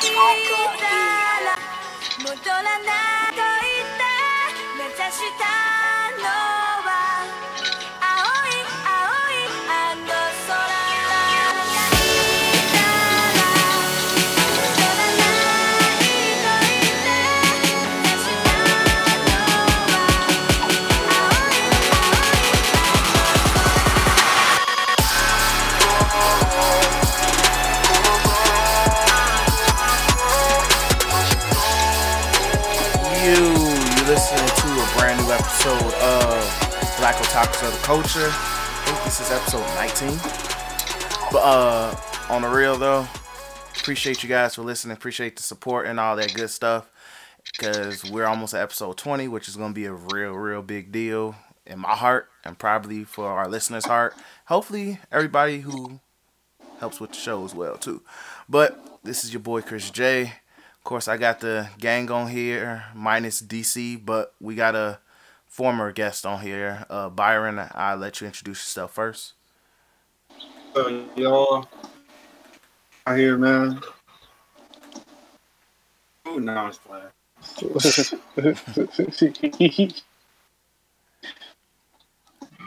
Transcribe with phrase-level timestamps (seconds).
[0.00, 0.14] 戻
[2.50, 4.04] らないと言った
[4.78, 5.87] 目指した
[37.70, 38.30] the Culture.
[38.30, 40.18] I think this is episode 19.
[41.32, 41.96] But uh
[42.30, 43.06] on the real though,
[43.76, 46.90] appreciate you guys for listening, appreciate the support and all that good stuff.
[47.58, 51.34] Cause we're almost at episode 20, which is gonna be a real, real big deal
[51.66, 54.14] in my heart and probably for our listeners' heart.
[54.46, 56.00] Hopefully everybody who
[56.80, 58.02] helps with the show as well too.
[58.48, 60.22] But this is your boy Chris J.
[60.22, 65.00] Of course I got the gang on here, minus DC, but we got a
[65.58, 67.60] former guest on here, uh, Byron.
[67.74, 69.32] I'll let you introduce yourself first.
[70.72, 71.66] So y'all
[73.04, 73.80] I hear, man.
[76.26, 77.08] Oh, no, I'm playing.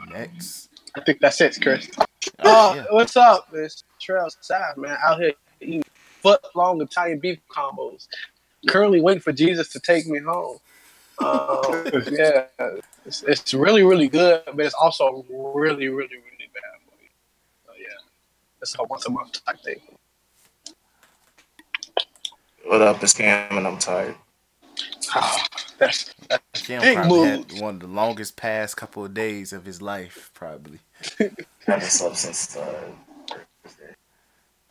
[0.09, 0.69] Next.
[0.93, 1.89] I think that's it, Chris.
[2.43, 2.85] Oh, yeah.
[2.89, 3.47] what's up?
[3.53, 4.97] It's Trail South, man.
[5.01, 5.83] Out here eating
[6.21, 8.09] foot long Italian beef combos.
[8.67, 10.57] Currently waiting for Jesus to take me home.
[11.21, 12.45] Yeah,
[13.05, 17.09] it's, it's, really, really good, but it's also really, really, really bad for you.
[17.65, 19.81] So yeah, it's a once a month type thing.
[22.65, 23.03] What up?
[23.03, 24.15] It's Cam, and I'm tired.
[25.15, 25.37] Oh,
[25.77, 27.51] that's, that's Cam big probably move.
[27.51, 30.79] had one of the longest past couple of days of his life, probably.
[31.65, 32.91] Haven't slept since uh,
[33.27, 33.95] Thursday.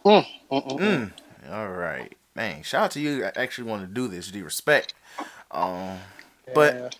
[0.04, 1.12] Mm, mm, mm, mm.
[1.52, 2.62] All right, man.
[2.62, 3.24] Shout out to you.
[3.24, 4.30] I actually want to do this.
[4.30, 4.94] Do respect.
[5.50, 5.98] Um,
[6.54, 6.96] but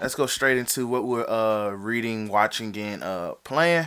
[0.00, 3.86] let's go straight into what we're uh reading, watching, and uh playing.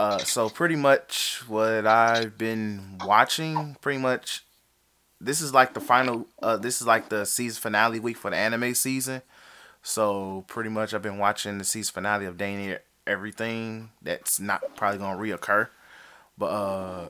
[0.00, 4.46] Uh, so pretty much what I've been watching, pretty much,
[5.20, 6.26] this is like the final.
[6.42, 9.20] Uh, this is like the season finale week for the anime season.
[9.82, 15.00] So pretty much, I've been watching the season finale of Dana everything that's not probably
[15.00, 15.68] gonna reoccur.
[16.38, 17.08] But uh,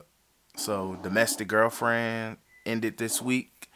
[0.57, 3.69] so domestic girlfriend ended this week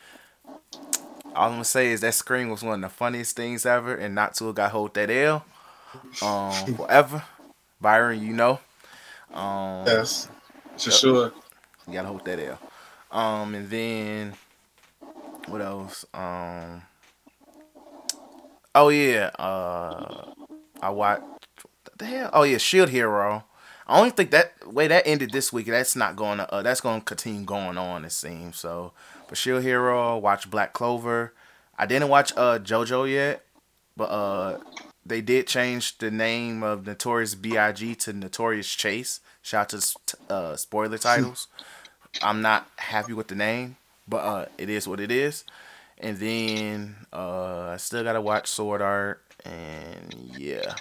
[1.36, 4.16] all I'm gonna say is that scream was one of the funniest things ever, and
[4.16, 5.46] not Natsuo got hold that L.
[6.22, 7.24] Um, forever.
[7.82, 8.60] Byron, you know.
[9.34, 10.30] Um, yes,
[10.78, 11.34] for sure.
[11.88, 12.60] You gotta hold that L.
[13.12, 14.34] Um, and then
[15.48, 16.06] what else?
[16.14, 16.82] Um,
[18.74, 20.32] oh yeah, uh,
[20.82, 21.22] I watched.
[21.22, 22.30] What the hell?
[22.34, 23.44] Oh yeah, Shield Hero.
[23.88, 25.68] I only think that way that ended this week.
[25.68, 26.52] That's not going to.
[26.52, 28.04] Uh, that's going to continue going on.
[28.04, 28.94] It seems so.
[29.28, 31.34] But Shield Hero, watch Black Clover.
[31.78, 33.44] I didn't watch uh JoJo yet,
[33.98, 34.60] but uh
[35.06, 37.96] they did change the name of Notorious B.I.G.
[37.96, 39.20] to Notorious Chase.
[39.44, 41.48] Shout out to uh, spoiler titles.
[42.24, 43.76] I'm not happy with the name,
[44.08, 45.44] but uh, it is what it is.
[46.00, 50.74] And then uh, I still gotta watch Sword Art, and yeah.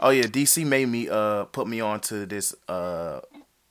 [0.00, 3.20] Oh yeah, DC made me uh put me on to this uh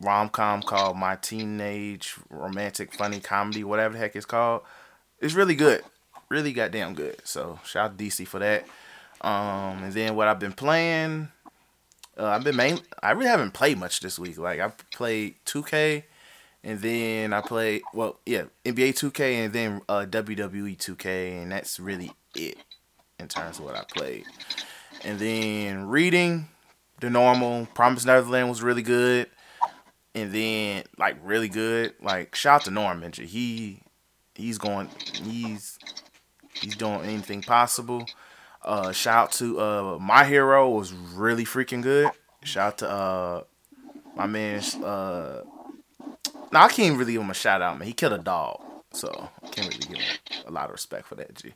[0.01, 4.61] rom com called My Teenage Romantic Funny Comedy, whatever the heck it's called.
[5.19, 5.83] It's really good.
[6.29, 7.17] Really goddamn good.
[7.23, 8.65] So shout out DC for that.
[9.21, 11.29] Um, and then what I've been playing,
[12.17, 12.79] uh, I've been main.
[13.03, 14.37] I really haven't played much this week.
[14.37, 16.03] Like I played 2K,
[16.63, 21.79] and then I played well, yeah, NBA 2K, and then uh, WWE 2K, and that's
[21.79, 22.57] really it
[23.19, 24.23] in terms of what I played.
[25.03, 26.47] And then reading,
[27.01, 27.67] the normal.
[27.73, 29.27] Promise Neverland was really good
[30.19, 31.93] and then like really good.
[32.01, 33.11] Like shout out to Norman.
[33.13, 33.81] He
[34.35, 34.89] he's going
[35.23, 35.79] he's
[36.53, 38.05] he's doing anything possible.
[38.63, 42.09] Uh shout out to uh my hero was really freaking good.
[42.43, 43.43] Shout out to uh
[44.15, 45.41] my man uh
[46.51, 47.87] no, I can't really give him a shout out, man.
[47.87, 48.59] He killed a dog.
[48.91, 51.53] So I can't really give him a lot of respect for that, G.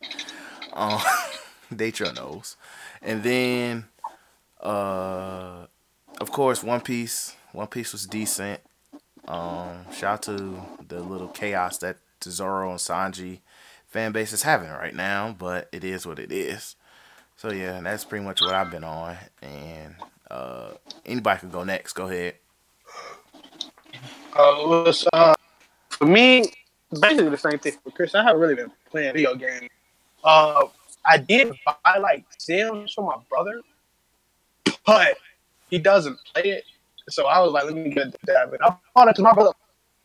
[0.74, 1.00] Um
[1.74, 2.58] Datro knows.
[3.02, 3.86] And then
[4.62, 5.66] uh
[6.22, 8.60] of course One Piece one Piece was decent.
[9.28, 13.40] Um, shout out to the little chaos that Zoro and Sanji
[13.88, 16.76] fan base is having right now, but it is what it is.
[17.38, 19.16] So yeah, that's pretty much what I've been on.
[19.42, 19.96] And
[20.30, 20.72] uh,
[21.06, 21.94] anybody can go next.
[21.94, 22.36] Go ahead.
[24.36, 25.36] Uh, uh,
[25.90, 26.46] for me,
[27.00, 28.16] basically the same thing for Chris.
[28.16, 29.70] I haven't really been playing video games.
[30.24, 30.66] Uh,
[31.06, 33.62] I did buy like Sims for my brother,
[34.86, 35.18] but
[35.70, 36.64] he doesn't play it.
[37.10, 38.52] So I was like, let me get that.
[38.52, 39.52] But I bought it to my brother,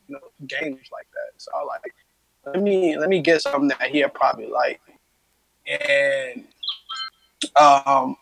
[0.08, 1.32] you know, games like that.
[1.36, 1.94] So I was like,
[2.46, 4.80] let me let me get something that he'll probably like.
[5.66, 6.44] And
[7.56, 8.16] um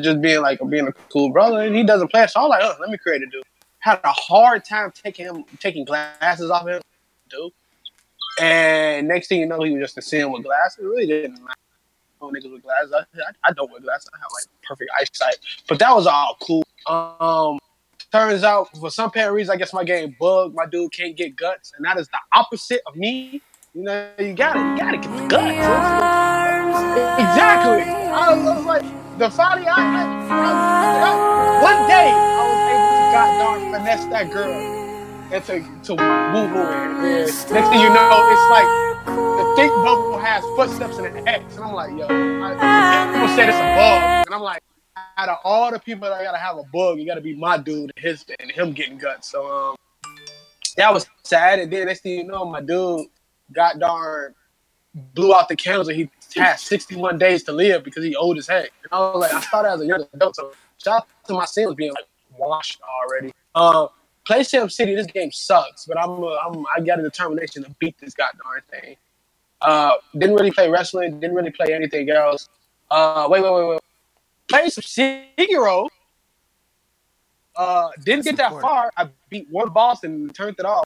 [0.00, 2.74] just being like being a cool brother and he doesn't play so I'm like, oh,
[2.80, 3.42] let me create a dude.
[3.80, 6.80] Had a hard time taking him taking glasses off him,
[7.28, 7.52] dude.
[8.40, 10.78] And next thing you know, he was just a Sim with glasses.
[10.84, 11.54] It really didn't matter.
[12.20, 12.92] Oh, niggas with glasses.
[12.92, 14.08] I, I, I don't wear glasses.
[14.14, 15.36] I have like perfect eyesight.
[15.68, 16.64] But that was all cool.
[16.86, 17.58] Um,
[18.14, 20.54] turns out for some apparent reason, I guess my game bugged.
[20.54, 23.42] My dude can't get guts, and that is the opposite of me.
[23.74, 25.50] You know, you gotta, you gotta get the guts.
[27.18, 27.82] Exactly.
[27.82, 28.84] I was, like,
[29.18, 31.12] the funny, I, I, I,
[31.60, 34.84] one day I was able to goddamn finesse that girl
[35.32, 38.68] and to to woo woo and next thing you know, it's like
[39.06, 43.48] the think bubble has footsteps in an X, and I'm like, yo, I, people said
[43.48, 44.62] it's a bug, and I'm like,
[45.16, 47.58] out of all the people that I gotta have a bug, you gotta be my
[47.58, 49.30] dude, and his and him getting guts.
[49.30, 49.76] So um,
[50.76, 51.58] that was sad.
[51.58, 53.06] And then next thing you know, my dude
[53.52, 54.34] got darn
[55.14, 58.46] blew out the candles, and he had 61 days to live because he old as
[58.46, 58.70] heck.
[58.82, 60.36] And I was like, I thought as a young adult.
[60.36, 60.52] So
[60.82, 62.06] shout out to my Sims being like
[62.38, 63.32] washed already.
[63.54, 63.88] Um,
[64.26, 67.70] Play Sim City, this game sucks, but I'm, uh, I'm I got a determination to
[67.78, 68.96] beat this goddamn thing.
[69.60, 72.48] Uh, didn't really play wrestling, didn't really play anything else.
[72.90, 73.80] Uh, wait, wait, wait, wait.
[74.48, 75.88] Played some Sekiro.
[77.56, 78.90] Uh, didn't That's get that far.
[78.96, 80.84] I beat one boss and turned it off.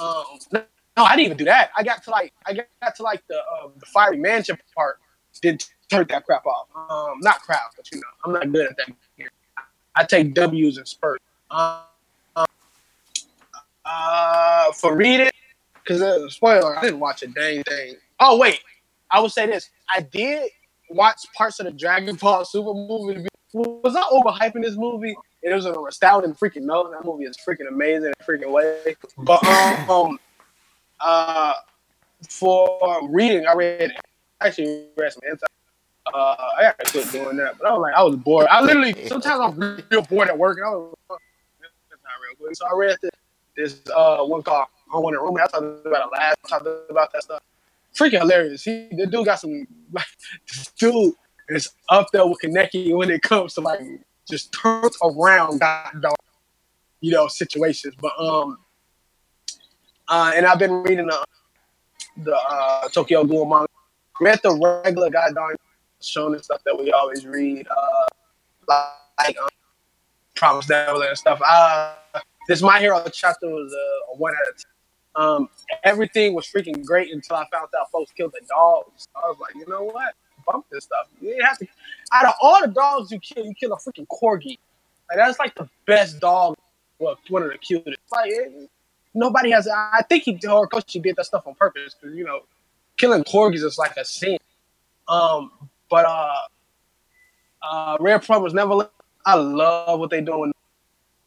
[0.00, 1.70] Um, no, I didn't even do that.
[1.76, 4.98] I got to like I got to like the um, the fiery mansion part.
[5.40, 6.66] Didn't turn that crap off.
[6.74, 8.88] Um, not crap, but you know, I'm not good at that.
[9.16, 9.30] Here.
[9.94, 11.22] I take W's and spurts.
[11.50, 11.82] Um,
[13.84, 15.30] uh, for reading,
[15.74, 17.94] because uh, spoiler, I didn't watch a dang thing.
[18.18, 18.60] Oh wait,
[19.10, 20.50] I will say this: I did
[20.90, 23.28] watch parts of the Dragon Ball Super movie.
[23.52, 25.16] Was I overhyping this movie?
[25.42, 26.90] It was an astounding freaking no.
[26.90, 28.96] That movie is freaking amazing, in a freaking way.
[29.16, 30.18] But um, um,
[31.00, 31.54] uh,
[32.28, 33.94] for reading, I read
[34.40, 35.48] actually read some insight.
[36.12, 38.46] Uh, I got to quit doing that, but I was like, I was bored.
[38.50, 41.20] I literally sometimes I'm real bored at work, and I was like,
[41.90, 42.56] not real quick.
[42.56, 43.10] So I read this
[43.56, 45.36] this uh one called I want to room.
[45.36, 46.36] I talked about it last.
[46.46, 47.40] I talked about that stuff.
[47.96, 48.62] Freaking hilarious.
[48.64, 50.06] He the dude got some like
[50.48, 51.14] this dude
[51.48, 53.80] is up there with Kaneki when it comes to like
[54.28, 56.12] just turns around goddamn,
[57.00, 57.94] you know situations.
[58.00, 58.58] But um
[60.08, 61.24] uh and I've been reading the
[62.18, 63.66] the uh Tokyo Ghoul manga.
[64.20, 65.56] Read the regular god goddamn
[66.00, 67.66] shonen stuff that we always read.
[67.68, 68.06] Uh
[68.68, 69.48] like um,
[70.36, 71.40] Promise Neverland and stuff.
[71.44, 71.94] Uh
[72.46, 74.77] this My Hero chapter was a, a one out of ten.
[75.18, 75.48] Um,
[75.82, 79.08] everything was freaking great until I found out folks killed the dogs.
[79.16, 80.14] I was like, you know what?
[80.46, 81.08] Bump this stuff.
[81.20, 81.66] You didn't have to.
[82.12, 84.58] Out of all the dogs you kill, you kill a freaking corgi.
[85.10, 86.56] Like that's like the best dog.
[87.00, 87.98] Well, one of the cutest.
[88.12, 88.70] Like it,
[89.12, 89.66] nobody has.
[89.68, 92.42] I think he Horikoshi did that stuff on purpose because you know,
[92.96, 94.38] killing corgis is like a sin.
[95.08, 95.50] Um,
[95.90, 96.36] but uh,
[97.62, 98.88] uh, Rare Promise never.
[99.26, 100.52] I love what they're doing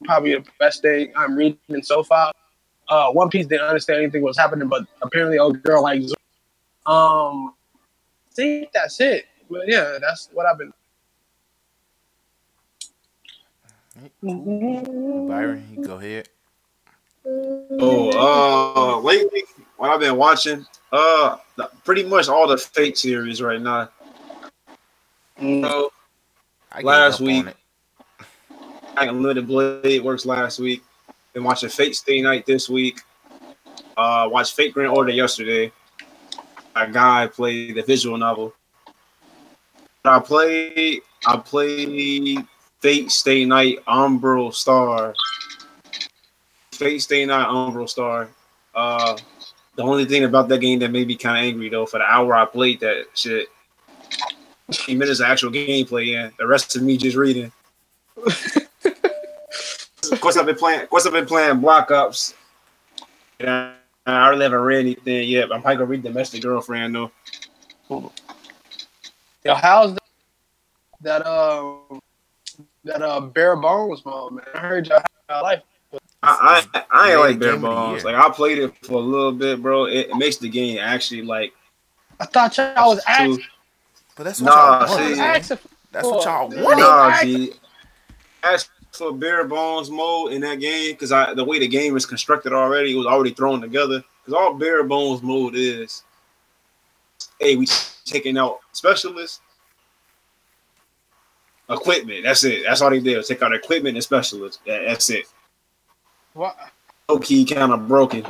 [0.03, 2.31] probably the best thing I'm reading so far.
[2.91, 6.01] Uh, One Piece didn't understand anything was happening, but apparently, old girl like,
[6.85, 9.27] um, I think that's it.
[9.49, 10.73] But yeah, that's what I've been.
[14.21, 16.27] Byron, you go ahead.
[17.79, 19.43] Oh, uh, lately,
[19.77, 21.37] what I've been watching, uh,
[21.85, 23.89] pretty much all the Fate series right now.
[25.39, 25.93] So,
[26.73, 27.45] I Last up on week.
[27.47, 27.57] it.
[28.97, 30.83] I Unlimited Blade works last week.
[31.33, 32.99] Been watching Fate Stay Night this week.
[33.95, 35.71] Uh, watched Fate Grand Order yesterday.
[36.75, 38.53] A guy played the visual novel.
[40.03, 41.01] I played.
[41.25, 42.45] I played
[42.79, 45.13] Fate Stay Night Umbral Star.
[46.73, 48.29] Fate Stay Night Umbral Star.
[48.75, 49.17] Uh,
[49.75, 52.05] the only thing about that game that made me kind of angry though, for the
[52.05, 53.47] hour I played that shit,
[54.67, 56.31] 15 minutes of actual gameplay, in.
[56.37, 57.51] the rest of me just reading.
[60.21, 60.81] of course, I've been playing.
[60.81, 62.35] Of course, I've been playing Black Ops.
[63.39, 63.73] And I,
[64.05, 65.49] I really haven't read anything yet.
[65.49, 67.11] But I'm probably gonna read Domestic Girlfriend though.
[67.89, 70.03] Yo, how's that?
[71.01, 71.73] That uh,
[72.83, 74.45] that uh, bare bones mode, man.
[74.53, 74.99] I heard y'all
[75.29, 75.63] had a life.
[76.21, 78.03] I I, I ain't like the Bare game of the Bones.
[78.05, 79.85] Like I played it for a little bit, bro.
[79.85, 81.51] It, it makes the game actually like.
[82.19, 83.43] I thought y'all was asking.
[84.15, 85.01] But that's what Nah, y'all see.
[85.01, 85.17] wanted.
[85.17, 85.41] man.
[85.91, 86.81] That's what y'all for- wanted.
[86.81, 87.49] Nah, I- G.
[87.49, 87.57] As
[88.91, 92.53] for bare bones mode in that game, because I the way the game is constructed
[92.53, 94.03] already, it was already thrown together.
[94.23, 96.03] Because all bare bones mode is,
[97.39, 97.65] hey, we
[98.05, 99.41] taking out specialists,
[101.69, 102.23] equipment.
[102.23, 102.63] That's it.
[102.65, 103.25] That's all they did.
[103.25, 104.59] Take out equipment and specialists.
[104.65, 105.25] That's it.
[106.33, 106.57] What?
[107.09, 108.25] Low key, kind of broken.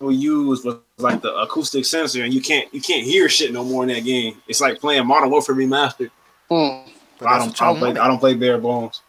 [0.00, 3.64] We used was like the acoustic sensor, and you can't you can't hear shit no
[3.64, 4.40] more in that game.
[4.48, 6.10] It's like playing Modern Warfare Remastered.
[6.50, 6.90] Mm.
[7.24, 7.90] But I don't, I don't play.
[8.00, 9.00] I don't play bare bones.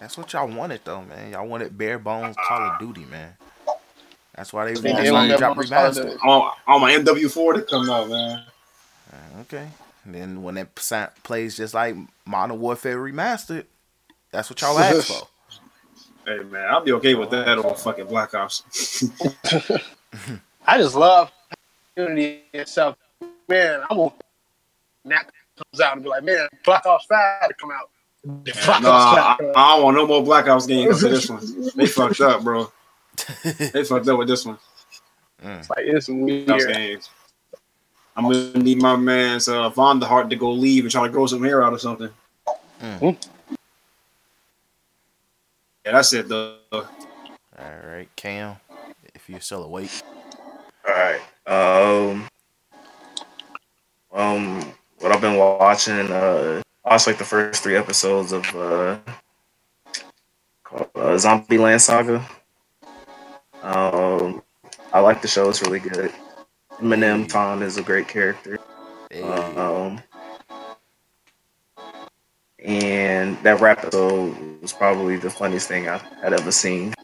[0.00, 1.32] That's what y'all wanted though, man.
[1.32, 3.34] Y'all wanted bare bones Call of Duty, man.
[4.34, 6.02] That's why they, They that's did why want they that dropped bonus Call of remastered.
[6.04, 6.18] Duty.
[6.24, 8.42] On, on my MW4 to come out, man.
[9.12, 9.68] Uh, Okay.
[10.04, 11.94] And then when it sa- plays just like
[12.26, 13.66] Modern Warfare Remastered,
[14.32, 15.28] that's what y'all asked for.
[16.24, 18.62] Hey man, I'll be okay with that on fucking Black Ops.
[20.64, 21.32] I just love
[21.96, 22.96] Unity itself.
[23.48, 24.14] Man, I will
[25.04, 27.90] Nap comes out and be like, man, Black Ops 5 to come out.
[28.24, 29.52] Black nah, Ops I, 5 come.
[29.56, 31.70] I don't want no more Black Ops games for this one.
[31.74, 32.72] They fucked up, bro.
[33.44, 34.58] They fucked up with this one.
[35.42, 36.46] It's like it's weird.
[36.46, 37.10] games.
[38.16, 41.42] I'm gonna need my man's uh, Vonderhaar to go leave and try to grow some
[41.42, 42.10] hair out or something.
[42.80, 43.16] Mm.
[45.84, 46.58] Yeah, that's it though.
[46.72, 46.86] All
[47.58, 48.56] right, Cam,
[49.14, 49.90] if you're still awake.
[50.86, 51.20] All right.
[51.46, 52.28] Um.
[54.12, 54.72] Um.
[55.02, 56.12] What I've been watching.
[56.12, 56.62] Uh.
[56.84, 58.98] I watched like the first three episodes of uh.
[60.62, 62.24] Called uh, Zombieland Saga.
[63.62, 64.42] Um.
[64.92, 65.48] I like the show.
[65.48, 66.12] It's really good.
[66.78, 68.58] Eminem Tom is a great character.
[69.22, 70.00] Um,
[72.58, 76.94] and that rap episode was probably the funniest thing I had ever seen.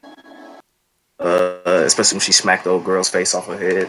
[1.19, 3.89] Uh, especially when she smacked the old girl's face off her head.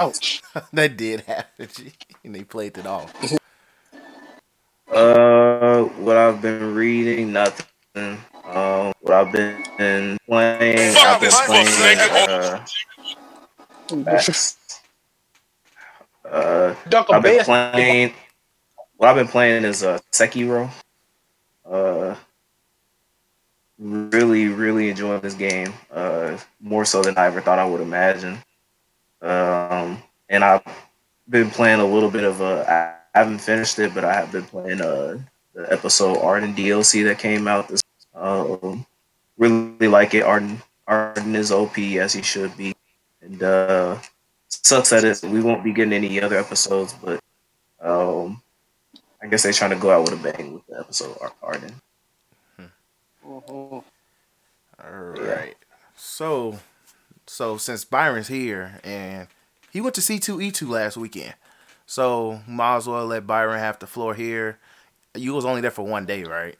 [0.00, 0.42] Ouch.
[0.72, 1.68] that did happen.
[2.24, 3.12] and they played it off.
[4.90, 7.66] Uh, what I've been reading, nothing.
[7.94, 11.98] Um, what I've been playing, I've been playing.
[11.98, 12.64] Uh,
[14.04, 14.56] facts.
[16.24, 18.14] uh, Dunk a I've been playing.
[18.96, 20.70] What I've been playing is uh, Sekiro.
[21.68, 22.14] Uh,
[23.78, 25.72] really, really enjoying this game.
[25.90, 28.42] Uh, more so than I ever thought I would imagine.
[29.22, 30.62] Um, and I've
[31.28, 34.30] been playing a little bit of uh, I I haven't finished it, but I have
[34.30, 35.18] been playing uh
[35.54, 37.68] the episode Ardyn DLC that came out.
[37.68, 37.82] This
[38.14, 38.86] um,
[39.36, 40.24] really like it.
[40.24, 42.74] Ardyn Ardyn is OP as he should be,
[43.22, 43.98] and uh,
[44.48, 47.20] sucks that it we won't be getting any other episodes, but
[47.80, 48.40] um,
[49.22, 51.74] I guess they're trying to go out with a bang with the episode Ar- Ardyn.
[52.60, 52.70] Mhm.
[53.24, 53.84] All
[55.16, 55.56] right.
[55.96, 56.58] So,
[57.28, 59.28] so since Byron's here and
[59.70, 61.34] he went to C2E2 last weekend,
[61.86, 64.58] so might as well let Byron have the floor here.
[65.14, 66.56] You was only there for one day, right?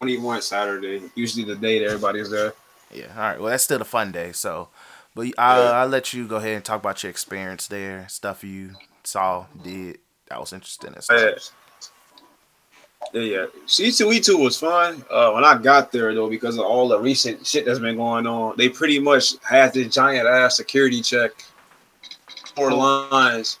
[0.00, 2.52] Only one Saturday, usually the day that everybody's there.
[2.92, 3.06] Yeah.
[3.14, 3.40] All right.
[3.40, 4.32] Well, that's still a fun day.
[4.32, 4.68] So,
[5.14, 8.74] but I'll, I'll let you go ahead and talk about your experience there, stuff you
[9.02, 9.98] saw, did.
[10.28, 10.94] That was interesting.
[10.94, 11.52] And stuff.
[13.14, 13.22] Yeah.
[13.22, 13.46] Yeah, yeah.
[13.66, 15.04] C2E2 was fun.
[15.08, 18.26] Uh, when I got there though, because of all the recent shit that's been going
[18.26, 21.30] on, they pretty much had this giant ass security check
[22.56, 23.58] four lines.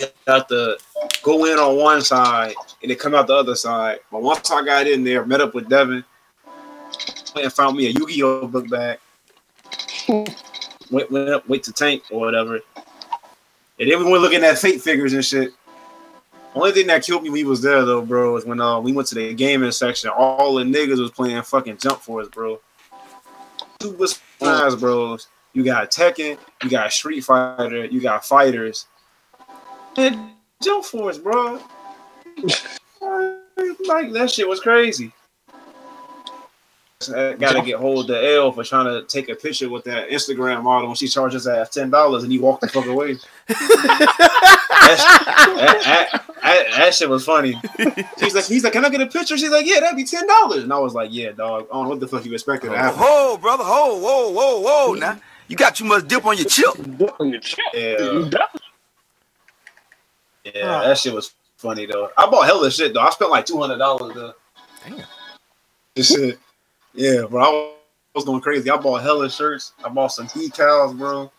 [0.00, 0.76] You have to
[1.22, 4.00] go in on one side and then come out the other side.
[4.10, 6.04] But once I got in there, met up with Devin,
[7.34, 8.98] went and found me a Yu-Gi-Oh book bag.
[10.90, 12.60] went, went up, went to tank or whatever.
[13.78, 15.52] And then we went looking at fake figures and shit.
[16.54, 18.92] Only thing that killed me when we was there though, bro, is when uh, we
[18.92, 20.10] went to the gaming section.
[20.10, 22.60] All the niggas was playing fucking Jump Force, bro.
[23.82, 25.26] Super smash, bros.
[25.52, 28.86] You got Tekken, you got Street Fighter, you got fighters.
[29.96, 30.30] And
[30.62, 31.60] Jump Force, bro.
[33.86, 35.12] like that shit was crazy.
[37.10, 40.10] I gotta get hold of the L for trying to take a picture with that
[40.10, 43.16] Instagram model when she charges ass ten dollars and he walked the fuck away.
[43.48, 43.58] that,
[45.84, 47.60] that, that, that shit was funny.
[48.18, 49.36] She's like, he's like, can I get a picture?
[49.36, 50.62] She's like, yeah, that'd be ten dollars.
[50.64, 51.66] And I was like, yeah, dog.
[51.70, 53.00] I don't know what the fuck you expected to happen.
[53.00, 54.94] Whoa, brother, whoa, whoa, whoa, whoa.
[54.94, 56.74] Now you got too much dip on your chip.
[56.96, 57.58] Dunk on your chip.
[57.72, 58.30] Yeah, You
[60.44, 62.10] yeah, that shit was funny though.
[62.16, 63.00] I bought hell hella shit though.
[63.00, 64.34] I spent like two hundred dollars though.
[64.86, 65.02] Damn.
[65.94, 66.38] This shit,
[66.94, 67.42] yeah, bro.
[67.42, 67.74] I
[68.14, 68.70] was going crazy.
[68.70, 69.72] I bought hella shirts.
[69.84, 71.30] I bought some decals, bro.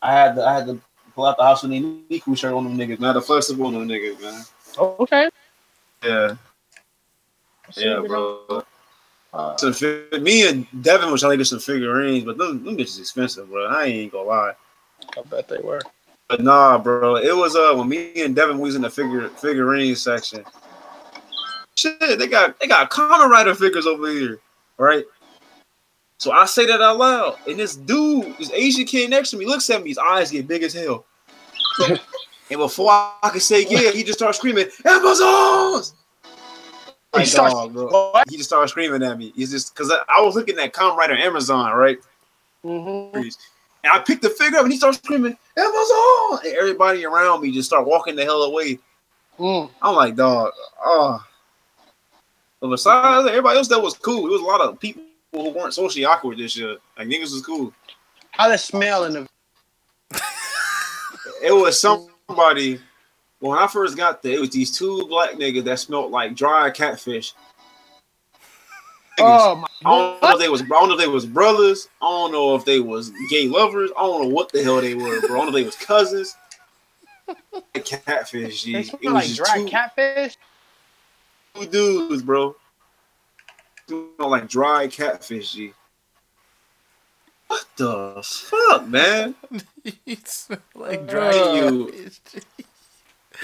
[0.00, 0.80] I had to, I had to
[1.14, 3.00] pull out the house with the Niku shirt on them niggas.
[3.00, 4.44] Not the flexible on them niggas, man.
[4.78, 5.28] Okay.
[6.04, 6.36] Yeah,
[7.76, 8.64] yeah, bro.
[9.56, 13.00] Some fi- me and Devin was trying to get some figurines, but them, them bitches
[13.00, 13.66] expensive, bro.
[13.66, 14.52] I ain't gonna lie.
[15.16, 15.82] I bet they were.
[16.28, 17.16] But nah, bro.
[17.16, 20.44] It was uh when me and Devin was in the figure figurine section.
[21.78, 24.40] Shit, they got they got Kamen Rider figures over here,
[24.78, 25.04] right?
[26.18, 29.46] So I say that out loud, and this dude, this Asian kid next to me,
[29.46, 29.90] looks at me.
[29.90, 31.04] His eyes get big as hell.
[31.88, 35.94] and before I could say yeah, he just starts screaming, "Amazons!"
[37.12, 38.24] He Like, starts- dog.
[38.28, 39.32] He just started screaming at me.
[39.36, 41.98] He's just because I, I was looking at Kamen Rider Amazon, right?
[42.64, 43.16] Mm-hmm.
[43.18, 46.40] And I picked the figure up and he starts screaming, Elbows on!
[46.44, 48.80] And everybody around me just start walking the hell away.
[49.38, 49.70] Mm.
[49.80, 50.50] I'm like, dog,
[50.84, 51.24] oh.
[52.60, 54.26] But besides everybody else that was cool.
[54.26, 56.76] It was a lot of people who weren't socially awkward this year.
[56.96, 57.72] Like niggas was cool.
[58.32, 59.28] How the smell in the
[61.42, 62.80] It was somebody
[63.40, 66.70] when I first got there, it was these two black niggas that smelled like dry
[66.70, 67.34] catfish.
[69.20, 71.88] Oh my I don't know if they was I don't know if they was brothers.
[72.00, 73.90] I don't know if they was gay lovers.
[73.96, 75.40] I don't know what the hell they were, bro.
[75.40, 76.36] I don't know if they was cousins.
[77.74, 78.76] Catfish, G.
[78.76, 80.36] It was like dry two, catfish.
[81.58, 81.66] Two
[82.08, 82.56] dudes, bro.
[83.86, 85.72] Smell like dry catfish, G.
[87.46, 89.34] What the fuck, man?
[90.04, 92.20] you smell like dry you- fish.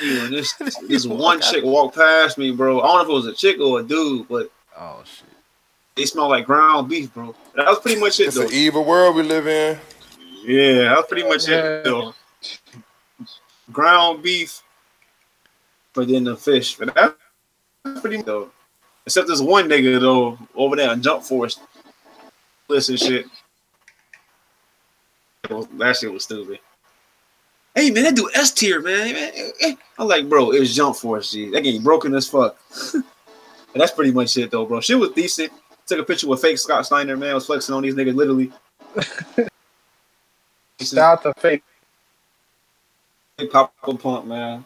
[0.02, 0.52] You and this
[0.88, 2.80] this one chick walked past me, bro.
[2.80, 5.25] I don't know if it was a chick or a dude, but Oh shit.
[5.94, 7.35] they smell like ground beef, bro.
[7.54, 8.42] That was pretty much it, It's though.
[8.47, 9.78] an evil world we live in.
[10.44, 11.64] Yeah, that was pretty much Yeah.
[11.64, 12.12] it, though.
[13.73, 14.62] Ground beef,
[15.94, 16.75] but then the fish.
[16.76, 17.14] But that's
[18.00, 18.50] pretty though.
[19.07, 21.61] Except this one nigga though over there on Jump Force.
[22.69, 23.26] Listen, shit.
[25.49, 26.59] That shit was stupid.
[27.75, 29.12] Hey man, that dude S tier, man.
[29.14, 29.76] Man.
[29.99, 31.50] I'm like, bro, it was Jump Force, G.
[31.50, 32.57] That game broken as fuck.
[32.95, 33.05] and
[33.75, 34.81] that's pretty much it though, bro.
[34.81, 35.53] Shit was decent.
[35.87, 37.33] Took a picture with fake Scott Steiner, man.
[37.33, 38.50] I Was flexing on these niggas literally.
[40.81, 41.62] Shout out to fake.
[43.37, 44.64] Big Pop Pump, man.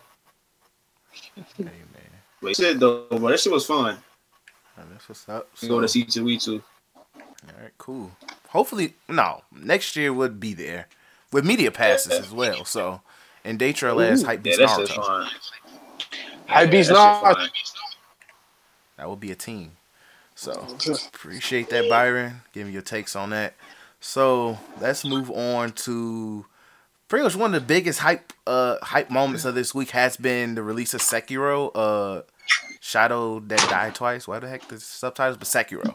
[2.40, 2.52] Hey man.
[2.52, 3.98] But shit though, bro, that shit was fun.
[4.78, 5.48] Oh, That's what's up.
[5.60, 6.62] You go to So- C2E2.
[7.16, 8.10] All right, cool.
[8.48, 9.42] Hopefully, no.
[9.52, 10.86] Next year would be there
[11.32, 12.64] with media passes as well.
[12.64, 13.00] So,
[13.44, 15.28] and Daytrail as hype Yeah, beast that shit's Naruto.
[16.46, 17.50] Hype Beast that shit Naruto.
[18.96, 19.72] That would be a team.
[20.34, 20.52] So
[21.12, 22.42] appreciate that, Byron.
[22.52, 23.54] Give me your takes on that.
[24.00, 26.46] So let's move on to
[27.08, 30.54] pretty much one of the biggest hype uh hype moments of this week has been
[30.54, 32.22] the release of Sekiro, uh
[32.80, 34.28] Shadow That Died Twice.
[34.28, 35.36] Why the heck the subtitles?
[35.36, 35.94] But Sekiro.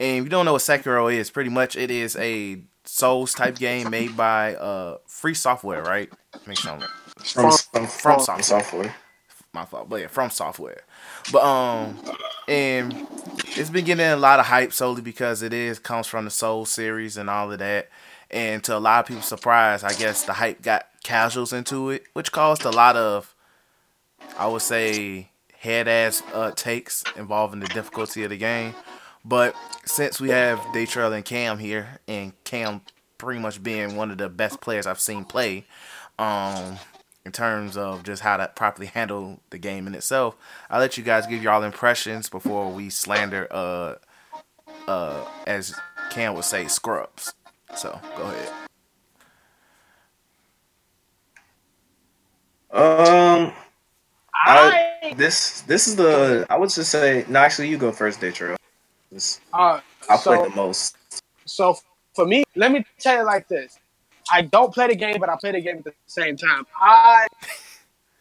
[0.00, 3.58] And if you don't know what Sekiro is, pretty much it is a Souls type
[3.58, 6.10] game made by uh free software, right?
[6.46, 8.42] Make sure I'm From, from from, from software.
[8.42, 8.94] software.
[9.52, 10.82] my fault, but yeah, from software.
[11.32, 11.98] But um,
[12.48, 13.06] and
[13.56, 16.64] it's been getting a lot of hype solely because it is comes from the Soul
[16.64, 17.88] series and all of that.
[18.30, 22.04] And to a lot of people's surprise, I guess the hype got casuals into it,
[22.12, 23.34] which caused a lot of,
[24.38, 28.74] I would say, head ass uh, takes involving the difficulty of the game.
[29.24, 32.82] But since we have Daytrail and Cam here, and Cam
[33.16, 35.64] pretty much being one of the best players I've seen play,
[36.18, 36.78] um,
[37.28, 40.34] in terms of just how to properly handle the game in itself.
[40.70, 43.96] I'll let you guys give y'all impressions before we slander uh
[44.86, 45.74] uh as
[46.10, 47.34] Cam would say scrubs.
[47.74, 48.52] So go ahead.
[52.70, 53.52] Um,
[54.34, 57.40] I, I, this this is the I would just say no.
[57.40, 58.56] Actually, you go first, Daytrail.
[59.10, 60.96] This uh, I so, played the most.
[61.44, 61.78] So
[62.14, 63.78] for me, let me tell you like this:
[64.30, 66.66] I don't play the game, but I play the game at the same time.
[66.78, 67.26] I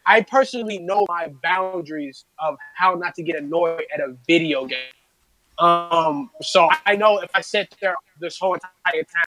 [0.05, 4.79] I personally know my boundaries of how not to get annoyed at a video game.
[5.59, 9.25] Um, so I know if I sit there this whole entire time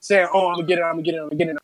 [0.00, 1.56] saying, "Oh, I'm gonna get it, I'm gonna get it, I'm gonna get it,"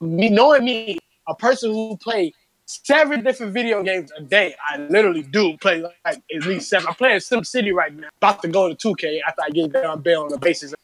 [0.00, 2.32] me knowing me, a person who play
[2.66, 6.88] seven different video games a day, I literally do play like at least seven.
[6.88, 10.00] I'm playing Sim City right now, about to go to 2K after I get done
[10.00, 10.74] bail on the basis.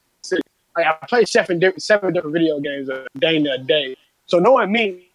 [0.77, 3.97] Like I play seven different seven different video games a day in a day.
[4.27, 5.09] So knowing me,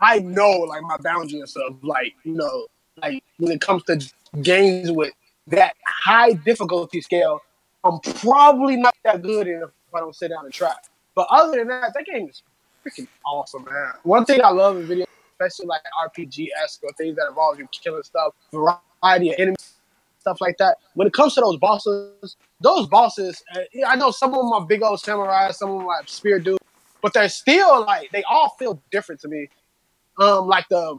[0.00, 2.66] I know like my boundaries of like you know
[3.00, 3.98] like when it comes to
[4.42, 5.12] games with
[5.46, 7.40] that high difficulty scale,
[7.84, 9.46] I'm probably not that good
[9.92, 10.72] if I don't sit down and try.
[11.14, 12.42] But other than that, that game is
[12.84, 13.92] freaking awesome, man.
[14.02, 15.06] One thing I love in video,
[15.38, 19.74] especially like RPG esque or things that involve you killing stuff, variety of enemies,
[20.18, 20.78] stuff like that.
[20.94, 23.42] When it comes to those bosses, those bosses,
[23.86, 26.64] I know some of them are big old samurai, some of them are spear dudes,
[27.02, 29.48] but they're still like they all feel different to me.
[30.18, 30.98] Um, like the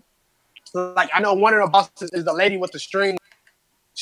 [0.73, 3.17] like I know one of the bosses is the lady with the string.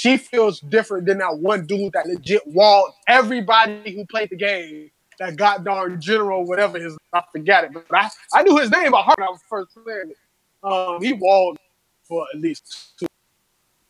[0.01, 4.89] She feels different than that one dude that legit walled everybody who played the game.
[5.19, 8.93] That god darn general, whatever his, I forgot it, but I, I knew his name
[8.93, 10.17] by heart I was first playing it.
[10.63, 11.59] Um, he walled
[12.01, 13.05] for at least two.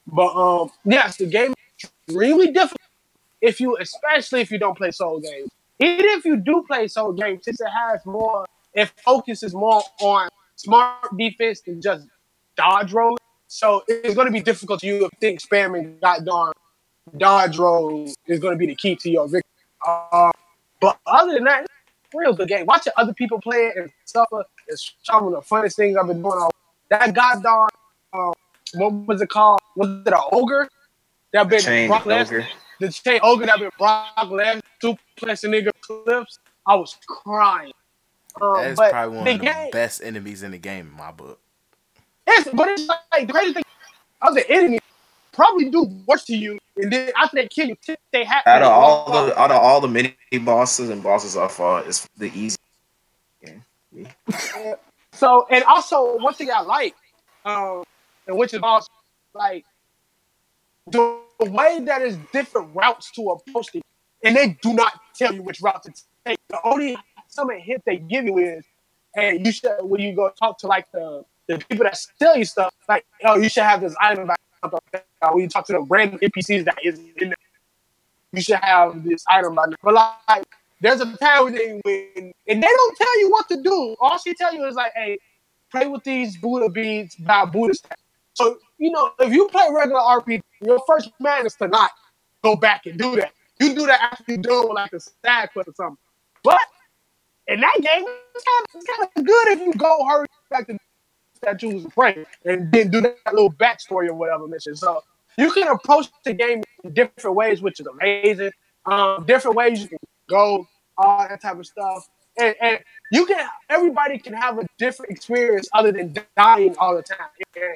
[0.06, 2.82] But um, yes, the game is extremely difficult
[3.40, 5.50] if you, especially if you don't play soul games.
[5.80, 10.28] Even if you do play soul games, since it has more, it focuses more on
[10.58, 12.06] smart defense than just
[12.58, 13.18] dodge roll.
[13.54, 16.54] So it's going to be difficult to you if think spamming goddamn
[17.18, 19.44] dodge roll is going to be the key to your victory.
[19.86, 20.32] Uh,
[20.80, 21.68] But other than that,
[22.14, 22.66] real good game.
[22.66, 26.22] Watching other people play it and suffer is some of the funniest things I've been
[26.22, 26.40] doing.
[26.40, 26.52] All
[26.92, 27.68] that goddamn,
[28.14, 28.34] um,
[28.76, 29.60] what was it called?
[29.76, 30.70] Was it an ogre?
[31.34, 32.22] That been Chain Brock Lesnar.
[32.22, 32.48] ogre.
[32.80, 36.40] The chain ogre that been Brock Lesnar duplexing nigga clips.
[36.66, 37.74] I was crying.
[38.42, 40.88] Um, That is but probably one the of the game, best enemies in the game
[40.88, 41.41] in my book.
[42.28, 43.64] It's, but it's like the crazy thing.
[44.22, 44.80] Other enemy
[45.32, 47.78] probably do worse to you, and then after they kill you,
[48.12, 48.44] they hat.
[48.46, 52.08] Out of all the out of all the mini bosses and bosses I fought, it's
[52.18, 52.58] the easy.
[55.14, 56.96] So, and also one thing I like,
[57.44, 57.84] um,
[58.28, 58.88] and which is also
[59.34, 59.66] like
[60.88, 63.84] the way that is different routes to approach it,
[64.24, 65.94] and they do not tell you which route to
[66.26, 66.40] take.
[66.48, 68.66] The only some hint they give you is,
[69.14, 72.46] hey, you should when you go talk to like the the people that sell you
[72.46, 74.30] stuff, like oh, you should have this item.
[75.32, 77.36] When you talk to the random NPCs that is in there,
[78.32, 79.56] you should have this item.
[79.56, 80.46] But like,
[80.80, 83.96] there's a time when, and they don't tell you what to do.
[84.00, 85.18] All she tell you is like, hey,
[85.72, 87.98] play with these Buddha beads by Buddha statues.
[88.34, 91.92] So, you know, if you play regular RPG, your first man is to not
[92.44, 93.32] go back and do that.
[93.60, 95.98] You do that after you do it like a side quest or something.
[96.44, 96.62] But
[97.48, 100.68] in that game, it's kind of, it's kind of good if you go hurry back
[100.68, 100.78] to
[101.42, 104.76] statues and pray and then do that little backstory or whatever mission.
[104.76, 105.04] So
[105.38, 108.52] you can approach the game in different ways, which is amazing.
[108.86, 109.98] Um, different ways you can
[110.30, 112.10] go, all that type of stuff.
[112.38, 112.80] And, and
[113.12, 117.28] you can everybody can have a different experience other than dying all the time.
[117.56, 117.76] And,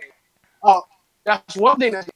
[0.64, 0.82] uh,
[1.26, 2.08] that's one thing that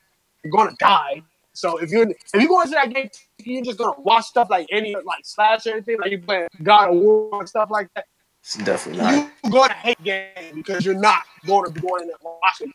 [0.43, 1.21] you're gonna die.
[1.53, 3.09] So if you're if you go into that game,
[3.43, 6.89] you're just gonna watch stuff like any like slash or anything like you playing God
[6.89, 8.05] of War and stuff like that.
[8.49, 9.29] It's definitely not.
[9.43, 12.73] You're gonna hate game because you're not going to be going in there watching.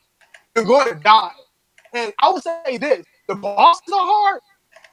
[0.55, 1.33] You're going to die.
[1.93, 4.41] And I would say this: the bosses are hard.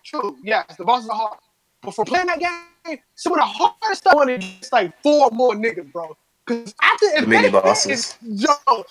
[0.03, 1.37] True, yes, the bosses are hard.
[1.83, 5.53] But for playing that game, some of the hardest stuff is just like four more
[5.53, 6.17] niggas, bro.
[6.47, 8.17] Because after if The mini they hit bosses.
[8.25, 8.83] in- yo,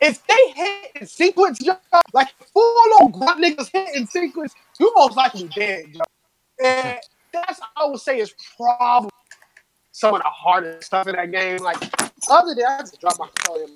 [0.00, 1.74] if they hit in sequence, yo,
[2.12, 6.02] like four little grunt niggas hit in sequence, you most likely dead, yo.
[6.64, 7.00] And
[7.32, 9.10] that's I would say is probably
[9.94, 11.58] some of the hardest stuff in that game.
[11.58, 11.76] Like
[12.28, 13.68] other than I just dropped my controller.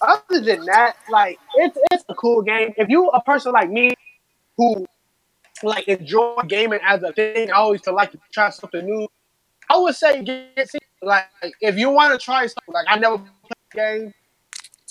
[0.00, 2.72] Other than that, like it's it's a cool game.
[2.78, 3.92] If you a person like me
[4.56, 4.86] who
[5.62, 9.06] like enjoy gaming as a thing, I always like to try something new.
[9.70, 10.70] I would say get
[11.02, 11.26] like
[11.60, 13.30] if you want to try something like I never played
[13.70, 14.14] the game,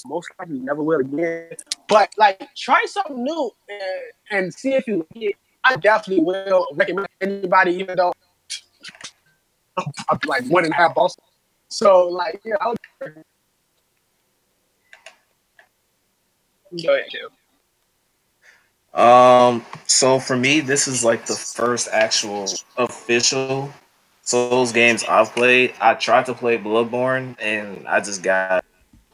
[0.05, 1.49] most likely never will again.
[1.87, 3.81] But like try something new and,
[4.29, 5.35] and see if you like it.
[5.65, 8.13] I definitely will recommend anybody, even though
[10.09, 11.23] I'm like one and a half Boston.
[11.69, 12.75] So like yeah, I'll
[16.83, 17.29] go ahead, Kim.
[18.93, 22.45] Um, so for me, this is like the first actual
[22.77, 23.71] official
[24.21, 25.73] Souls games I've played.
[25.81, 28.63] I tried to play Bloodborne and I just got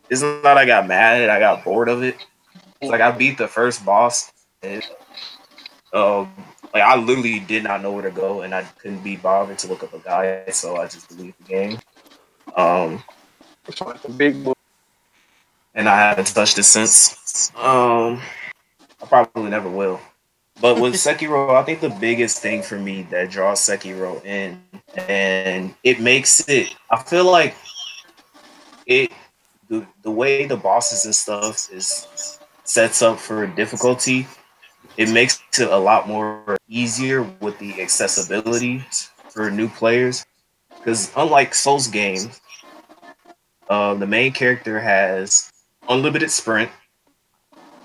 [0.10, 2.16] it's not I got mad I got bored of it.
[2.80, 4.86] It's like I beat the first boss and
[5.94, 6.32] um
[6.74, 9.68] like I literally did not know where to go and I couldn't be bothered to
[9.68, 11.80] look up a guide, so I just deleted the game.
[12.56, 13.04] Um
[13.68, 14.54] It's like a big boy.
[15.76, 17.52] and I haven't touched it since.
[17.56, 18.22] Um,
[19.02, 20.00] I probably never will.
[20.62, 24.62] But with Sekiro, I think the biggest thing for me that draws Sekiro in,
[24.98, 27.56] and it makes it, I feel like
[28.86, 29.12] it,
[29.70, 34.28] the, the way the bosses and stuff is sets up for difficulty,
[35.00, 38.84] it makes it a lot more easier with the accessibility
[39.30, 40.26] for new players.
[40.78, 42.42] Because unlike Souls games,
[43.70, 45.50] uh, the main character has
[45.88, 46.70] unlimited sprint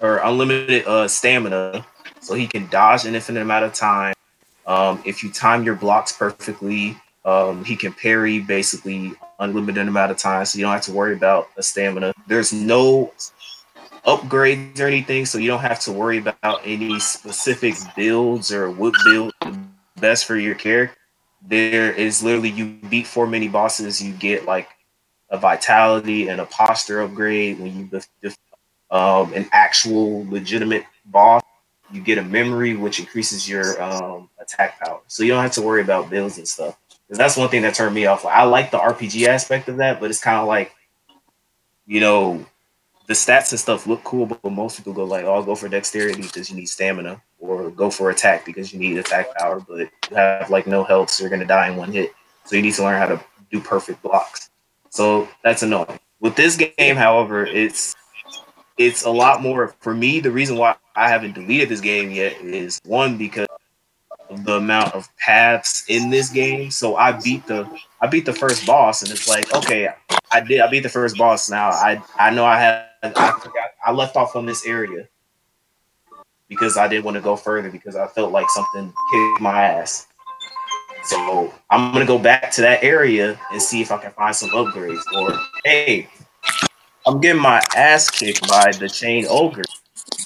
[0.01, 1.87] or unlimited uh, stamina,
[2.21, 4.15] so he can dodge an infinite amount of time.
[4.67, 10.17] Um, if you time your blocks perfectly, um, he can parry basically unlimited amount of
[10.17, 12.13] time, so you don't have to worry about the stamina.
[12.27, 13.13] There's no
[14.07, 18.95] upgrades or anything, so you don't have to worry about any specific builds or what
[19.05, 19.33] build
[19.97, 20.97] best for your character.
[21.47, 24.69] There is literally you beat four mini bosses, you get like
[25.31, 27.85] a vitality and a posture upgrade when you
[28.23, 28.39] def-
[28.91, 31.43] um, an actual legitimate boss.
[31.91, 35.63] You get a memory which increases your um, attack power, so you don't have to
[35.63, 36.79] worry about builds and stuff.
[37.07, 38.25] Because that's one thing that turned me off.
[38.25, 40.75] I like the RPG aspect of that, but it's kind of like,
[41.87, 42.47] you know,
[43.07, 45.69] the stats and stuff look cool, but most people go like, "Oh, I'll go for
[45.69, 49.89] dexterity because you need stamina," or go for attack because you need attack power, but
[50.11, 52.13] you have like no health, so you're gonna die in one hit.
[52.45, 54.51] So you need to learn how to do perfect blocks.
[54.91, 55.99] So that's annoying.
[56.21, 57.95] With this game, however, it's
[58.79, 60.21] it's a lot more for me.
[60.21, 63.47] The reason why I haven't deleted this game yet is one because
[64.31, 66.71] of the amount of paths in this game.
[66.71, 67.69] So I beat the
[68.01, 69.89] I beat the first boss, and it's like, okay,
[70.33, 71.51] I did I beat the first boss.
[71.51, 75.09] Now I I know I I forgot I left off on this area
[76.49, 80.07] because I didn't want to go further because I felt like something kicked my ass.
[81.05, 84.51] So I'm gonna go back to that area and see if I can find some
[84.51, 85.03] upgrades.
[85.15, 86.09] Or hey,
[87.07, 89.65] I'm getting my ass kicked by the chain ogre.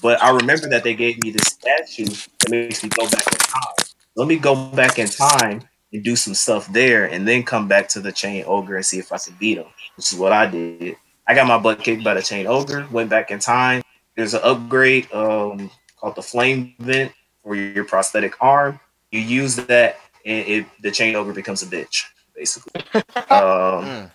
[0.01, 3.39] But I remember that they gave me this statue that makes me go back in
[3.39, 3.89] time.
[4.15, 5.63] Let me go back in time
[5.93, 8.99] and do some stuff there, and then come back to the chain ogre and see
[8.99, 9.67] if I can beat him.
[9.97, 10.97] Which is what I did.
[11.29, 12.87] I got my butt kicked by the chain ogre.
[12.91, 13.83] Went back in time.
[14.17, 17.13] There's an upgrade um, called the flame vent
[17.43, 18.81] for your prosthetic arm.
[19.13, 22.83] You use that, and it, the chain ogre becomes a bitch, basically.
[23.31, 24.11] um, Mm.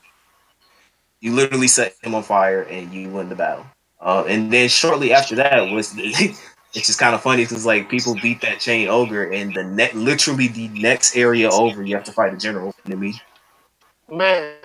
[1.21, 3.65] you literally set him on fire, and you win the battle.
[4.02, 8.15] Uh, and then shortly after that was it's just kind of funny because like people
[8.21, 12.12] beat that chain ogre, and the net literally the next area over, you have to
[12.12, 13.13] fight a general enemy.
[14.12, 14.56] Man,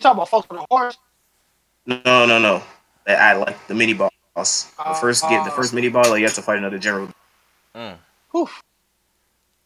[0.00, 0.96] talk about folks on the horse.
[1.86, 2.62] No, no, no.
[3.06, 4.10] I, I like the mini boss.
[4.36, 7.08] The first get the first mini boss, like you have to fight another general.
[7.74, 7.96] Mm.
[8.32, 8.48] Whew.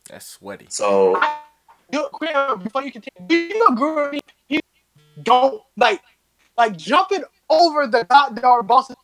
[0.09, 0.67] That's sweaty.
[0.69, 1.21] So
[1.93, 4.21] You, Graham, before you continue, do you agree?
[4.49, 4.61] You
[5.23, 6.01] don't like
[6.57, 8.97] like jumping over the goddamn boss is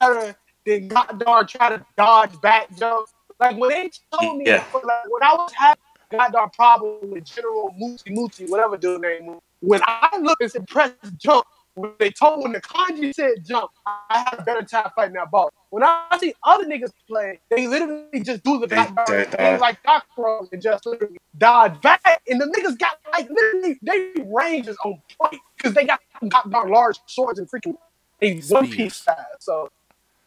[0.00, 3.08] better than god darn trying to dodge back jump.
[3.40, 4.64] Like when they told me, Yeah.
[4.72, 9.26] like, when I was having god darn problem with General Muti Muti, whatever dude name,
[9.26, 11.46] was, when I looked and said press jump,
[11.78, 15.30] when they told when the kanji said jump, I had a better time fighting that
[15.30, 15.50] ball.
[15.70, 19.36] When I see other niggas play, they literally just do the They- goddamn they thing
[19.52, 19.60] dodge.
[19.60, 24.12] like Doc Rose and just literally dodge back, and the niggas got like literally they
[24.24, 27.76] ranges on point because they got goddamn large swords and freaking
[28.20, 28.96] they one piece Spears.
[28.96, 29.16] size.
[29.40, 29.70] So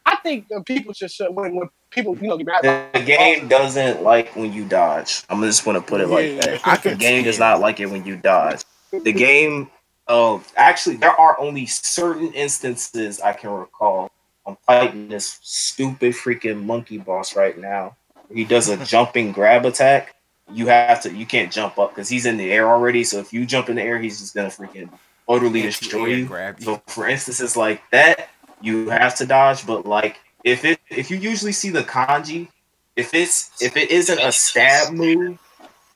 [0.06, 2.62] I think the people should should when when people you know get mad.
[2.62, 5.22] the, the game doesn't like when you dodge.
[5.28, 6.60] I'm just gonna put it like that.
[6.66, 8.62] I The game see does not like it when you dodge.
[8.92, 9.70] The game,
[10.08, 14.10] oh, actually, there are only certain instances I can recall.
[14.46, 17.96] I'm fighting this stupid freaking monkey boss right now.
[18.32, 20.14] He does a jumping grab attack.
[20.52, 23.04] You have to, you can't jump up because he's in the air already.
[23.04, 24.90] So if you jump in the air, he's just gonna freaking
[25.28, 26.26] utterly destroy you.
[26.26, 26.64] grab you.
[26.64, 28.28] So for instances like that,
[28.60, 29.66] you have to dodge.
[29.66, 32.48] But like if it if you usually see the kanji,
[32.96, 35.38] if it's if it isn't a stab move,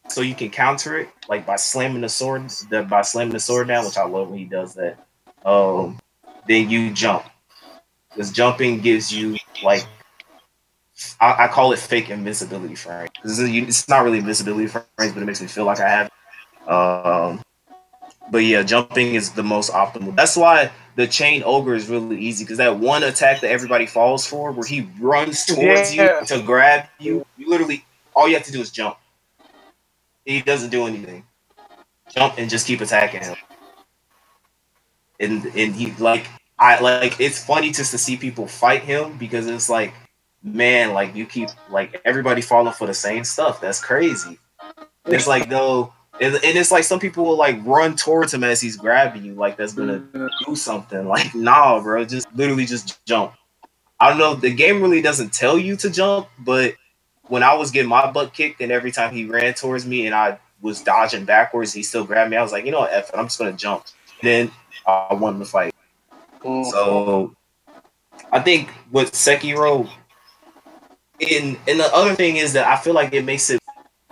[0.09, 3.69] so you can counter it like by slamming the sword, the, by slamming the sword
[3.69, 4.99] down, which I love when he does that.
[5.45, 5.99] Um,
[6.49, 7.25] then you jump.
[8.11, 9.87] Because jumping gives you like
[11.21, 13.09] I, I call it fake invincibility frame.
[13.14, 16.11] Because it's not really invincibility frames, but it makes me feel like I have.
[16.66, 17.42] Um,
[18.31, 20.16] but yeah, jumping is the most optimal.
[20.16, 24.27] That's why the chain ogre is really easy because that one attack that everybody falls
[24.27, 26.21] for, where he runs towards Yeah.
[26.21, 28.97] you to grab you, you literally all you have to do is jump.
[30.27, 31.25] He doesn't do anything.
[32.11, 33.37] Jump and just keep attacking him.
[35.19, 36.27] And and he like
[36.59, 39.95] I like it's funny just to see people fight him because it's like,
[40.43, 43.61] man, like you keep like everybody falling for the same stuff.
[43.61, 44.39] That's crazy.
[45.07, 48.61] It's like though, and, and it's like some people will like run towards him as
[48.61, 50.27] he's grabbing you, like that's gonna mm-hmm.
[50.45, 51.07] do something.
[51.07, 53.33] Like, nah, bro, just literally just jump.
[54.01, 54.35] I don't know.
[54.35, 56.75] The game really doesn't tell you to jump, but
[57.29, 60.15] when I was getting my butt kicked, and every time he ran towards me and
[60.15, 62.37] I was dodging backwards, he still grabbed me.
[62.37, 63.85] I was like, you know what, F it, I'm just gonna jump.
[64.23, 64.51] then
[64.87, 65.75] I won the fight.
[66.43, 67.35] So
[68.33, 69.89] I think with Sekiro,
[71.19, 73.61] in and the other thing is that I feel like it makes it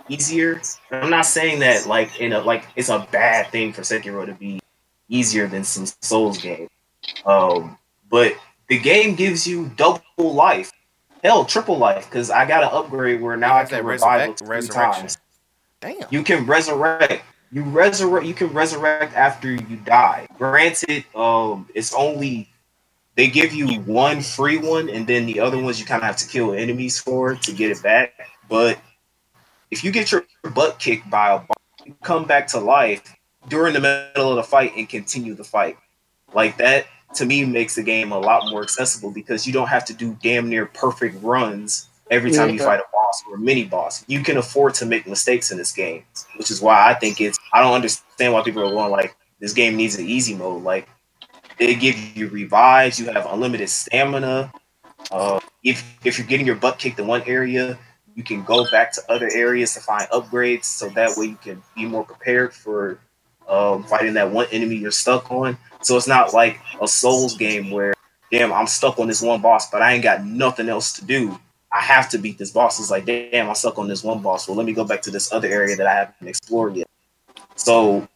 [0.09, 0.61] easier.
[0.91, 4.33] I'm not saying that like in a like it's a bad thing for Sekiro to
[4.33, 4.59] be
[5.09, 6.67] easier than some Souls game.
[7.25, 7.77] Um,
[8.09, 8.33] but
[8.67, 10.71] the game gives you double life,
[11.25, 15.17] hell, triple life, because I got an upgrade where now I can revive three times.
[15.81, 16.07] Damn.
[16.09, 17.23] You can resurrect.
[17.51, 18.25] You resurrect.
[18.25, 20.27] You can resurrect after you die.
[20.37, 22.49] Granted, um, it's only
[23.15, 26.17] they give you one free one, and then the other ones you kind of have
[26.17, 28.13] to kill enemies for to get it back.
[28.49, 28.79] But
[29.71, 31.41] if you get your butt kicked by a
[31.85, 33.15] you come back to life
[33.47, 35.77] during the middle of the fight and continue the fight.
[36.33, 39.85] Like that, to me, makes the game a lot more accessible because you don't have
[39.85, 43.63] to do damn near perfect runs every time you fight a boss or a mini
[43.65, 44.03] boss.
[44.07, 46.03] You can afford to make mistakes in this game,
[46.37, 47.39] which is why I think it's.
[47.53, 50.63] I don't understand why people are going like this game needs an easy mode.
[50.63, 50.87] Like
[51.57, 54.51] they give you revives, you have unlimited stamina.
[55.11, 57.77] Uh, if if you're getting your butt kicked in one area,
[58.15, 61.61] you can go back to other areas to find upgrades, so that way you can
[61.75, 62.99] be more prepared for
[63.47, 65.57] um, fighting that one enemy you're stuck on.
[65.81, 67.93] So it's not like a Souls game where,
[68.31, 71.39] damn, I'm stuck on this one boss, but I ain't got nothing else to do.
[71.71, 72.79] I have to beat this boss.
[72.79, 74.47] It's like, damn, I suck on this one boss.
[74.47, 76.87] Well, let me go back to this other area that I haven't explored yet.
[77.55, 78.07] So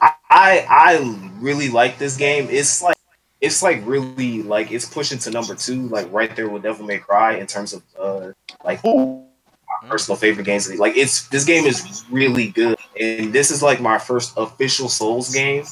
[0.00, 2.48] I I, I really like this game.
[2.50, 2.96] It's like
[3.40, 6.98] it's like really like it's pushing to number two, like right there with Devil May
[6.98, 8.32] Cry in terms of uh
[8.64, 10.72] like my personal favorite games.
[10.78, 15.32] Like it's this game is really good, and this is like my first official Souls
[15.32, 15.64] game.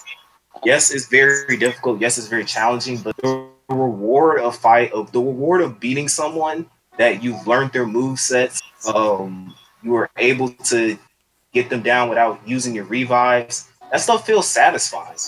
[0.65, 2.01] Yes, it's very difficult.
[2.01, 6.67] Yes, it's very challenging, but the reward of fight of the reward of beating someone
[6.99, 8.63] that you've learned their move sets,
[8.95, 10.99] um, you were able to
[11.53, 13.69] get them down without using your revives.
[13.91, 15.19] That stuff feels satisfying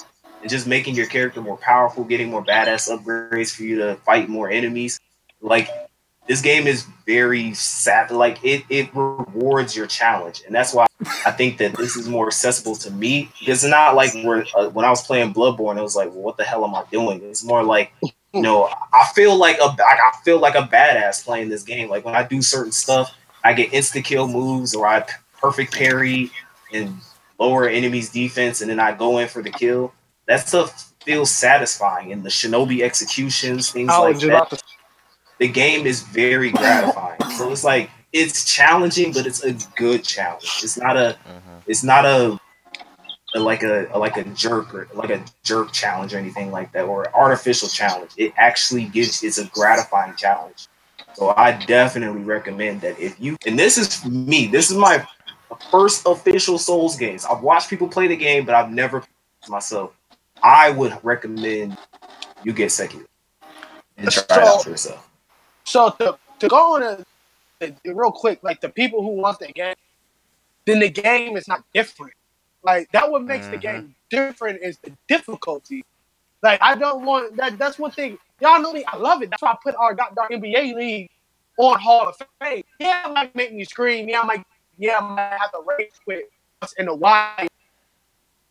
[0.40, 4.28] and just making your character more powerful, getting more badass upgrades for you to fight
[4.28, 4.98] more enemies.
[5.40, 5.68] Like
[6.26, 8.10] this game is very sad.
[8.10, 10.86] Like it, it rewards your challenge, and that's why
[11.24, 13.30] I think that this is more accessible to me.
[13.40, 16.44] It's not like uh, when I was playing Bloodborne, it was like, well, what the
[16.44, 17.22] hell am I doing?
[17.22, 21.48] It's more like, you know, I feel like a, I feel like a badass playing
[21.48, 21.88] this game.
[21.88, 25.04] Like when I do certain stuff, I get insta kill moves, or I
[25.40, 26.30] perfect parry
[26.72, 26.96] and
[27.38, 29.92] lower enemies' defense, and then I go in for the kill.
[30.26, 34.60] That stuff feels satisfying, and the shinobi executions, things I like that
[35.38, 37.20] the game is very gratifying.
[37.36, 40.60] so it's like it's challenging, but it's a good challenge.
[40.62, 41.62] It's not a Mhm.
[41.66, 42.38] it's not a,
[43.34, 46.72] a- like a, a- like a jerk or like a jerk challenge or anything like
[46.72, 48.12] that or artificial challenge.
[48.16, 50.68] It actually gives it's a gratifying challenge.
[51.14, 55.06] So I definitely recommend that if you and this is me, this is my
[55.70, 57.24] first official Souls games.
[57.24, 59.92] I've watched people play the game, but I've never played myself.
[60.42, 61.76] I would recommend
[62.42, 63.06] you get Sekiro
[63.96, 65.05] and try it out for yourself.
[65.66, 67.04] So to, to go on a,
[67.60, 69.74] a- real quick, like the people who want the game,
[70.64, 72.14] then the game is not different.
[72.62, 73.60] Like that what makes the Mhm.
[73.60, 75.84] game different is the difficulty.
[76.42, 77.58] Like I don't want that.
[77.58, 78.18] That's one thing.
[78.40, 78.84] Y'all know me.
[78.86, 79.30] I love it.
[79.30, 81.08] That's why I put our goddamn NBA league
[81.58, 82.62] on Hall of Fame.
[82.78, 84.08] Yeah, it might make me scream.
[84.08, 84.42] Yeah, I might.
[84.78, 86.30] Yeah, I might have to rage quit
[86.78, 87.48] in the wide.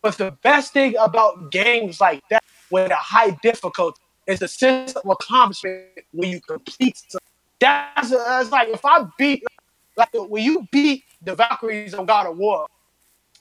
[0.02, 4.94] But the best thing about games like that with a high difficulty is a sense
[4.94, 7.20] of accomplishment when you complete something.
[7.60, 9.42] That's, that's like if I beat,
[9.96, 12.66] like when you beat the Valkyries on God of War,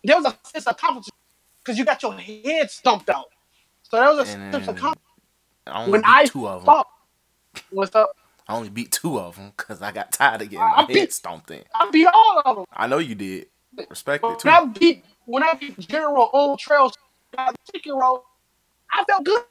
[0.04, 1.14] there was a sense of accomplishment
[1.64, 3.26] because you got your head stumped out.
[3.84, 5.00] So there was a And sense of accomplishment.
[5.68, 6.76] I only When beat I two of them.
[7.72, 8.12] what's up?
[8.48, 10.82] I only beat two of them because I got tired of getting I- my I
[10.82, 11.64] head beat- stomped in.
[11.74, 12.66] I beat all of them.
[12.72, 13.48] I know you did.
[13.90, 14.50] Respect it When too.
[14.50, 16.92] I beat, when I beat General on Trail
[17.74, 18.24] Chicken Roll,
[18.94, 19.44] I felt good.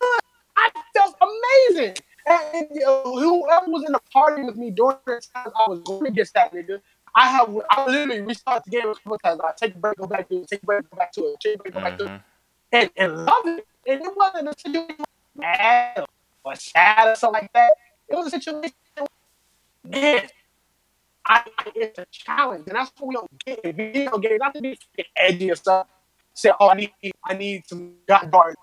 [0.57, 1.97] I felt amazing.
[2.27, 5.81] And you know, whoever was in the party with me during the time I was
[5.81, 6.81] going against that nigga,
[7.14, 9.40] I have I literally restarted the game a couple times.
[9.45, 11.37] I take a break, go back to it, take a break, go back to it,
[11.40, 12.23] take a break, go back to it, Mhm.
[12.73, 13.67] and, and love it.
[13.87, 15.05] And it wasn't a situation
[15.37, 16.07] mad
[16.45, 17.73] or sad or something like that.
[18.09, 18.73] It was a situation,
[19.85, 20.29] man.
[21.27, 24.38] I, I it's a challenge, and that's what we don't get in video games.
[24.40, 24.79] Not to be
[25.17, 25.87] edgy or stuff.
[26.35, 26.93] Say, oh, I need,
[27.25, 28.55] I need some goddamn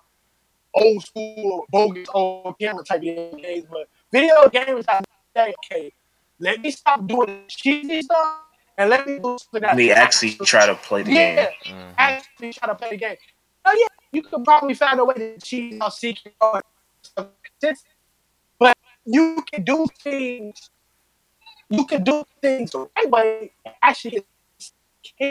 [0.73, 3.65] old school, bogus, old camera type of games.
[3.69, 5.01] But video games, I
[5.35, 5.93] say, okay,
[6.39, 8.37] let me stop doing the cheesy stuff
[8.77, 11.75] and let me do something that Let me actually try to play the yeah, game.
[11.75, 11.93] Mhm.
[11.97, 13.17] actually try to play the game.
[13.65, 16.61] Oh yeah, you could probably find a way to cheat out secret or
[17.03, 17.27] stuff
[17.61, 17.77] like
[18.59, 20.69] but you can do things.
[21.69, 23.51] You can do things the right way.
[23.81, 24.25] Actually, get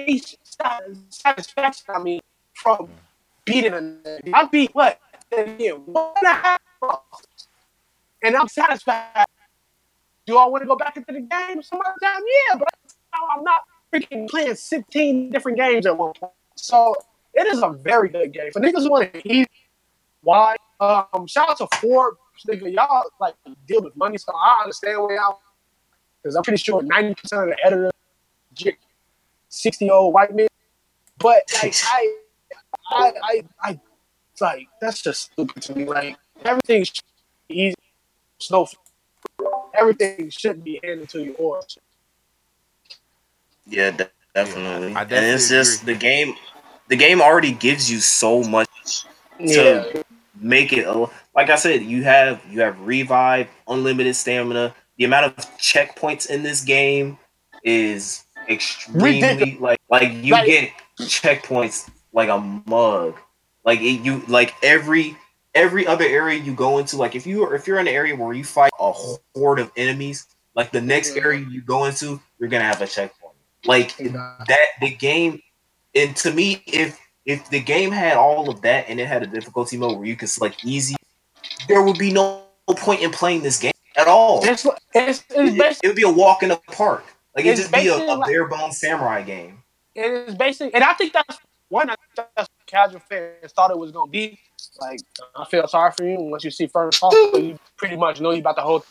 [0.06, 1.86] case satisfaction.
[1.94, 2.20] I mean,
[2.54, 2.88] from
[3.44, 5.00] beating a I beat what?
[5.30, 6.60] One and a half
[8.22, 9.26] and I'm satisfied.
[10.26, 12.22] Do I want to go back into the game some other time?
[12.48, 12.68] Yeah, but
[13.34, 13.62] I'm not
[13.92, 16.32] freaking playing 16 different games at one point.
[16.56, 16.94] So
[17.34, 18.50] it is a very good game.
[18.52, 19.48] For niggas who want to eat,
[20.22, 20.56] why?
[20.78, 22.72] Um, shout out to Forbes, nigga.
[22.72, 23.34] Y'all like
[23.66, 25.40] deal with money, so I understand where y'all.
[26.22, 27.92] Because I'm pretty sure 90% of the editors,
[29.48, 30.48] 60 year old white men.
[31.18, 32.14] But like I,
[32.90, 33.80] I, I, I,
[34.40, 35.84] like that's just stupid to me.
[35.84, 37.02] Like everything should
[37.48, 37.74] be easy,
[38.38, 38.66] snow.
[39.74, 41.60] Everything should be handed to you or
[43.66, 44.94] Yeah, de- definitely.
[44.94, 46.34] I and it's definitely just the game.
[46.88, 49.04] The game already gives you so much
[49.38, 50.04] to
[50.40, 50.86] make it.
[51.34, 54.74] Like I said, you have you have revive, unlimited stamina.
[54.98, 57.16] The amount of checkpoints in this game
[57.62, 59.60] is extremely Ridiculous.
[59.60, 63.16] like like you Like- get checkpoints like a mug.
[63.64, 65.16] Like it, you like every
[65.54, 66.96] every other area you go into.
[66.96, 70.26] Like if you if you're in an area where you fight a horde of enemies,
[70.54, 71.24] like the next Mhm.
[71.24, 73.34] area you go into, you're gonna have a checkpoint.
[73.64, 75.40] Like that the game
[75.94, 79.26] and to me if if the game had all of that and it had a
[79.26, 80.96] difficulty mode where you could select easy
[81.68, 84.40] there would be no point in playing this game at all.
[84.44, 87.04] It's it's, it's It, would be a walk in the park.
[87.36, 89.62] Like it'd just be a, a bare bones samurai game.
[89.94, 91.38] it is basically, and I think that's
[91.68, 91.90] one.
[91.90, 94.38] I think that's what casual fans thought it was gonna be.
[94.80, 95.00] Like,
[95.36, 96.16] I feel sorry for you.
[96.20, 98.84] Once you see first off, you pretty much know you about the whole.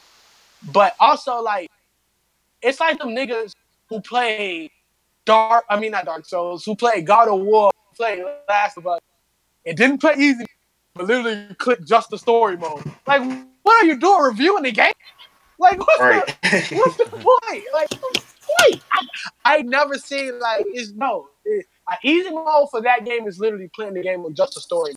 [0.72, 1.70] But also, like,
[2.62, 3.54] it's like them niggas
[3.88, 4.70] who play
[5.26, 5.64] Dark.
[5.70, 6.66] I mean, not Dark Souls.
[6.66, 9.00] Who play God of War, play Last of Us.
[9.64, 10.46] It didn't play easy,
[10.96, 12.84] but literally click just the story mode.
[13.08, 13.22] Like,
[13.64, 14.24] what are you doing?
[14.24, 14.92] Reviewing the game?
[15.60, 16.26] Like, what's Right.
[16.42, 17.64] the what's the point?
[17.74, 18.84] Like, what's the point?
[18.94, 19.06] I,
[19.46, 21.28] I never seen like it's no.
[21.92, 24.62] It, an easy mode for that game is literally playing the game with just a
[24.62, 24.94] story.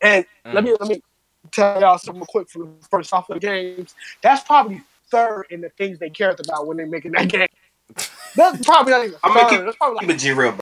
[0.00, 0.64] And let mm.
[0.64, 1.02] me let me
[1.50, 3.94] tell y'all something quick from the first off of the games.
[4.20, 7.48] That's probably third in the things they cared about when they're making that game.
[8.36, 10.60] That's probably not even I'm gonna keep- That's probably Keep like it G real, bro.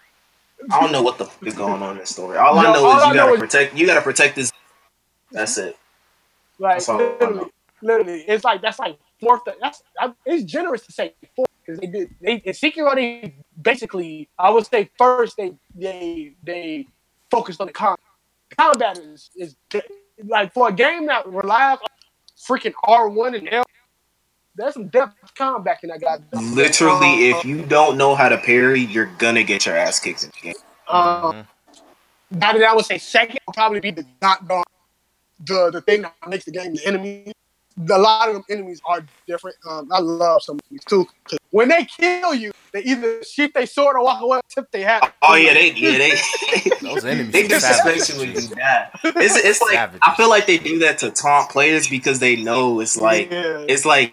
[0.70, 2.36] I don't know what the fuck is going on in this story.
[2.36, 3.76] All I know all is I you know gotta is- protect.
[3.76, 4.52] You gotta protect this.
[5.30, 5.76] That's it.
[6.58, 7.50] Like That's all I literally, know.
[7.82, 9.42] literally, it's like that's like fourth.
[9.60, 14.28] That's I, it's generous to say fourth because they did they in Sekiro they basically
[14.38, 16.86] I would say first they they they
[17.30, 18.00] focused on the combat.
[18.56, 19.56] Combat is is
[20.24, 21.88] like for a game that relies on
[22.36, 23.64] freaking R one and L.
[24.56, 26.18] There's some depth combat in that guy.
[26.32, 30.30] Literally, if you don't know how to parry, you're gonna get your ass kicked in
[30.30, 30.54] the game.
[30.88, 31.46] um, Mhm.
[32.32, 34.64] That I would say second would probably be the not dog,
[35.44, 37.32] the the thing that makes the game the enemy.
[37.88, 39.56] A lot of them enemies are different.
[39.68, 41.06] Um, I love some of these too.
[41.24, 44.82] 'cause When they kill you, they either sheath their sword or walk away, tip they
[44.82, 45.14] hat.
[45.22, 48.08] Oh yeah, they yeah they Those enemies they are disrespect savages.
[48.10, 48.90] you when you do that.
[49.04, 50.00] It's it's like Savages.
[50.02, 53.64] I feel like they do that to taunt players because they know it's like yeah.
[53.68, 54.12] it's like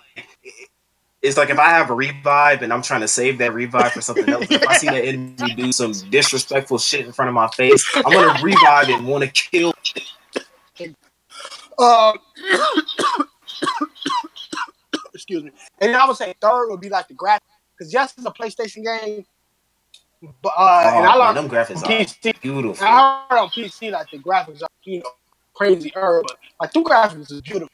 [1.21, 4.01] it's like if I have a revive and I'm trying to save that revive for
[4.01, 7.47] something else, if I see that enemy do some disrespectful shit in front of my
[7.49, 9.73] face, I'm gonna revive and want to kill.
[11.79, 12.17] Um,
[15.13, 15.51] excuse me.
[15.79, 17.41] And I would say third would be like the graphics,
[17.77, 19.25] because yes, it's a PlayStation game.
[20.41, 22.41] But uh, Oh, and I man, learned them graphics are PC.
[22.41, 22.85] beautiful.
[22.85, 25.09] I heard on PC like the graphics are you know
[25.53, 27.69] crazy, herb, but like the graphics is beautiful.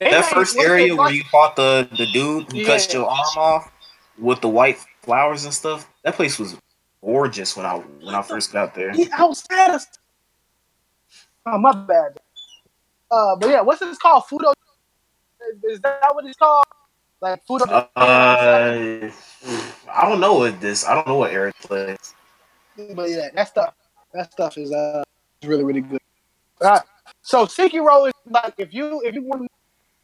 [0.00, 3.70] They That first area where you fought the the dude who cut your arm off
[4.18, 6.56] with the white flowers and stuff, that place was
[7.02, 8.94] gorgeous when I when I first got there.
[8.94, 9.70] Yeah, I was sad.
[9.72, 9.86] as-
[11.46, 12.18] Oh my bad.
[13.10, 14.24] Uh, but yeah, what's this called?
[14.30, 14.54] Fudo.
[15.64, 16.64] Is, that what it's called?
[17.20, 17.88] Like Fudo.
[17.96, 19.10] Uh,
[19.90, 20.86] I don't know what this.
[20.86, 22.14] I don't know what Eric plays.
[22.94, 23.74] but yeah, that stuff.
[24.12, 25.02] That stuff is uh
[25.42, 26.00] is really really good.
[26.60, 26.82] All right.
[27.22, 29.48] So Sekiro is like if you if you want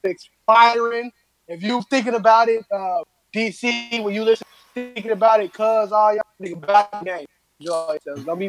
[0.03, 1.12] to expiring,
[1.49, 3.03] if you thinking about it, uh,
[3.34, 7.26] DC when you listen thinking about it, cause all y'all think about the game,
[7.59, 8.26] enjoy yourself.
[8.26, 8.49] Don't be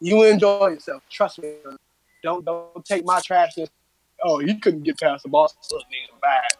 [0.00, 1.02] you enjoy yourself.
[1.10, 1.54] Trust me.
[2.22, 3.56] Don't don't take my trash.
[3.56, 3.68] and,
[4.24, 5.54] Oh, he couldn't get past the boss.
[5.70, 6.50] Look, nigga, bad.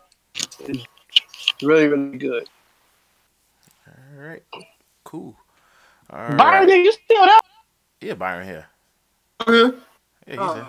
[0.69, 2.49] It's really really good.
[3.87, 4.43] All right.
[5.05, 5.37] Cool.
[6.11, 6.85] All Byron, right.
[6.85, 7.39] you still there?
[8.01, 8.67] Yeah, Byron here.
[9.47, 9.77] Okay.
[10.27, 10.55] Yeah, he's Oh.
[10.55, 10.69] there.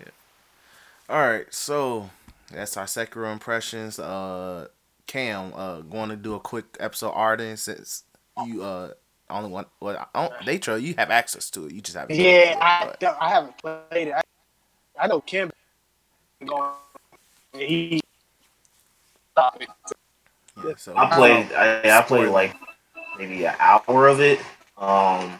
[0.00, 1.14] Yeah.
[1.14, 2.10] All right, so
[2.50, 3.98] that's our Sekiro impressions.
[3.98, 4.68] Uh,
[5.06, 8.04] Cam, uh, going to do a quick episode Ardyn since
[8.46, 8.92] you uh
[9.28, 9.66] only one.
[9.80, 11.72] well, I don't, they try you have access to it.
[11.72, 12.16] You just haven't.
[12.16, 14.14] Yeah, I, I haven't played it.
[14.14, 14.22] I,
[14.98, 15.50] I know Kim
[20.96, 21.52] I played.
[21.52, 22.54] I, I played like
[23.18, 24.38] maybe an hour of it.
[24.76, 25.38] Um,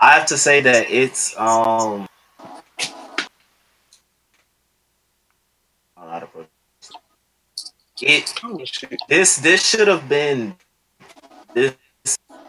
[0.00, 2.06] I have to say that it's um.
[8.00, 8.32] It.
[9.08, 10.54] This this should have been
[11.54, 11.74] this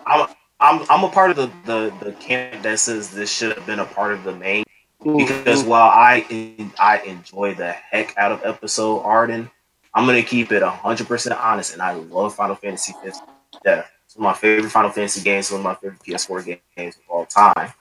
[0.06, 3.66] I'm I'm I'm a part of the, the the camp that says this should have
[3.66, 4.64] been a part of the main
[5.04, 9.50] because while I I enjoy the heck out of episode Ardyn,
[9.94, 13.22] I'm gonna keep it hundred percent honest, and I love Final Fantasy 15.
[13.66, 16.96] Yeah, it's one of my favorite Final Fantasy games, one of my favorite PS4 games
[16.96, 17.74] of all time.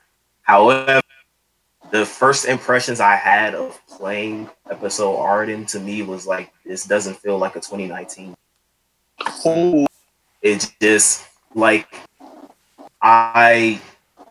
[0.43, 1.03] However,
[1.91, 7.15] the first impressions I had of playing episode Ardyn to me was like this doesn't
[7.15, 8.35] feel like a 2019
[9.45, 9.87] Oh,
[10.43, 11.89] it's just like
[13.03, 13.81] I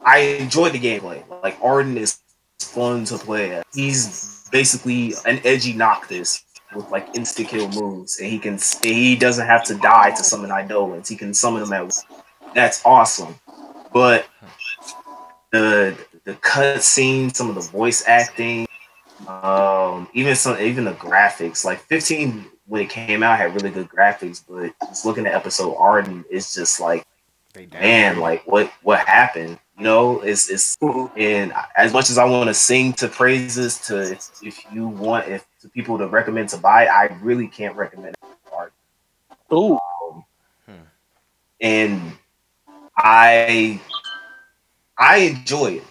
[0.06, 1.24] I enjoy the gameplay.
[1.44, 2.20] Like Ardyn is
[2.60, 3.56] fun to play.
[3.56, 3.66] at.
[3.74, 6.44] He's basically an edgy Noctis
[6.76, 10.52] with like insta kill moves, and he can he doesn't have to die to summon
[10.52, 11.10] Eidolons.
[11.10, 11.92] He can summon them at.
[12.54, 13.36] That's awesome.
[13.94, 14.28] But
[15.52, 18.68] the the cut scene, some of the voice acting,
[19.28, 23.88] um, even some even the graphics, like 15 when it came out had really good
[23.88, 27.06] graphics, but just looking at episode Ardyn, it's just like
[27.72, 29.58] man, like what what happened?
[29.78, 30.78] You know, it's it's
[31.16, 35.28] and as much as I want to sing to praises to if, if you want
[35.28, 39.54] if to people to recommend to buy, I really can't recommend it.
[39.54, 39.74] Ooh.
[39.74, 40.26] Um,
[40.66, 40.74] hmm.
[41.62, 42.12] and
[42.98, 43.80] I
[44.98, 45.84] I enjoy it.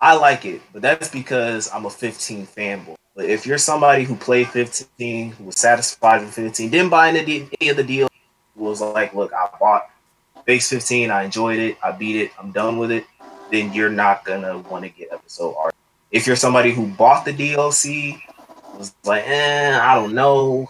[0.00, 2.96] I like it, but that's because I'm a 15 fanboy.
[3.14, 7.48] But if you're somebody who played 15, who was satisfied with 15, didn't buy any,
[7.60, 8.08] any of the deal,
[8.56, 9.88] was like, look, I bought
[10.44, 13.06] base 15, I enjoyed it, I beat it, I'm done with it,
[13.52, 15.74] then you're not gonna want to get episode art.
[16.10, 18.20] If you're somebody who bought the DLC,
[18.76, 20.68] was like, eh, I don't know,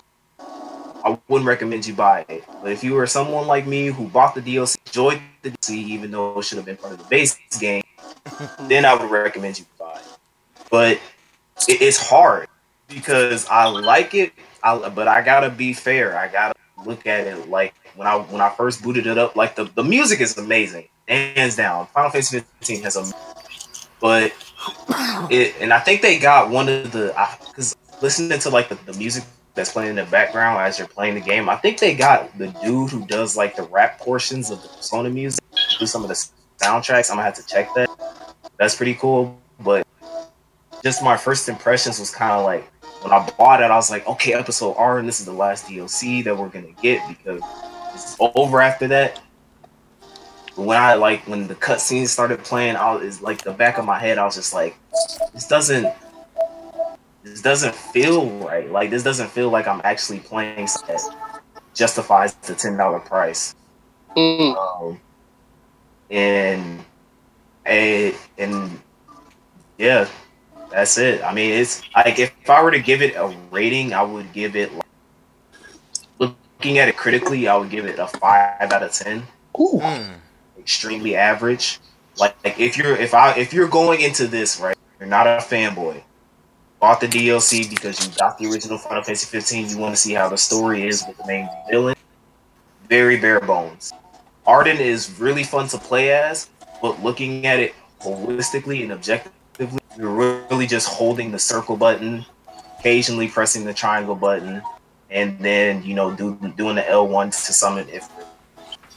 [1.05, 2.45] I wouldn't recommend you buy it.
[2.63, 6.11] But if you were someone like me who bought the DLC, enjoyed the DLC, even
[6.11, 7.83] though it should have been part of the base game,
[8.63, 10.19] then I would recommend you buy it.
[10.71, 11.01] But
[11.69, 12.49] it's hard
[12.89, 16.17] because I like it, I, but I gotta be fair.
[16.17, 16.55] I gotta
[16.85, 19.37] look at it like when I when I first booted it up.
[19.37, 21.87] Like the, the music is amazing, hands down.
[21.89, 23.13] Final Fantasy 15 has a,
[24.01, 24.33] but
[25.31, 27.15] it and I think they got one of the
[27.49, 29.25] because listening to like the, the music
[29.55, 31.49] that's playing in the background as you're playing the game.
[31.49, 35.11] I think they got the dude who does like the rap portions of the Persona
[35.11, 35.45] music,
[35.79, 36.15] do some of the
[36.59, 37.11] soundtracks.
[37.11, 37.91] I'm gonna have to check that.
[38.59, 39.39] That's pretty cool.
[39.61, 39.87] But
[40.83, 42.71] just my first impressions was kind of like
[43.03, 45.67] when I bought it, I was like, okay, episode R, and this is the last
[45.67, 47.43] DLC that we're gonna get because
[47.93, 49.21] it's over after that.
[50.57, 53.85] But when I like when the cutscenes started playing, I was like the back of
[53.85, 54.77] my head, I was just like,
[55.33, 55.93] this doesn't
[57.23, 58.71] this doesn't feel right.
[58.71, 63.55] Like this doesn't feel like I'm actually playing something that justifies the ten dollar price.
[64.17, 64.57] Mm.
[64.57, 65.01] Um,
[66.11, 66.85] and
[67.65, 68.81] and and
[69.79, 70.09] yeah,
[70.71, 71.23] that's it.
[71.23, 74.57] I mean, it's like if I were to give it a rating, I would give
[74.57, 74.73] it.
[74.75, 74.83] Like,
[76.19, 79.23] looking at it critically, I would give it a five out of ten.
[79.59, 79.81] Ooh.
[79.81, 80.15] Mm.
[80.63, 81.81] Extremely average.
[82.17, 85.39] Like, like if you're if I if you're going into this right, you're not a
[85.39, 86.01] fanboy.
[86.79, 89.71] Bought the DLC because you got the original Final Fantasy 15.
[89.71, 91.97] You want to see how the story is with the main villain.
[92.89, 93.93] Very bare bones.
[94.47, 96.49] Ardyn is really fun to play as,
[96.81, 102.25] but looking at it holistically and objectively, you're really just holding the circle button,
[102.79, 104.63] occasionally pressing the triangle button,
[105.11, 108.09] and then you know do, doing the L1 to summon if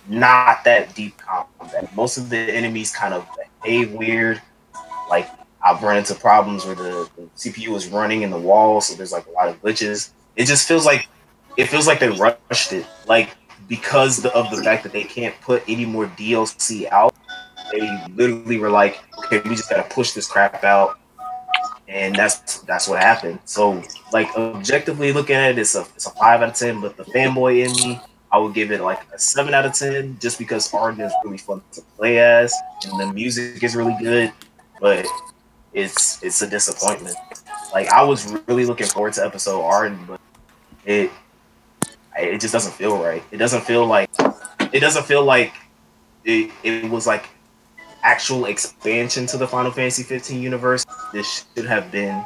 [0.08, 1.94] not that deep combat.
[1.96, 3.28] Most of the enemies kind of
[3.62, 4.42] behave weird.
[5.10, 5.30] Like
[5.64, 9.12] I've run into problems where the, the CPU is running in the wall, so there's
[9.12, 10.12] like a lot of glitches.
[10.36, 11.08] It just feels like
[11.58, 13.36] it feels like they rushed it, like
[13.68, 17.16] because of the fact that they can't put any more DLC out.
[17.72, 21.00] They literally were like, okay, we just gotta push this crap out,
[21.88, 23.40] and that's that's what happened.
[23.46, 23.82] So,
[24.12, 26.80] like objectively looking at it, it's a it's a five out of ten.
[26.80, 28.00] But the fanboy in me,
[28.36, 31.38] I would give it like a seven out of ten, just because Ardyn is really
[31.38, 34.34] fun to play as, and the music is really good.
[34.82, 35.08] But
[35.72, 37.16] it's it's a disappointment.
[37.74, 40.20] Like I was really looking forward to episode Ardyn, but
[40.86, 41.12] it
[42.18, 43.24] it just doesn't feel right.
[43.32, 44.10] It doesn't feel like
[44.74, 45.54] it doesn't feel like
[46.26, 47.30] it, it was like
[48.04, 50.86] actual expansion to the Final Fantasy 15 universe.
[51.14, 52.22] This should have been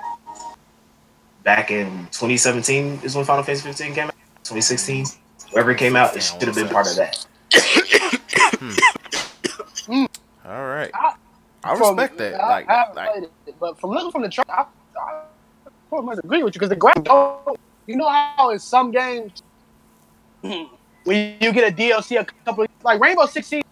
[1.44, 4.16] back in 2017 is when Final Fantasy 15 came out.
[4.44, 5.06] 2016,
[5.52, 7.26] wherever it came out, it should have been part of that.
[8.60, 8.72] Hmm.
[9.86, 10.06] Hmm.
[10.46, 10.92] All right.
[10.94, 11.14] I-
[11.64, 12.36] I From- respect that.
[12.42, 14.66] I, Like, I like it, but from looking from the trailer, I,
[15.02, 15.24] I
[15.90, 17.04] pretty much agree with you because the graphics.
[17.04, 19.42] don't- You know how in some games,
[20.42, 20.68] when
[21.42, 23.66] you get a DLC a couple, like Rainbow Six Siege,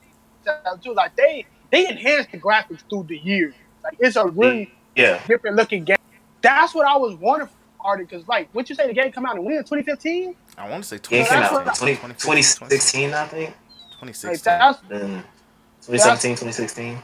[0.82, 3.54] too, like they they enhance the graphics through the years.
[3.84, 5.98] Like it's a really Yeah, different looking game.
[6.42, 7.50] That's what I was wondering,
[7.80, 10.36] Artie, because like, what you say the game come out and win in when 2015?
[10.58, 13.54] I want to say it came out 20, 20, 2016, I think.
[14.02, 15.24] Like that's Then
[15.82, 16.94] 2017, 2016.
[16.94, 17.02] Let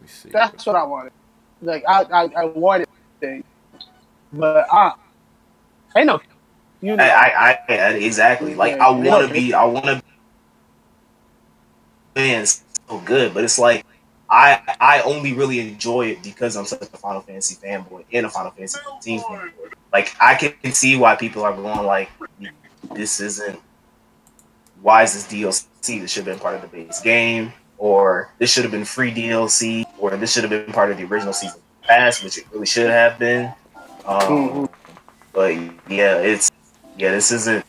[0.00, 0.28] me see.
[0.30, 1.12] that's what I wanted.
[1.60, 2.88] Like I I, I wanted
[3.20, 3.44] thing,
[4.32, 4.94] but I
[5.96, 6.20] ain't no,
[6.80, 7.04] you know.
[7.04, 8.54] I, I, I, I exactly.
[8.54, 10.02] Like I want to be, I want to.
[12.16, 12.62] Man, so
[13.04, 13.84] good, but it's like
[14.32, 18.30] I, I only really enjoy it because I'm such a Final Fantasy fanboy and a
[18.30, 19.50] Final Fantasy 15 fanboy.
[19.92, 22.08] Like I can see why people are going like,
[22.94, 23.60] this isn't.
[24.80, 26.00] Why is this DLC?
[26.00, 29.12] This should have been part of the base game, or this should have been free
[29.12, 32.66] DLC, or this should have been part of the original season pass, which it really
[32.66, 33.52] should have been.
[34.06, 34.68] Um, Mhm.
[35.32, 35.54] but
[35.92, 36.50] yeah, it's
[36.96, 37.64] yeah, this isn't.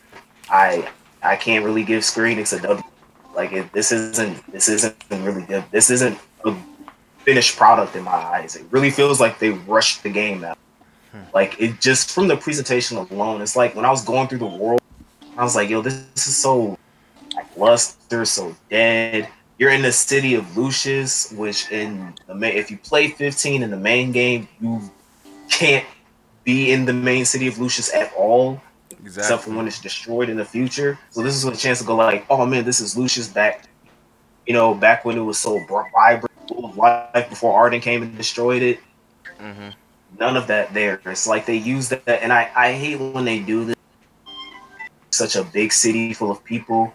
[0.49, 0.88] I
[1.22, 2.84] I can't really give Square Enix a W.
[3.36, 5.66] Like it, this isn't this isn't really good.
[5.72, 6.55] This isn't a
[7.19, 8.55] finished product in my eyes.
[8.55, 10.57] It really feels like they rushed the game out.
[11.11, 11.19] Hmm.
[11.33, 14.45] Like it just from the presentation alone, it's like when I was going through the
[14.45, 14.81] world,
[15.37, 16.77] I was like, yo, this, this is so
[17.35, 19.29] like luster, so dead.
[19.57, 23.69] You're in the city of Lucis, which in the main, if you play 15 in
[23.71, 24.81] the main game, you
[25.49, 25.85] can't
[26.43, 28.61] be in the main city of Lucis at all.
[29.05, 30.97] except for when it's destroyed in the future.
[31.11, 33.67] So this is a chance to go like, oh man, this is Lucis back.
[34.47, 35.63] You know, back when it was so
[35.93, 38.79] vibrant, of life before Ardyn came and destroyed it.
[39.39, 39.69] Mm-hmm.
[40.19, 41.01] None of that there.
[41.05, 43.75] It's like they use that, and I I hate when they do this.
[45.09, 46.93] Such a big city full of people.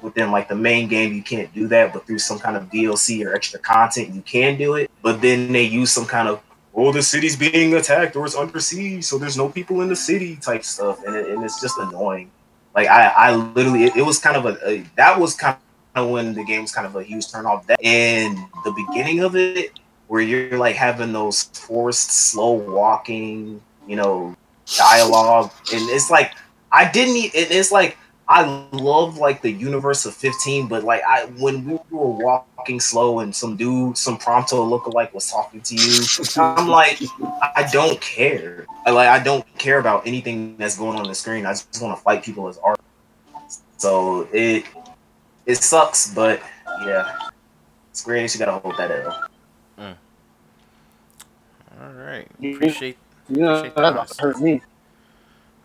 [0.00, 3.24] Within like the main game, you can't do that, but through some kind of DLC
[3.26, 4.90] or extra content, you can do it.
[5.02, 6.40] But then they use some kind of
[6.78, 9.96] oh, the city's being attacked or it's under siege, so there's no people in the
[9.96, 12.30] city type stuff, and, it, and it's just annoying.
[12.74, 15.60] Like I, I literally, it, it was kind of a, a, that was kind of
[16.06, 17.66] when the game was kind of a huge turn off.
[17.66, 19.78] That and the beginning of it,
[20.08, 24.36] where you're like having those forced slow walking, you know,
[24.76, 26.32] dialogue, and it's like
[26.72, 27.34] I didn't.
[27.34, 27.96] It, it's like
[28.28, 33.20] I love like the universe of 15, but like I when we were walking slow
[33.20, 36.02] and some dude, some Prompto lookalike was talking to you,
[36.36, 37.00] I'm like,
[37.56, 38.66] I don't care.
[38.84, 41.46] I, like I don't care about anything that's going on the screen.
[41.46, 42.78] I just want to fight people as art.
[43.78, 44.64] So it
[45.48, 46.40] it sucks, but
[46.84, 47.18] yeah,
[47.92, 49.28] Square Enix, you gotta hold that L.
[49.78, 49.96] Mm.
[51.80, 52.98] All right, appreciate.
[53.28, 54.60] Yeah, appreciate that hurt me.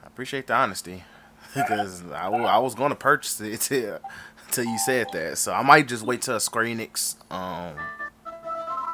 [0.04, 1.04] I appreciate the honesty
[1.54, 4.00] because I, I was going to purchase it till,
[4.52, 5.38] till you said that.
[5.38, 7.76] So I might just wait till a Square Enix um,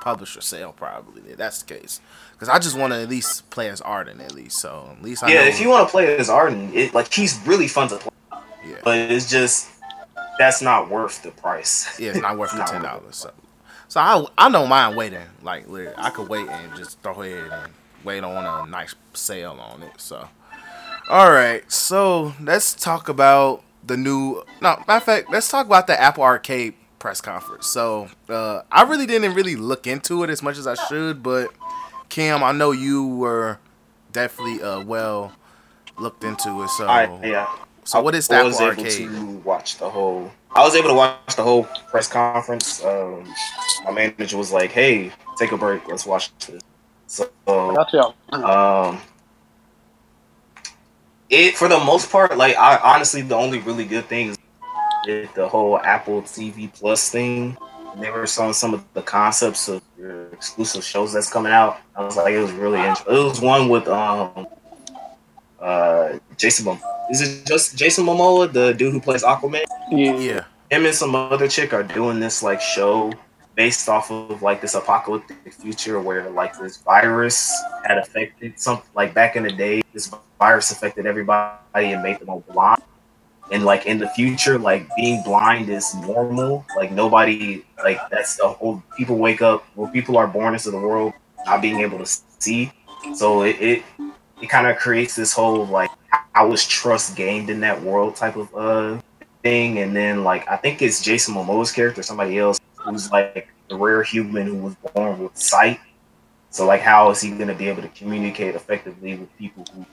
[0.01, 1.21] publisher sale probably.
[1.35, 2.01] That's the case.
[2.33, 4.57] Because I just want to at least play as Ardyn at least.
[4.57, 5.41] So at least I yeah.
[5.41, 5.47] know.
[5.47, 8.41] If you want to play as Ardyn, it like he's really fun to play.
[8.65, 8.75] Yeah.
[8.83, 9.69] But it's just
[10.39, 11.99] that's not worth the price.
[11.99, 13.17] Yeah, it's not worth the ten dollars.
[13.17, 13.31] So,
[13.87, 15.27] so I I don't mind waiting.
[15.43, 15.65] Like
[15.97, 17.73] I could wait and just throw ahead and
[18.03, 19.91] wait on a nice sale on it.
[19.97, 20.27] So.
[21.09, 24.43] All right, so let's talk about the new.
[24.61, 27.65] No, matter of fact, let's talk about the Apple Arcade press conference.
[27.65, 31.51] So uh, I really didn't really look into it as much as I should, but
[32.09, 33.57] Kim, I know you were
[34.11, 35.33] definitely uh, well
[35.97, 36.69] looked into it.
[36.69, 37.55] So I, yeah.
[37.89, 39.01] So what is that I Apple was Arcade?
[39.01, 40.31] able to watch the whole.
[40.53, 42.85] I was able to watch the whole press conference.
[42.85, 43.33] Um,
[43.83, 45.87] my manager was like, "Hey, take a break.
[45.87, 46.61] Let's watch this."
[47.07, 49.01] So, um,
[51.31, 54.35] it for the most part, like I honestly, the only really good thing
[55.07, 57.57] is the whole Apple TV Plus thing.
[57.97, 61.79] They were showing some of the concepts of your exclusive shows that's coming out.
[61.95, 63.15] I was like, it was really interesting.
[63.15, 64.45] It was one with um,
[65.61, 66.65] uh, Jason.
[66.65, 69.63] Mom- is it just Jason Momoa, the dude who plays Aquaman?
[69.91, 70.17] Yeah.
[70.17, 73.11] yeah, him and some other chick are doing this like show
[73.55, 77.51] based off of like this apocalyptic future where like this virus
[77.83, 82.29] had affected some like back in the day this virus affected everybody and made them
[82.29, 82.81] all blind
[83.51, 88.47] and like in the future like being blind is normal like nobody like that's the
[88.47, 91.11] whole people wake up well people are born into the world
[91.45, 92.05] not being able to
[92.37, 92.71] see
[93.13, 93.83] so it it,
[94.41, 95.89] it kind of creates this whole like
[96.33, 98.99] how was trust gained in that world type of uh
[99.43, 103.75] thing and then like i think it's jason momoa's character somebody else who's like the
[103.75, 105.79] rare human who was born with sight.
[106.49, 109.85] So like, how is he going to be able to communicate effectively with people who,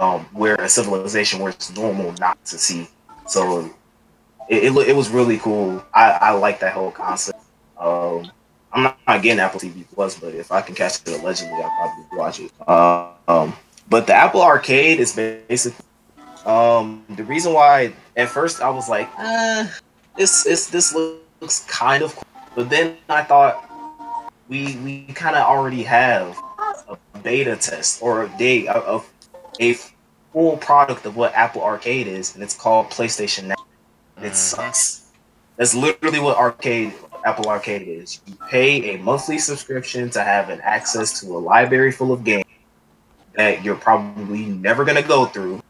[0.00, 2.88] um, where a civilization where it's normal not to see?
[3.26, 3.70] So
[4.48, 5.84] it, it, it was really cool.
[5.94, 7.38] I, I like that whole concept.
[7.78, 8.30] Um,
[8.72, 11.70] I'm not, not getting Apple TV Plus, but if I can catch it allegedly, I'll
[11.70, 12.52] probably watch it.
[12.66, 13.52] Uh, um,
[13.88, 15.84] but the Apple Arcade is basically
[16.46, 19.66] um, the reason why at first I was like, uh,
[20.16, 22.24] this is this looks kind of cool.
[22.54, 23.70] But then I thought
[24.48, 26.36] we we kind of already have
[26.88, 29.10] a beta test or a day of
[29.60, 29.74] a
[30.32, 33.54] full product of what Apple Arcade is, and it's called PlayStation Now.
[34.22, 35.10] It sucks.
[35.56, 36.94] That's literally what arcade
[37.24, 38.20] Apple Arcade is.
[38.26, 42.44] You pay a monthly subscription to have an access to a library full of games
[43.34, 45.62] that you're probably never gonna go through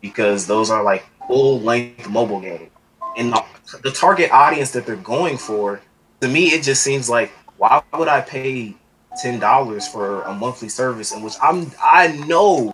[0.00, 2.70] because those are like full length mobile games.
[3.16, 3.44] And the,
[3.82, 5.80] the target audience that they're going for,
[6.20, 8.76] to me, it just seems like why would I pay
[9.20, 12.72] ten dollars for a monthly service in which I'm I know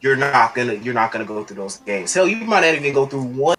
[0.00, 2.14] you're not gonna you're not gonna go through those games.
[2.14, 3.56] Hell, you might not even go through one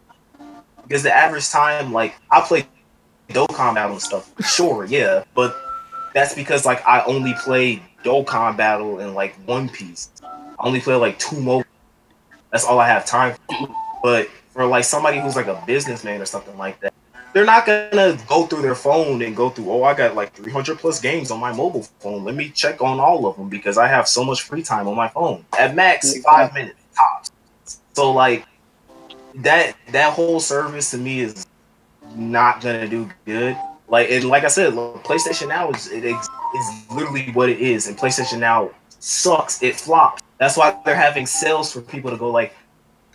[0.84, 2.66] because the average time, like I play
[3.30, 5.56] Dokkan Battle and stuff, sure, yeah, but
[6.14, 10.10] that's because like I only play Dokkan Battle and like One Piece.
[10.24, 11.66] I only play like two mobile.
[12.52, 13.70] That's all I have time for.
[14.02, 16.94] But for like somebody who's like a businessman or something like that,
[17.34, 19.70] they're not gonna go through their phone and go through.
[19.70, 22.24] Oh, I got like 300 plus games on my mobile phone.
[22.24, 24.96] Let me check on all of them because I have so much free time on
[24.96, 25.46] my phone.
[25.58, 27.32] At max, five minutes tops.
[27.94, 28.46] So like
[29.36, 31.46] that that whole service to me is
[32.20, 33.58] not gonna do good.
[33.88, 36.30] Like and like I said, PlayStation Now is it is,
[36.92, 39.64] literally what it is, and PlayStation Now sucks.
[39.64, 40.22] It flops.
[40.38, 42.54] That's why they're having sales for people to go like,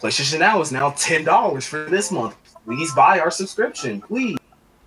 [0.01, 2.37] PlayStation Now is now ten dollars for this month.
[2.65, 4.37] Please buy our subscription, please.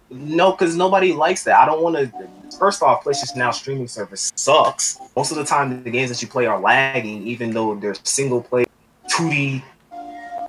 [0.09, 1.59] No, because nobody likes that.
[1.59, 2.29] I don't want to.
[2.57, 4.99] First off, PlayStation Now streaming service sucks.
[5.15, 8.41] Most of the time, the games that you play are lagging, even though they're single
[8.41, 8.65] play,
[9.09, 9.61] 2D,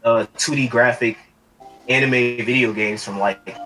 [0.05, 1.19] uh, 2D graphic
[1.89, 2.11] anime
[2.45, 3.57] video games from like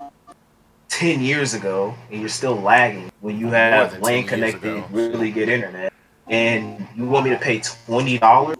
[0.89, 5.91] 10 years ago, and you're still lagging when you have 10 connected, really good internet,
[6.27, 8.57] and you want me to pay twenty dollars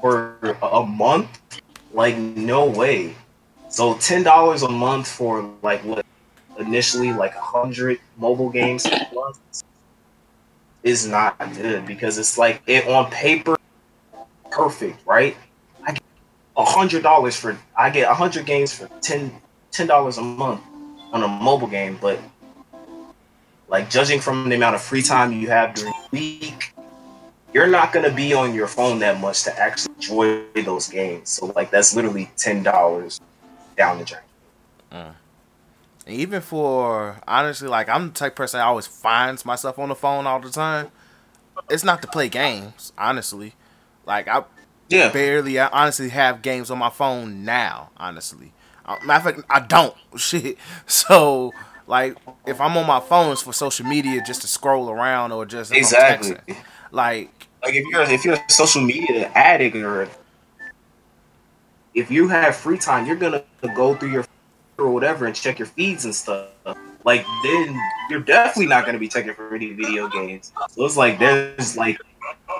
[0.00, 1.40] for a a month?
[1.92, 3.14] Like, no way.
[3.68, 6.04] So ten dollars a month for like what
[6.58, 8.86] initially like a hundred mobile games
[10.82, 13.56] is not good because it's like it on paper
[14.50, 15.36] perfect, right?
[16.64, 19.32] Hundred dollars for I get hundred games for ten
[19.70, 20.60] ten dollars a month
[21.12, 22.18] on a mobile game, but
[23.68, 26.74] like judging from the amount of free time you have during the week,
[27.52, 31.30] you're not gonna be on your phone that much to actually enjoy those games.
[31.30, 33.20] So like that's literally ten dollars
[33.76, 34.22] down the drain.
[34.92, 35.14] Mm.
[36.06, 39.94] And even for honestly, like I'm the type person that always finds myself on the
[39.94, 40.90] phone all the time.
[41.68, 43.54] It's not to play games, honestly.
[44.06, 44.42] Like I
[44.90, 45.10] Yeah.
[45.12, 47.90] barely, I honestly have games on my phone now.
[47.96, 48.52] Honestly,
[48.84, 49.94] uh, matter of fact, I don't.
[50.16, 50.58] Shit.
[50.86, 51.52] So
[51.86, 52.16] like,
[52.46, 55.72] if I'm on my phone, it's for social media, just to scroll around or just
[55.72, 56.34] Exactly.
[56.34, 56.56] texting.
[56.92, 60.08] Like, Like if you're if you're a social media addict or
[61.94, 63.42] if you have free time, you're gonna
[63.74, 64.24] go through your
[64.78, 66.48] or whatever and check your feeds and stuff.
[67.04, 67.78] Like then
[68.08, 70.52] you're definitely not gonna be checking for any video games.
[70.70, 71.98] So it's like there's like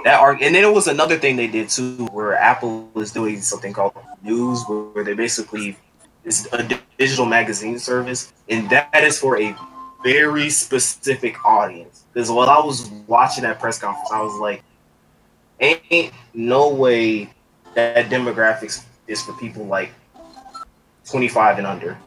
[0.05, 3.41] that arg and then it was another thing they did too where Apple was doing
[3.41, 5.77] something called news where they basically
[6.25, 9.55] it's a digital magazine service and that is for a
[10.03, 12.05] very specific audience.
[12.13, 14.63] Because while I was watching that press conference, I was like,
[15.61, 17.33] ain't no way
[17.75, 19.91] that demographics is for people like
[21.05, 21.99] 25 and under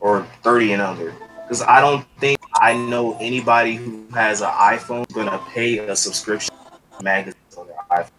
[0.00, 1.14] or 30 and under.
[1.42, 6.54] Because I don't think I know anybody who has an iPhone gonna pay a subscription
[7.02, 8.10] magazines on their iPhone.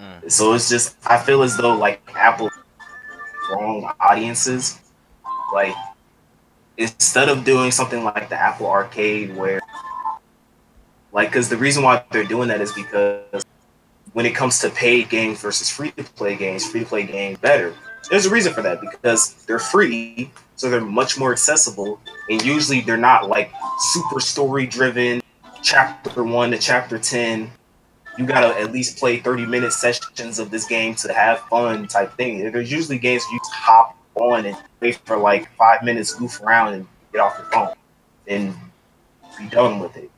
[0.00, 0.30] Mm.
[0.30, 2.50] So it's just I feel as though like Apple
[3.50, 4.78] wrong audiences.
[5.52, 5.74] Like
[6.76, 9.60] instead of doing something like the Apple Arcade where
[11.12, 13.44] like because the reason why they're doing that is because
[14.12, 17.38] when it comes to paid games versus free to play games, free to play games
[17.38, 17.74] better.
[18.10, 22.00] There's a reason for that because they're free, so they're much more accessible,
[22.30, 23.52] and usually they're not like
[23.92, 25.20] super story driven,
[25.62, 27.50] chapter one to chapter ten.
[28.16, 32.12] You gotta at least play 30 minute sessions of this game to have fun type
[32.14, 32.50] thing.
[32.50, 36.86] There's usually games you hop on and wait for like five minutes, goof around, and
[37.12, 37.74] get off your phone
[38.26, 38.54] and
[39.38, 40.10] be done with it.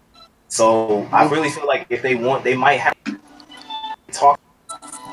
[0.48, 3.20] So I really feel like if they want, they might have to
[4.10, 4.40] talk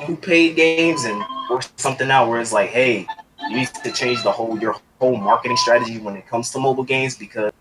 [0.06, 3.06] to paid games and work something out where it's like, hey,
[3.48, 6.84] you need to change the whole your whole marketing strategy when it comes to mobile
[6.84, 7.52] games because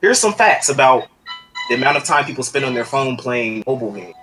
[0.00, 1.08] here's some facts about
[1.70, 4.16] the amount of time people spend on their phone playing mobile games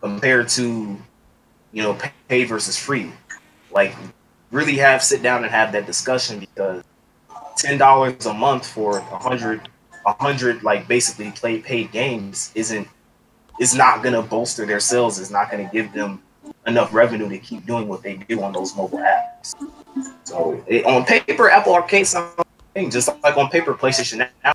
[0.00, 0.98] compared to
[1.72, 1.96] you know
[2.28, 3.10] pay versus free.
[3.70, 3.94] Like
[4.50, 6.82] really have sit down and have that discussion because
[7.56, 9.68] ten dollars a month for a hundred
[10.04, 12.88] a hundred like basically play paid games isn't
[13.60, 16.20] is not gonna bolster their sales, is not gonna give them
[16.66, 19.54] enough revenue to keep doing what they do on those mobile apps.
[20.24, 22.34] So it, on paper, Apple Arcade sounds
[22.90, 24.54] just like on paper, PlayStation Now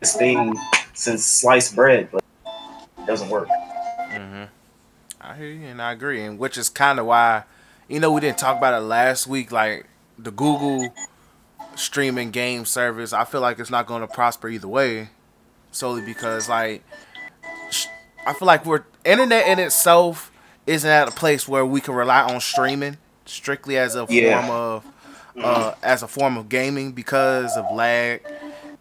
[0.00, 0.54] this thing
[0.94, 2.22] since sliced bread, but
[2.98, 3.48] it doesn't work.
[3.48, 4.44] Mm-hmm.
[5.20, 7.44] I hear you and I agree, and which is kind of why,
[7.88, 9.52] you know, we didn't talk about it last week.
[9.52, 9.86] Like
[10.18, 10.92] the Google
[11.76, 15.08] streaming game service, I feel like it's not going to prosper either way,
[15.70, 16.82] solely because like
[18.26, 20.30] I feel like we're internet in itself
[20.66, 24.46] isn't at a place where we can rely on streaming strictly as a Yeah.
[24.46, 24.86] form of
[25.42, 28.20] uh, as a form of gaming because of lag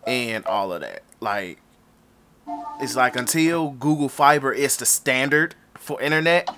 [0.06, 1.02] and all of that.
[1.22, 1.60] Like
[2.82, 6.50] it's like until Google Fiber is the standard for internet,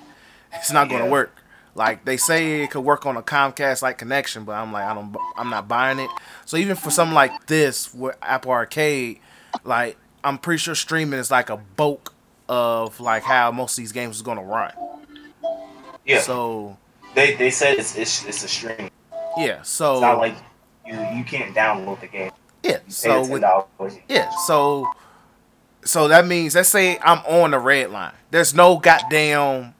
[0.53, 1.11] it's not going to Yeah.
[1.11, 1.35] work.
[1.75, 4.93] Like they say it could work on a Comcast like connection, but I'm like I
[4.93, 6.09] don't I'm not buying it.
[6.45, 9.19] So even for something like this with Apple Arcade,
[9.63, 12.13] like I'm pretty sure streaming is like a bulk
[12.47, 14.71] of like how most of these games is going to run.
[16.05, 16.77] Yeah, So
[17.15, 18.89] they, they said it's, it's it's a stream.
[19.37, 20.35] yeah, so It's not like
[20.85, 22.31] you you can't download the game.
[22.61, 23.99] yeah, so with $10.
[24.09, 24.85] Yeah, so
[25.85, 28.13] so that means let's say I'm on the red line.
[28.31, 29.73] There's no goddamn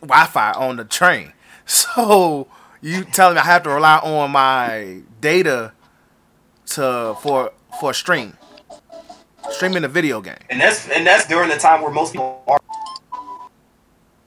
[0.00, 1.32] Wi-Fi on the train.
[1.66, 2.46] So
[2.82, 5.72] you telling me I have to rely on my data
[6.66, 8.36] to for for stream.
[9.50, 10.36] streaming a video game.
[10.50, 12.60] And that's and that's during the time where most people are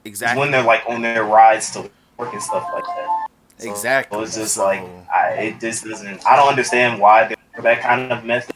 [0.03, 0.39] Exactly.
[0.39, 3.27] when they're like on their rides to work and stuff like that.
[3.59, 4.17] So- Exactly.
[4.17, 4.81] So it's just like
[5.13, 6.25] I it just doesn't.
[6.25, 8.55] I don't understand why that kind of method.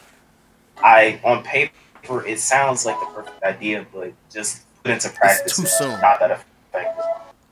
[0.84, 1.74] I on paper
[2.10, 6.00] it sounds like the perfect idea, but just put into practice, too soon.
[6.02, 7.06] Not that effective.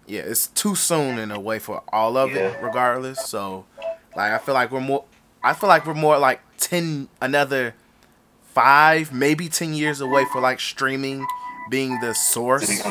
[0.08, 3.26] yeah, it's too soon in a way for all of it, regardless.
[3.26, 3.66] So,
[4.16, 5.06] like, I feel like we're more.
[5.44, 7.76] I feel like we're more like ten, another
[8.54, 11.26] five, maybe ten years away for like streaming
[11.70, 12.82] being the source,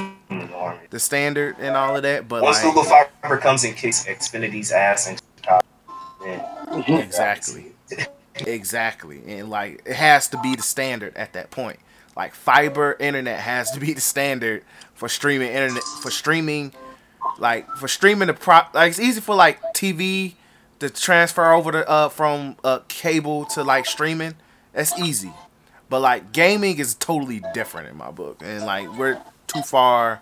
[0.90, 2.28] the standard, and all of that.
[2.28, 5.20] But Once like, Google Fiber comes and kicks Xfinity's ass and
[6.24, 7.72] then exactly,
[8.46, 11.78] exactly, and like it has to be the standard at that point.
[12.16, 14.64] Like fiber internet has to be the standard
[14.94, 16.72] for streaming internet for streaming
[17.38, 20.34] like for streaming the prop like it's easy for like TV
[20.80, 24.34] to transfer over to uh from uh cable to like streaming.
[24.72, 25.32] That's easy.
[25.88, 28.42] But like gaming is totally different in my book.
[28.44, 30.20] And like we're too far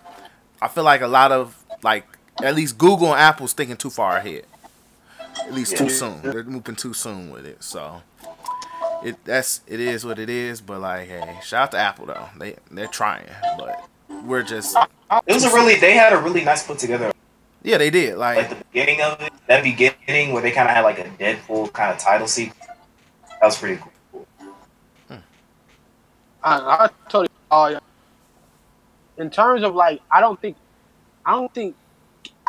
[0.60, 2.06] I feel like a lot of like
[2.42, 4.44] at least Google and Apple's thinking too far ahead.
[5.45, 6.22] At least too soon.
[6.22, 7.62] They're moving too soon with it.
[7.62, 8.03] So
[9.05, 12.28] it that's it is what it is, but like hey, shout out to Apple though.
[12.39, 13.26] They they're trying,
[13.59, 13.89] but
[14.24, 14.76] we're just
[15.26, 17.12] it was a really they had a really nice put together
[17.66, 18.16] yeah, they did.
[18.16, 19.32] like Like the beginning of it.
[19.49, 22.64] That beginning where they kind of had like a Deadpool kind of title sequence.
[23.28, 24.24] That was pretty cool.
[25.09, 25.14] Hmm.
[26.45, 27.28] I, I totally.
[27.51, 27.80] Oh yeah.
[29.18, 30.57] In terms of like, I don't think,
[31.24, 31.74] I don't think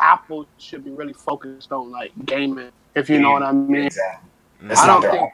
[0.00, 2.70] Apple should be really focused on like gaming.
[2.94, 3.86] If you know what I mean.
[3.86, 4.28] Exactly.
[4.62, 5.32] That's I don't their think.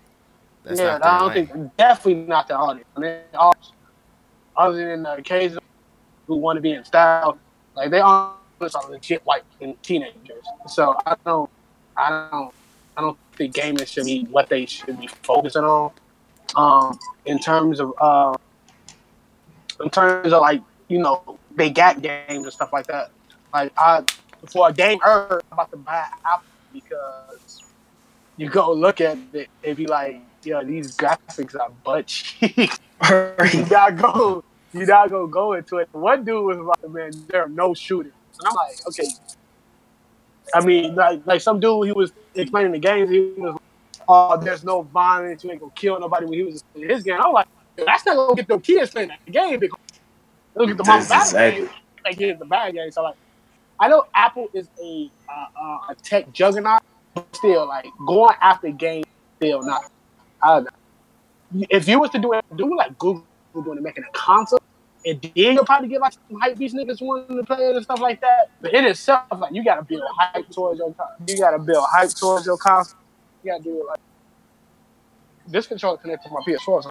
[0.65, 1.47] that's yeah, not I don't lane.
[1.47, 2.89] think definitely not the audience.
[2.97, 3.21] I mean,
[4.57, 5.59] other than the occasion
[6.27, 7.39] who want to be in style,
[7.75, 10.45] like they are are legit white and teenagers.
[10.69, 11.51] So I don't,
[11.97, 12.55] I don't,
[12.97, 15.93] I don't think gaming should be what they should be focusing on.
[16.57, 18.35] Um, in terms of, uh,
[19.83, 23.11] in terms of like you know big gap games and stuff like that.
[23.53, 24.05] Like I,
[24.47, 27.63] for a game, I'm about to buy Apple because
[28.37, 32.57] you go look at it and be like, yo, these graphics are butt cheap.
[32.59, 35.89] you gotta go, you gotta go go into it.
[35.93, 38.13] One dude was like, man, there are no shooters.
[38.39, 39.09] And I'm like, okay.
[40.55, 43.11] I mean, like, like some dude, he was explaining the games.
[43.11, 43.59] He was,
[44.09, 45.45] oh, there's no violence.
[45.45, 47.19] You ain't gonna kill nobody when he was in his game.
[47.21, 49.79] I'm like, that's not gonna get them kids playing that game because
[50.55, 51.61] look at the mom That's battle exactly.
[51.63, 51.71] game.
[52.05, 52.91] Like, get the bad game.
[52.91, 53.17] So like,
[53.85, 56.81] I know Apple is a uh, uh, a tech juggernaut,
[57.15, 59.05] but still, like going after games,
[59.37, 59.93] still not.
[60.43, 61.67] I don't know.
[61.69, 64.63] If you was to do it, do like Google doing it, making a console,
[65.05, 67.85] and then you'll probably get like some hype beast niggas wanting to play it and
[67.85, 68.53] stuff like that.
[68.63, 70.95] But in itself, like you gotta build hype towards your,
[71.29, 72.99] you gotta build hype towards your console.
[73.43, 74.01] You gotta do it like
[75.47, 76.85] this controller connected to my PS4.
[76.85, 76.91] So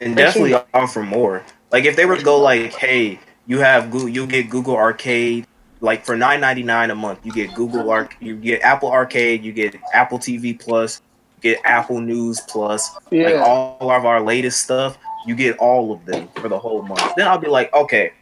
[0.00, 1.44] and definitely offer more.
[1.70, 5.46] Like if they were to go like, hey, you have Google, you get Google Arcade.
[5.80, 9.44] Like for nine ninety nine a month, you get Google Arc, you get Apple Arcade,
[9.44, 11.00] you get Apple TV Plus,
[11.36, 14.98] you get Apple News Plus, like all of our latest stuff.
[15.26, 17.14] You get all of them for the whole month.
[17.16, 18.12] Then I'll be like, okay,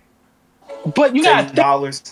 [0.95, 2.03] but you ten dollars.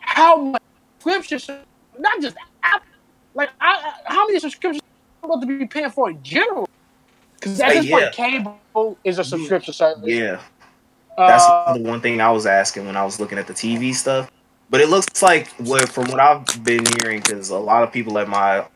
[0.00, 0.62] how much
[1.00, 1.64] subscriptions,
[1.98, 2.86] not just Apple,
[3.34, 4.82] like I, I- how many subscriptions
[5.22, 6.68] I'm about to be paying for in general?
[7.34, 10.04] Because at this point, cable is a subscription service.
[10.04, 10.40] Yeah,
[11.16, 13.94] that's Uh, the one thing I was asking when I was looking at the TV
[13.94, 14.30] stuff.
[14.68, 18.18] But it looks like what from what I've been hearing, because a lot of people
[18.18, 18.66] at my,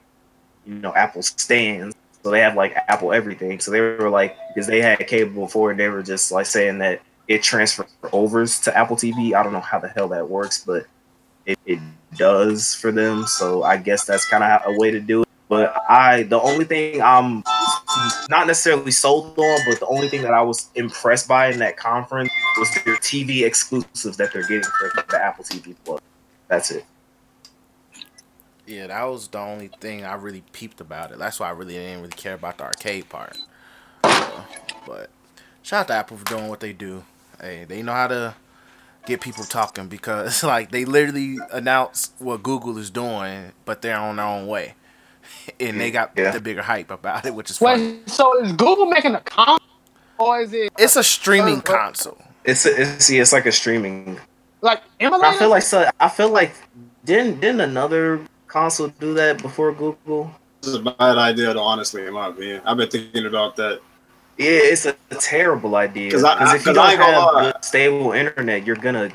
[0.65, 3.59] you know, Apple stands, so they have like Apple everything.
[3.61, 7.01] So they were like, because they had cable before, they were just like saying that
[7.27, 9.35] it transfers overs to Apple TV.
[9.35, 10.87] I don't know how the hell that works, but
[11.47, 11.81] it, it
[12.17, 13.27] does for them.
[13.27, 15.29] So I guess that's kind of a way to do it.
[15.49, 17.43] But I, the only thing I'm
[18.29, 21.77] not necessarily sold on, but the only thing that I was impressed by in that
[21.77, 26.01] conference was their TV exclusives that they're getting for the Apple TV Plus.
[26.49, 26.85] That's it.
[28.67, 31.19] Yeah, that was the only thing I really peeped about it.
[31.19, 33.37] That's why I really didn't really care about the arcade part.
[34.05, 34.45] So,
[34.87, 35.11] but
[35.63, 37.05] shout out to Apple for doing what they do.
[37.41, 38.35] Hey, they know how to
[39.07, 44.17] get people talking because like they literally announce what Google is doing, but they're on
[44.17, 44.75] their own way,
[45.59, 46.31] and they got Yeah.
[46.33, 47.93] the bigger hype about it, which is funny.
[47.93, 49.59] Wait, so is Google making a console,
[50.19, 52.19] or is it It's a streaming Uh, console.
[52.45, 54.19] It's it's yeah, it's like a streaming.
[54.63, 55.89] like I feel like so.
[56.01, 56.53] I feel like
[57.05, 60.31] didn't didn't another console do that before Google?
[60.63, 62.61] This is a bad idea, though, honestly, in my opinion.
[62.67, 63.81] I've been thinking about that.
[64.37, 67.43] Yeah, it's a, terrible idea 'Cause because if you don't have lie.
[67.53, 69.11] good, stable internet, you're gonna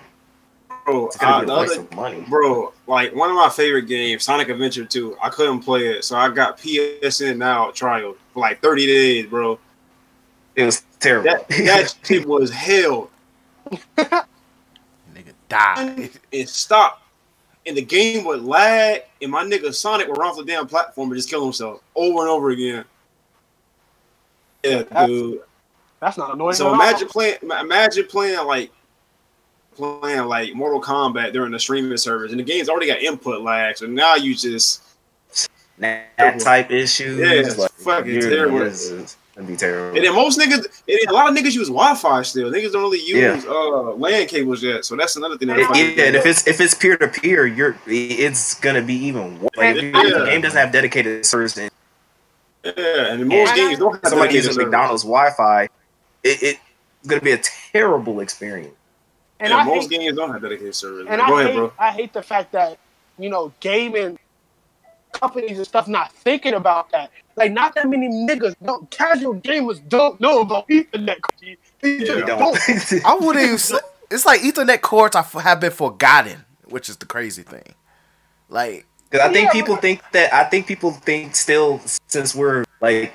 [0.85, 2.25] Bro, it's gonna uh, be a waste other, of money.
[2.29, 6.03] bro, like one of my favorite games, Sonic Adventure 2, I couldn't play it.
[6.05, 9.57] So I got PSN now trial for like 30 days, bro.
[10.55, 11.31] It was terrible.
[11.31, 13.09] That that shit was hell.
[13.97, 14.23] Nigga
[15.49, 16.11] died.
[16.31, 17.01] It stopped.
[17.65, 21.09] And the game would lag, and my nigga Sonic would run off the damn platform
[21.09, 22.85] and just kill himself over and over again.
[24.63, 25.41] Yeah, That's- dude.
[25.99, 26.53] That's not annoying.
[26.53, 26.75] So at all.
[26.75, 28.69] imagine playing, imagine playing like
[29.75, 33.77] playing like Mortal Kombat during the streaming service, and the game's already got input lag.
[33.77, 34.81] So now you just
[35.79, 37.19] that type issues.
[37.19, 38.57] Yeah, it's like, fucking terrible.
[38.61, 39.97] it's- it's gonna be terrible.
[39.97, 42.49] and then most niggas, and then a lot of niggas use Wi-Fi still.
[42.49, 43.51] Niggas don't really use Yeah.
[43.51, 44.85] uh LAN cables yet.
[44.85, 45.49] So that's another thing.
[45.49, 49.39] That Yeah, and if it's if it's peer to peer, you're it's gonna be even
[49.41, 49.51] worse.
[49.57, 50.19] Like if Yeah.
[50.19, 51.69] the game doesn't have dedicated servers, and
[52.63, 52.73] yeah,
[53.11, 54.63] and most And games don't have somebody dedicated using.
[54.63, 55.69] McDonald's Wi-Fi, it,
[56.23, 56.59] it's
[57.05, 57.41] gonna be a
[57.73, 58.73] terrible experience.
[59.39, 61.07] And yeah, I most hate, games don't have dedicated servers.
[61.07, 61.27] and man.
[61.27, 61.73] Go I ahead, hate, bro.
[61.79, 62.77] I hate the fact that
[63.17, 64.17] you know gaming
[65.13, 67.11] companies and stuff not thinking about that.
[67.35, 71.17] Like, not that many niggas, no casual gamers don't know about Ethernet.
[71.81, 72.15] They just Yeah.
[72.15, 72.39] We don't.
[72.39, 73.05] don't.
[73.05, 73.57] I wouldn't even.
[73.57, 73.77] Say,
[74.11, 77.63] it's like Ethernet cords I f- have been forgotten, which is the crazy thing.
[78.49, 82.63] Like, Because I think Yeah, people think that I think people think still since we're
[82.81, 83.13] like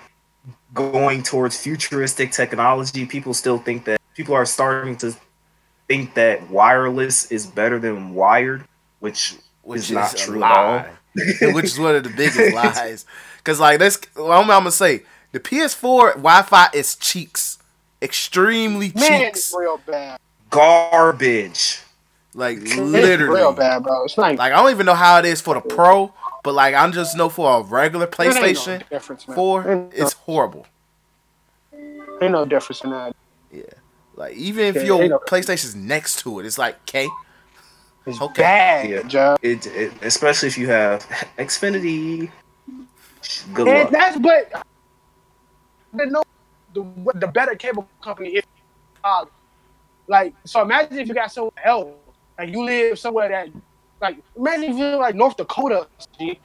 [0.74, 5.14] going towards futuristic technology, people still think that people are starting to
[5.90, 8.64] think that wireless is better than wired,
[9.00, 10.86] which which is is not a true at all.
[11.52, 13.04] which is one of the biggest lies.
[13.42, 17.58] Cause like that's well, I'm, I'm gonna say the PS4 Wi-Fi is cheeks,
[18.00, 19.38] extremely Man, cheeks.
[19.48, 20.20] it's real bad.
[20.50, 21.80] Garbage.
[22.34, 23.54] Like It's real literally.
[23.56, 24.04] bad, bro.
[24.04, 26.12] It's like, Like I don't even know how it is for the Pro,
[26.44, 30.12] but like I'm just know for a regular it ain't no PlayStation 4, no- it's
[30.12, 30.66] horrible.
[32.22, 33.16] ain't no difference in that.
[33.50, 33.62] Yeah.
[34.20, 37.08] Like even if Yeah, your ain't no- PlayStation's next to it, it's like okay.
[38.04, 38.42] It's Okay.
[38.42, 39.02] bad, Yeah.
[39.08, 39.36] Joe.
[39.40, 41.00] It, it especially if you have
[41.38, 42.30] Xfinity.
[43.54, 43.90] Good And luck.
[43.90, 44.62] that's but
[45.94, 46.22] the no
[46.74, 48.44] the the better cable company is
[49.02, 49.24] uh,
[50.06, 51.88] like so imagine if you got somewhere else
[52.38, 53.48] like you live somewhere that
[54.02, 56.38] like imagine if you live like North Dakota G.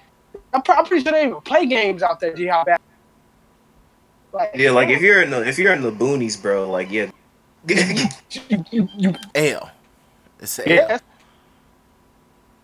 [0.54, 2.80] I'm, pr- I'm pretty sure they even play games out there G how bad
[4.32, 7.12] like Yeah, like if you're in the if you're in the boonies, bro, like yeah.
[7.68, 9.72] You, you, you L.
[10.40, 10.88] It's a yeah L.
[10.88, 11.04] that's,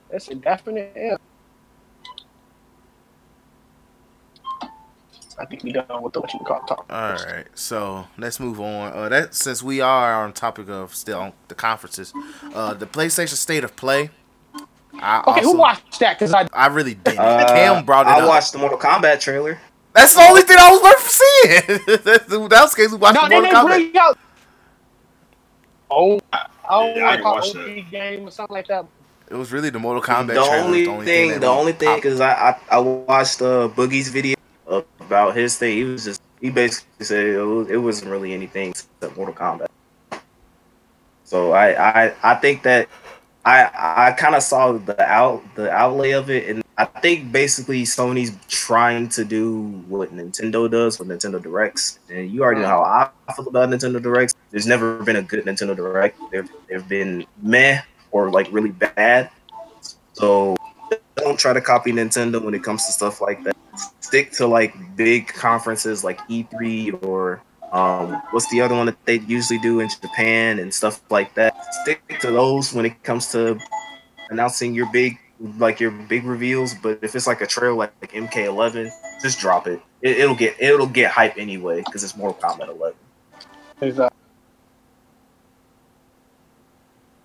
[0.10, 1.18] that's a definite L.
[5.40, 6.86] I think we done with the what you call talk.
[6.90, 8.94] All right, so let's move on.
[8.94, 12.14] Uh, that since we are on topic of still on the conferences,
[12.54, 14.12] uh, the PlayStation State of Play.
[14.94, 16.20] I Okay, also, who watched that?
[16.20, 17.20] Because I I really didn't.
[17.20, 18.28] Uh, Cam brought it I up.
[18.28, 19.58] watched the Mortal Kombat trailer.
[19.94, 22.00] That's the only thing I was worth seeing.
[22.04, 23.68] That's the- that was the case we watched No, the they Mortal didn't Kombat.
[23.94, 24.18] bring out.
[25.92, 26.20] Oh,
[26.70, 28.86] oh, Yeah, I didn't call watch OP game or something like that.
[29.30, 30.58] It was really the Mortal Kombat the trailer.
[30.58, 34.10] only, the only thing, that the only thing, because I, I I watched uh, Boogie's
[34.10, 34.36] video
[34.68, 35.78] about his thing.
[35.78, 39.68] He was just he basically said it, was, it wasn't really anything except Mortal Kombat.
[41.24, 42.90] So I I, I think that
[43.46, 47.84] I I kind of saw the out the outlay of it, and I think basically
[47.84, 53.12] Sony's trying to do what Nintendo does with Nintendo Directs, and you already know how
[53.28, 54.34] I feel about Nintendo Directs.
[54.52, 56.18] There's never been a good Nintendo Direct.
[56.32, 59.30] There have been meh or like really bad.
[60.14, 60.56] So
[61.16, 63.56] don't try to copy Nintendo when it comes to stuff like that.
[64.00, 67.42] Stick to like big conferences like E3 or
[67.72, 71.56] um, what's the other one that they usually do in Japan and stuff like that.
[71.84, 73.60] Stick to those when it comes to
[74.30, 75.18] announcing your big
[75.58, 76.74] like your big reveals.
[76.74, 79.82] But if it's like a trail like, like MK11, just drop it.
[80.02, 80.18] it.
[80.20, 82.98] It'll get it'll get hype anyway because it's Mortal Kombat 11.
[83.82, 84.10] Is, uh,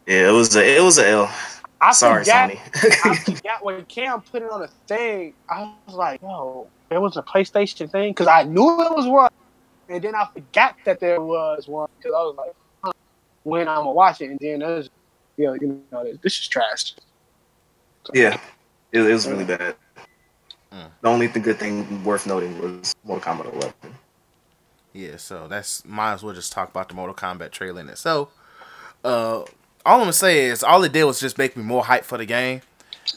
[0.07, 1.35] Yeah, it was a it was a L.
[1.81, 2.59] I Sorry, forgot, Sony.
[3.05, 5.35] I forgot when Cam put it on a thing.
[5.51, 9.31] I was like, "Yo, there was a PlayStation thing," because I knew it was one,
[9.89, 12.53] and then I forgot that there was one because I was like,
[12.85, 12.93] huh,
[13.43, 14.89] "When I'm gonna watch it?" And then there's,
[15.37, 16.95] you know, you know, this is trash.
[18.15, 18.39] Yeah,
[18.93, 19.75] it, it was really bad.
[20.73, 20.89] Mm.
[21.01, 23.73] The only th- good thing worth noting was Mortal Kombat 11.
[24.93, 28.31] Yeah, so that's might as well just talk about the Mortal Kombat trailer in itself.
[29.05, 29.47] Uh, all
[29.85, 32.25] I'm gonna say is all it did was just make me more hype for the
[32.27, 32.63] game.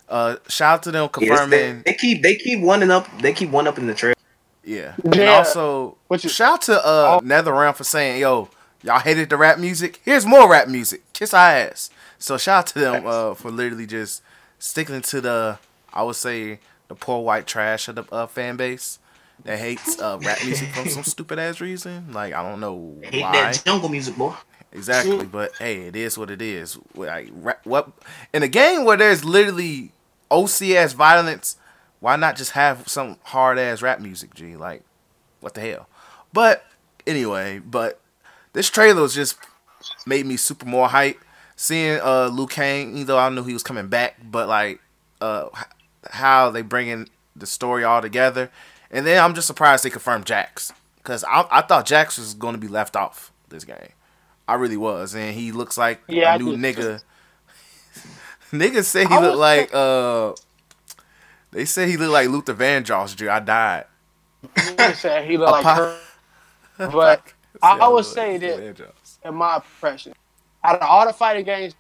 [0.08, 1.82] Uh, shout out to them Yes, they, confirming.
[1.86, 4.16] they keep they keep one up they keep one up in the trailer.
[4.64, 7.26] Yeah, and also Which is- shout out to uh Oh.
[7.26, 8.50] NetherRealm for saying, "Yo,
[8.84, 10.00] y'all hated the rap music.
[10.04, 11.02] Here's more rap music.
[11.14, 14.22] Kiss our ass." So shout out to them uh for literally just
[14.60, 15.60] sticking to the
[15.94, 19.00] I would say the poor white trash of the uh, fan base
[19.46, 22.12] that hates uh, rap music from some stupid ass reason.
[22.14, 23.32] Like I don't know Hate why.
[23.32, 24.34] that jungle music, boy.
[24.72, 26.78] Exactly, but hey, it is what it is.
[26.94, 27.30] Like
[27.64, 27.92] what
[28.34, 29.92] in a game where there's literally
[30.30, 31.58] OCS violence,
[32.00, 34.36] why not just have some hard ass rap music?
[34.36, 34.84] G, like
[35.40, 35.88] what the hell?
[36.34, 36.66] But
[37.08, 38.00] anyway, but
[38.54, 39.38] this trailer was just
[40.06, 41.20] made me super more hype.
[41.62, 44.80] Seeing uh Liu Kang, even though I knew he was coming back, but like
[45.20, 45.50] uh
[46.12, 48.50] how they bringing the story all together,
[48.90, 52.54] and then I'm just surprised they confirmed Jax because I I thought Jax was going
[52.56, 53.90] to be left off this game.
[54.48, 56.78] I really was, and he looks like Yeah, I new did.
[56.78, 57.04] nigga.
[58.54, 60.32] Niggas say he looked like uh.
[61.52, 63.18] They say he looked like Luther Vandross.
[63.18, 63.86] Dude, I died.
[64.56, 65.98] He said he looked like her.
[66.78, 68.88] But I, I would say that
[69.26, 70.14] in my impression,
[70.64, 71.76] out of all the fighting games,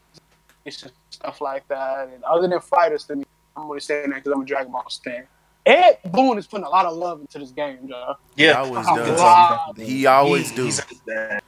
[0.65, 2.09] it's just stuff like that.
[2.13, 3.23] And other than fighters, to me,
[3.55, 5.27] I'm only saying that because I'm a Dragon Ball fan.
[5.65, 8.15] Ed Boon is putting a lot of love into this game, Joe.
[8.35, 9.19] He Yeah, always Oh, does.
[9.19, 9.73] wow.
[9.77, 10.65] He always He- do.
[10.65, 11.41] he's bad.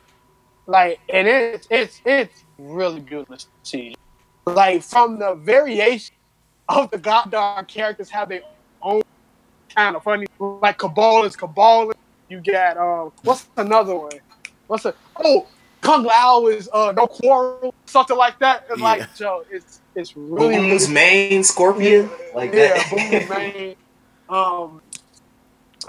[0.67, 3.95] Like, and it's it's it's really beautiful to see.
[4.45, 6.13] Like from the variation
[6.69, 8.41] of the God Goddard characters have their
[8.81, 9.01] own
[9.75, 10.27] kind of funny.
[10.39, 11.91] Like Kabal is Kabal.
[12.29, 14.11] You got um, what's another one?
[14.67, 15.47] What's a oh
[15.81, 18.65] Kung Lao is uh no quarrel something like that.
[18.69, 18.83] It's Yeah.
[18.85, 22.89] like Joe, it's it's really Boon's main Scorpion, like yeah, that.
[22.89, 23.75] Boom man.
[24.29, 24.81] Um,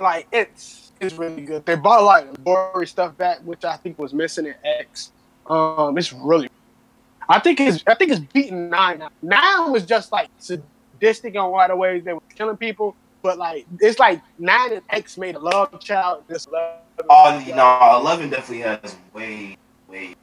[0.00, 1.64] like it's it's really good.
[1.66, 5.12] They brought a lot of gory stuff back, which I think was missing in X.
[5.46, 6.48] Um, it's really.
[7.28, 8.98] I think it's I think it's beating nine.
[8.98, 9.10] now.
[9.22, 12.02] Nine was just like sadistic on a lot of ways.
[12.04, 16.24] They were killing people, but like it's like nine and X made a love child.
[16.28, 16.78] This love.
[17.08, 19.56] Oh no, Eleven definitely has way,
[19.92, 20.14] way.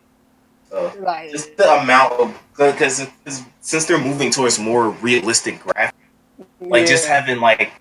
[0.72, 3.08] Uh, like just the amount of because
[3.60, 5.94] since they're moving towards more realistic graphics,
[6.60, 7.72] like just having like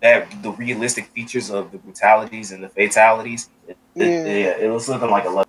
[0.00, 3.50] that the realistic features of the brutalities and the fatalities.
[3.66, 4.24] It, it, Yeah.
[4.24, 5.30] yeah, it was looking like a.
[5.30, 5.44] I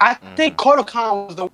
[0.00, 1.48] I think Kodokan was the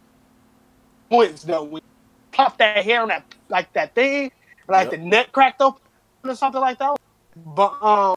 [1.11, 1.65] points though.
[1.65, 1.89] When you
[2.33, 4.31] pop that hair on that like that thing,
[4.69, 5.01] like Yep.
[5.01, 5.81] the neck cracked open
[6.25, 6.97] or something like that.
[7.37, 8.15] But um,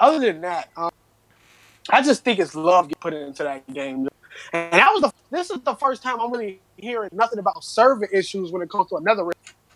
[0.00, 0.90] other than that, um,
[1.90, 4.08] I just think it's love get put into that game.
[4.52, 8.06] And that was the this is the first time I'm really hearing nothing about server
[8.06, 9.30] issues when it comes to another.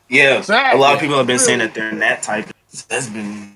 [0.09, 0.79] Yeah, Exactly.
[0.79, 2.47] a lot of people have been saying that they're in that type.
[2.89, 3.53] That's been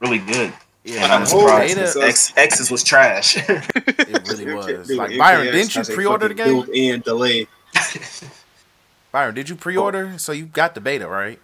[0.00, 0.52] really good.
[0.84, 1.74] Yeah, I'm surprised.
[1.76, 3.36] Beta, So- X, X's was trash.
[3.48, 4.90] it really was.
[4.90, 6.46] Like Byron, didn't you pre-order the game?
[6.48, 7.46] Built-in delay.
[9.12, 10.18] Byron, did you pre-order?
[10.18, 11.40] So you got the beta, right?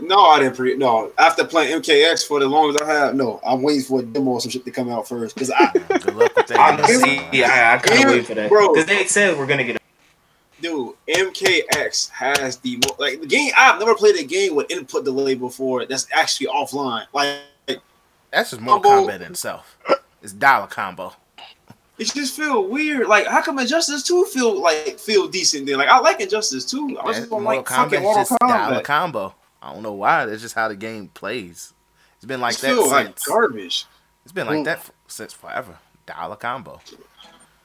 [0.00, 0.76] No, I didn't pre.
[0.76, 4.32] No, after playing MKX for the longest I have, no, I'm waiting for a demo
[4.32, 6.58] or some shit to come out first because I, Good luck with that.
[6.80, 8.72] Honestly, I, I kind Yeah, of wait for that bro.
[8.72, 9.76] because they said we're gonna get.
[9.76, 13.52] A, dude, MKX has the mo- like the game.
[13.56, 15.84] I've never played a game with input delay before.
[15.86, 17.06] That's actually offline.
[17.12, 17.40] Like
[18.30, 18.88] That's just more Combo.
[19.00, 19.76] combat in itself.
[20.22, 21.12] It's dollar combo.
[21.98, 23.06] It just feel weird.
[23.08, 25.66] Like how come Injustice Two feel like feel decent?
[25.66, 26.96] Then like I like Injustice Two.
[27.00, 28.84] I That's just don't Mortal like fucking Kombat's Mortal just dollar Kombat.
[28.84, 29.34] combo.
[29.62, 30.26] I don't know why.
[30.26, 31.72] That's just how the game plays.
[32.16, 33.26] It's been like It that feel like since.
[33.26, 33.84] garbage.
[34.24, 34.64] It's been like Mm.
[34.64, 35.78] that f- since forever.
[36.06, 36.80] Dollar combo.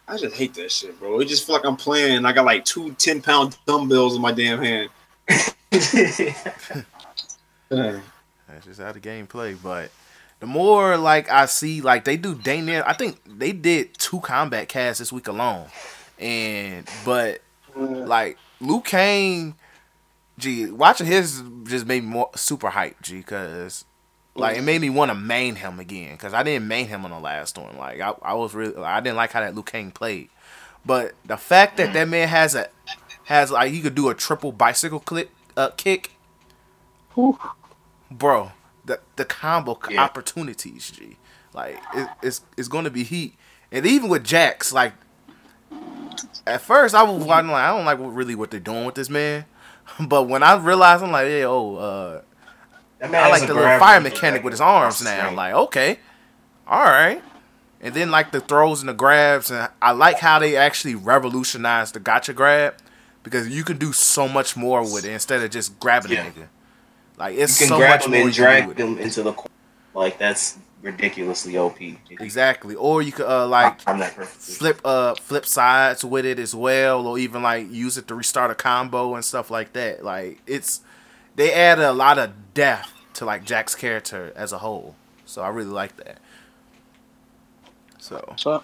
[0.07, 1.19] I just hate that shit, bro.
[1.19, 2.17] It just feel like I'm playing.
[2.17, 4.89] and I got like two 10 pound dumbbells in my damn hand.
[7.69, 9.53] That's just how the game play.
[9.53, 9.91] But
[10.41, 12.83] the more like I see, like they do dang near.
[12.85, 15.67] I think they did two combat casts this week alone,
[16.19, 17.41] and but
[17.75, 19.55] like Liu Kang,
[20.39, 23.85] gee, watching his just made me more super hype, G, because
[24.33, 27.11] like it made me want to main him again, because I didn't main him on
[27.11, 27.77] the last one.
[27.77, 30.29] Like I, I was really, I didn't like how that Liu Kang played,
[30.83, 32.67] but the fact that that man has a
[33.25, 36.13] has like he could do a triple bicycle click uh, kick,
[37.13, 37.37] Whew.
[38.09, 38.53] bro.
[38.91, 40.03] The the combo Yeah.
[40.03, 41.15] opportunities, G,
[41.53, 43.35] like it, it's it's going to be heat,
[43.71, 44.93] and even with Jax, like
[46.45, 48.95] at first I was watching like I don't like what, really what they're doing with
[48.95, 49.45] this man,
[49.99, 52.21] but when I realized I'm like, hey, oh, uh,
[53.01, 55.19] I like the little fire mechanic with his arms now.
[55.21, 55.35] screen.
[55.35, 55.99] Like, okay,
[56.67, 57.21] all right.
[57.83, 61.95] And then like the throws and the grabs, and I like how they actually revolutionized
[61.95, 62.75] the gotcha grab
[63.23, 66.25] because you can do so much more with it instead of just grabbing Yeah.
[66.27, 66.47] a nigga.
[67.21, 68.79] Like you it's can so grab much him more and you can do drag with
[68.79, 68.85] it.
[68.85, 69.49] him into the corner.
[69.93, 71.79] Like that's ridiculously OP.
[72.19, 72.75] Exactly.
[72.75, 77.07] Or you could uh like I'm that flip uh flip sides with it as well,
[77.07, 80.03] or even like use it to restart a combo and stuff like that.
[80.03, 80.81] Like it's
[81.35, 84.95] they add a lot of depth to like Jax's character as a whole.
[85.25, 86.19] So I really like that.
[87.99, 88.63] So So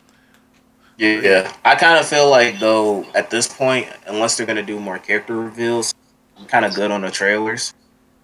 [0.97, 1.53] Yeah, yeah.
[1.65, 5.35] I kind of feel like though at this point, unless they're gonna do more character
[5.39, 5.93] reveals,
[6.37, 7.73] I'm kind of good on the trailers.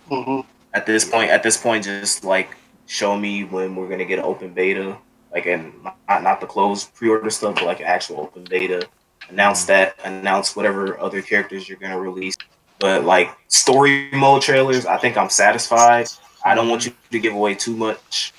[0.09, 0.45] Mhm.
[0.73, 2.55] At this point, at this point, just like
[2.87, 4.97] show me when we're gonna get an open beta,
[5.31, 8.87] like and not not the closed pre-order stuff, but like an actual open beta.
[9.29, 9.95] Announce that.
[10.03, 12.35] Announce whatever other characters you're gonna release.
[12.79, 16.07] But like story mode trailers, I think I'm satisfied.
[16.43, 18.33] I don't want you to give away too much.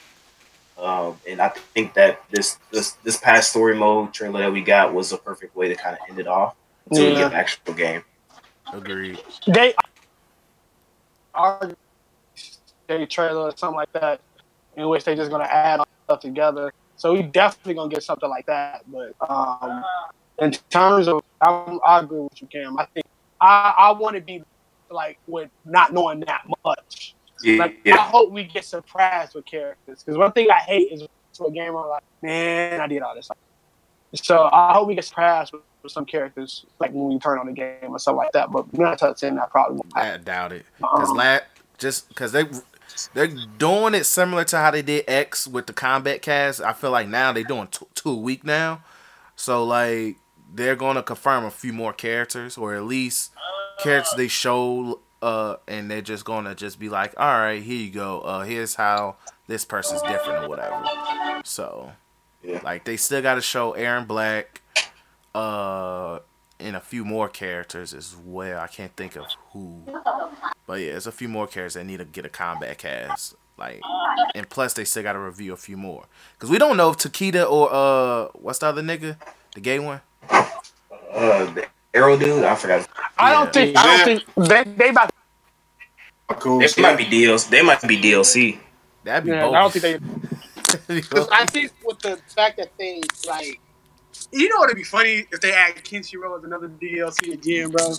[0.77, 4.93] Um, and I think that this this this past story mode trailer that we got
[4.93, 6.57] was a perfect way to kind of end it off
[6.93, 7.11] to Yeah.
[7.15, 8.05] get an actual game.
[8.73, 9.23] Agreed.
[9.47, 9.74] They
[11.35, 11.73] are
[12.89, 14.20] a trailer or something like that,
[14.77, 16.73] in which they're just gonna add all stuff together.
[16.97, 18.85] So we definitely gonna get something like that.
[18.90, 19.85] But um,
[20.39, 21.51] in terms of, I,
[21.85, 22.78] I agree with you, Cam.
[22.78, 23.06] I think
[23.40, 24.43] I, I want to be
[24.90, 27.15] like with not knowing that much.
[27.43, 30.02] Yeah, Like I hope we get surprised with characters.
[30.02, 33.15] Because one thing I hate is to a game I'm like, man, I did all
[33.15, 33.28] this.
[34.15, 37.47] So I hope we get surprised with, with some characters, like when we turn on
[37.47, 38.51] the game or something like that.
[38.51, 39.81] But we're not touching that problem.
[39.95, 40.66] I doubt it.
[40.81, 41.39] Cause Um, la-
[41.78, 42.45] just because they
[43.12, 43.27] they're
[43.59, 46.61] doing it similar to how they did X with the combat cast.
[46.61, 48.82] I feel like now they're doing two, two a week now,
[49.36, 50.16] so like
[50.53, 53.32] they're gonna confirm a few more characters or at least
[53.82, 55.01] characters they show.
[55.23, 58.20] Uh, and they're just gonna just be like, all right, here you go.
[58.20, 59.16] Uh, here's how
[59.47, 60.85] this person's different or whatever.
[61.45, 61.93] So,
[62.44, 62.60] Yeah.
[62.62, 64.60] like they still got to show Erron Black,
[65.34, 66.18] uh,
[66.60, 68.60] and a few more characters as well.
[68.60, 69.82] I can't think of who,
[70.66, 73.34] but yeah, there's a few more characters that need to get a combat cast.
[73.56, 73.80] Like,
[74.34, 76.04] and plus they still got to review a few more
[76.34, 79.16] because we don't know if Takeda or uh, what's the other nigga,
[79.54, 80.00] the gay one.
[80.28, 82.88] Uh, the Arrow dude, I forgot.
[83.16, 83.38] I Yeah.
[83.44, 84.04] don't think I don't
[84.36, 85.10] think they they about
[86.40, 86.58] Cool.
[86.58, 87.48] They might be DLC.
[87.50, 88.58] They might be DLC.
[89.04, 89.98] That'd be yeah, I don't think they
[90.88, 93.60] Because I think with the fact that they like,
[94.32, 97.94] you know, it'd be funny if they add Kenshiro as another DLC again, bro.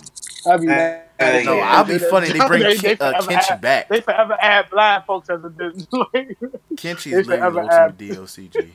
[0.48, 1.46] I'd be Uh, mad.
[1.46, 1.72] no, yeah.
[1.78, 2.32] I'll be funny.
[2.32, 3.90] They bring They- Ken, they uh, Kenshi add- back.
[3.90, 5.48] They forever add blind folks as a
[5.92, 6.38] like,
[6.76, 8.50] Kenshi is the ultimate add- DLC.
[8.52, 8.74] G.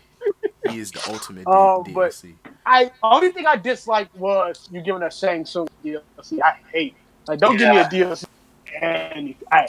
[0.69, 2.35] He is the ultimate D- Oh, but- DLC.
[2.67, 6.41] I only thing I disliked was you giving us Shang Tsung DLC.
[6.43, 6.95] I hate.
[7.27, 8.25] Like, don't give me a DLC.
[8.83, 9.67] And I,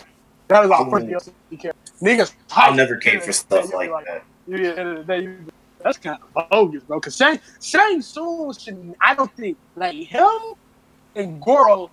[0.48, 1.32] that was our first DLC.
[1.60, 1.81] character.
[2.02, 4.24] Niggas, I'll never came for stuff You like that.
[4.48, 5.36] you be- at the end of the day,
[5.84, 7.00] that's kind of bogus, bro.
[7.00, 10.28] Because Shang, Shang Tsung should, I don't think, like him
[11.16, 11.90] and Goro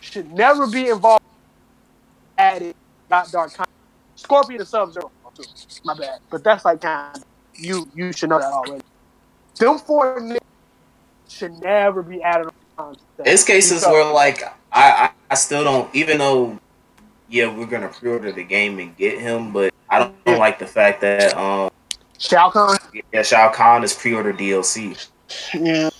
[0.00, 1.22] should never be involved.
[2.38, 2.74] Added,
[3.10, 3.52] Not dark.
[3.54, 3.66] Con-
[4.16, 5.10] Scorpion and Sub Zero.
[5.84, 7.16] My bad, but that's like kind.
[7.16, 7.24] Of,
[7.54, 8.82] you you should know that already.
[9.58, 10.38] Them four niggas
[11.28, 12.48] should never be added
[12.78, 12.96] on.
[13.20, 16.58] It's cases Because- where like I, I I still don't even though
[17.32, 20.66] yeah we're gonna pre-order the game and get him, but I don't, don't like the
[20.66, 21.70] fact that um
[22.18, 22.78] Shao Kahn.
[23.12, 25.08] yeah Shao Kahn is pre-order DLC.
[25.54, 25.90] Yeah.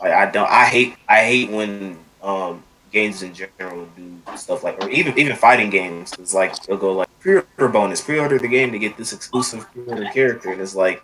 [0.00, 2.62] Like I don't I hate I hate when um
[2.92, 6.12] games in general do stuff like or even even fighting games.
[6.18, 10.10] It's like they'll go like pre-order bonus, pre-order the game to get this exclusive pre-order
[10.12, 11.02] character, and it's like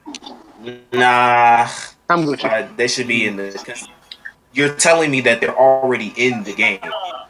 [0.93, 1.69] nah.
[2.09, 2.35] I'm you.
[2.35, 3.89] Uh, they should be in the.
[4.53, 6.81] You're telling me that they're already in the game,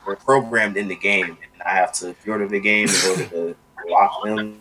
[0.07, 3.57] they're programmed in the game, I have to pre-order the game to
[3.89, 4.61] lock them.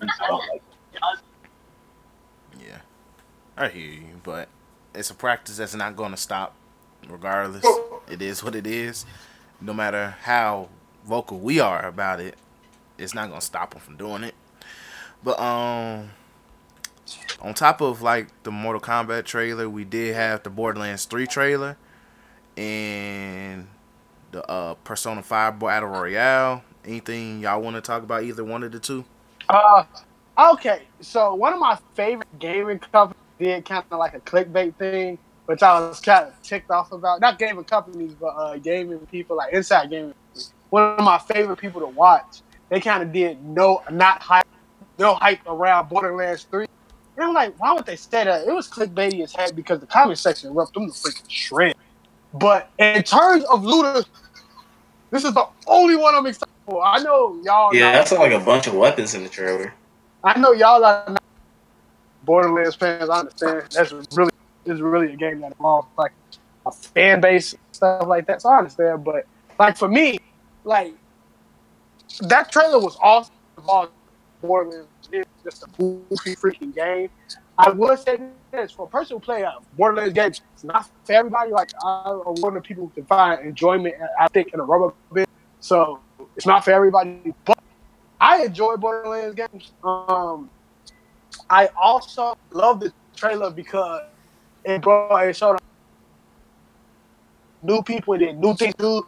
[2.59, 2.79] Yeah,
[3.55, 4.49] I hear you, but
[4.95, 6.55] it's a practice that's not going to stop,
[7.07, 7.65] regardless.
[8.09, 9.05] It is what it is.
[9.61, 10.69] No matter how
[11.05, 12.35] vocal we are about it,
[12.97, 14.33] it's not going to stop them from doing it.
[15.23, 16.09] But um,
[17.41, 21.77] on top of like the Mortal Kombat trailer, we did have the Borderlands 3 trailer
[22.57, 23.67] and
[24.31, 26.63] the uh, Persona 5 Battle Royale.
[26.87, 28.23] Anything y'all want to talk about?
[28.23, 29.03] Either one of the two?
[29.49, 29.83] Uh,
[30.37, 30.83] okay.
[31.01, 35.63] So one of my favorite gaming companies did kind of like a clickbait thing, which
[35.63, 37.21] I was kind of ticked off about.
[37.21, 40.13] Not gaming companies, but uh, gaming people like inside gaming.
[40.69, 42.41] One of my favorite people to watch.
[42.69, 44.47] They kind of did no, not hype,
[44.99, 46.67] no hype around Borderlands Three.
[47.17, 48.47] And I'm like, why would they say that?
[48.47, 51.75] It was clickbaity as heck because the comment section ripped them to freaking shred.
[52.33, 54.05] But in terms of looters,
[55.11, 56.83] this is the only one I'm excited for.
[56.85, 57.73] I know y'all.
[57.73, 59.73] Yeah, that's like a bunch of weapons in the trailer.
[60.23, 61.23] I know y'all are not
[62.23, 63.09] Borderlands fans.
[63.09, 63.63] I understand.
[63.71, 64.31] That's really
[64.65, 66.11] is really a game that involves like
[66.65, 68.41] a fan base stuff like that.
[68.41, 69.03] So I understand.
[69.03, 69.25] But
[69.59, 70.17] like for me,
[70.63, 70.93] like
[72.21, 73.33] that trailer was awesome.
[73.57, 73.91] Involved
[74.41, 77.09] Borderlands is just a goofy freaking game.
[77.57, 78.19] I would say
[78.51, 81.51] this for a person who play a Borderlands game, it's not for everybody.
[81.51, 84.93] Like I'm one of the people who can find enjoyment, I think, in a rubber
[85.13, 85.29] bit.
[85.59, 85.99] So
[86.35, 87.33] it's not for everybody.
[87.45, 87.59] But
[88.19, 89.71] I enjoy Borderlands games.
[89.83, 90.49] Um,
[91.49, 94.01] I also love the trailer because
[94.63, 95.57] it brought it showed
[97.61, 99.05] new people and new things to.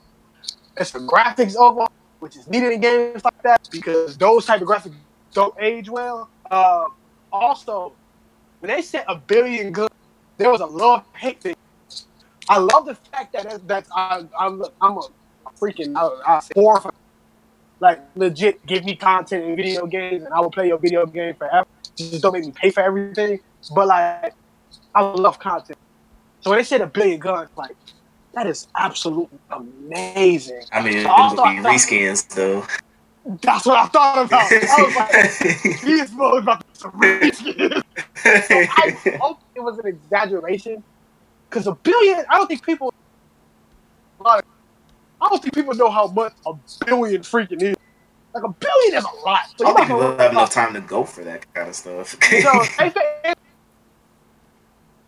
[0.78, 1.88] It's the graphics over,
[2.20, 4.94] which is needed in games like that because those type of graphics
[5.34, 6.30] don't age well.
[6.49, 6.86] Uh,
[7.32, 7.94] also,
[8.60, 9.90] when they said a billion guns,
[10.38, 11.56] there was a love hate thing.
[12.49, 15.02] I love the fact that that's I, I'm I'm a
[15.60, 16.40] freaking I, I
[17.80, 21.36] like legit give me content in video games and I will play your video game
[21.36, 21.68] forever.
[21.95, 23.40] just don't make me pay for everything.
[23.74, 24.34] But like,
[24.95, 25.78] I love content.
[26.41, 27.76] So when they said a billion guns, like
[28.34, 30.64] that is absolutely amazing.
[30.72, 32.66] I mean, So it would be reskins though.
[33.41, 34.52] That's what I thought about.
[34.52, 37.84] I was like, these boys about to reskins.
[38.24, 40.84] I hope it was an exaggeration.
[41.49, 42.94] Because a billion, I don't think people.
[45.22, 46.53] I don't think people know how much a
[46.85, 47.76] billion freaking is.
[48.34, 49.45] Like a billion is a lot.
[49.57, 52.15] So I don't think have enough time to go for that kind of stuff.
[52.22, 52.64] So,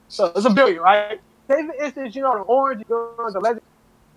[0.07, 1.21] so it's a billion, right?
[1.47, 3.61] Say for instance, you know the orange the legend,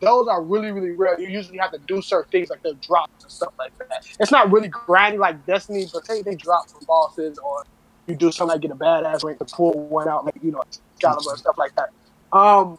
[0.03, 1.19] those are really, really rare.
[1.21, 4.07] You usually have to do certain things like the drops and stuff like that.
[4.19, 7.65] It's not really grindy like Destiny, but say they drop from bosses or
[8.07, 10.63] you do something like get a badass rank to pull one out, like you know,
[10.95, 11.91] Excalibur and stuff like that.
[12.37, 12.79] Um,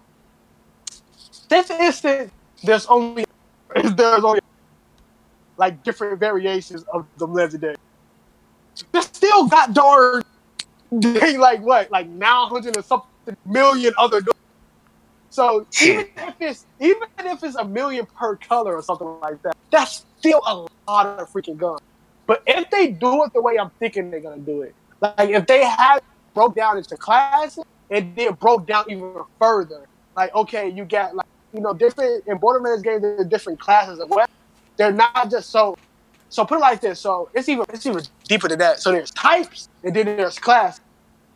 [1.47, 2.31] for instance,
[2.63, 3.25] there's only
[3.75, 4.39] there's only
[5.57, 7.75] like different variations of the legendary.
[8.91, 10.23] They still got darn
[11.01, 14.21] they like what, like nine hundred or something million other.
[15.29, 19.55] So even if it's even if it's a million per color or something like that,
[19.71, 21.81] that's still a lot of freaking guns.
[22.25, 25.47] But if they do it the way I'm thinking they're gonna do it, like if
[25.47, 26.01] they have
[26.33, 31.27] broke down into classes and then broke down even further, like okay, you got like
[31.53, 34.35] you know different in Borderlands games, there's different classes of weapons.
[34.77, 35.77] They're not just so.
[36.29, 36.99] So put it like this.
[36.99, 38.79] So it's even it's even deeper than that.
[38.79, 40.81] So there's types, and then there's class,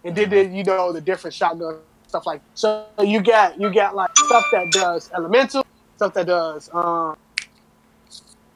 [0.04, 2.42] and then you know the different shotgun stuff like.
[2.56, 5.66] So you got you got like stuff that does elemental,
[5.98, 7.16] stuff that does um,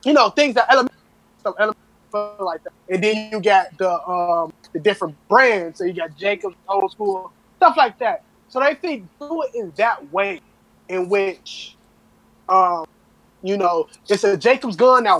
[0.03, 0.95] you know things that element
[1.39, 5.77] stuff elemental like that, and then you got the um the different brands.
[5.77, 8.23] So you got Jacobs, old school stuff like that.
[8.49, 10.41] So they think do it in that way,
[10.91, 11.77] in which
[12.49, 12.83] um
[13.41, 15.19] you know it's a Jacobs gun that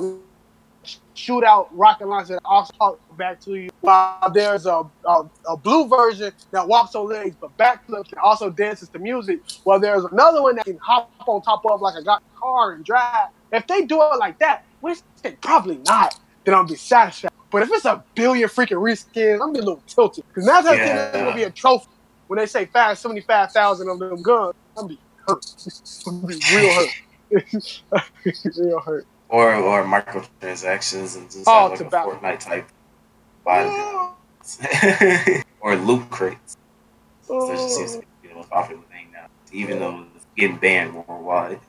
[1.14, 3.70] shoot out rocket launcher that also talks back to you.
[3.82, 8.50] While there's a, a, a blue version that walks on legs but backflips and also
[8.50, 9.40] dances to music.
[9.64, 13.28] While there's another one that can hop on top of like a car and drive.
[13.52, 16.16] If they do it like that, which they probably not,
[16.46, 17.30] then I'll be satisfied.
[17.52, 20.24] But if it's a billion freaking reskins, I'm gonna be a little tilted.
[20.28, 21.12] Because now that Yeah.
[21.24, 21.86] gonna be a trophy
[22.28, 25.46] when they say five seventy five thousand of them guns, I'm gonna be hurt.
[26.08, 27.82] I'm gonna be real hurt.
[28.58, 29.06] real hurt.
[29.30, 32.12] or or microtransactions and just Oh, have like a battle.
[32.14, 32.68] Fortnite type
[33.46, 34.60] guns.
[35.62, 36.58] or loot crates.
[37.24, 40.58] So that just seems to be the most popular thing now, even though it's getting
[40.58, 41.60] banned worldwide.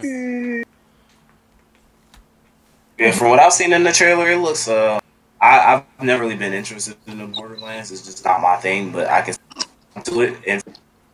[2.96, 4.68] Yeah, from what I've seen in the trailer, it looks.
[4.68, 5.00] Uh,
[5.40, 7.90] I, I've never really been interested in the Borderlands.
[7.90, 9.34] It's just not my thing, but I can
[10.04, 10.62] do it and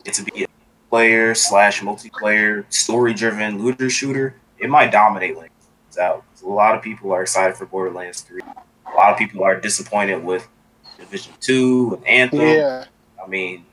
[0.04, 0.46] it to be a
[0.88, 4.34] player slash multiplayer story driven looter shooter.
[4.58, 5.50] It might dominate like
[5.88, 6.24] it's out.
[6.44, 8.40] A lot of people are excited for Borderlands Three.
[8.42, 10.48] A lot of people are disappointed with
[10.98, 12.40] Division Two and Anthem.
[12.40, 12.84] Yeah.
[13.22, 13.64] I mean,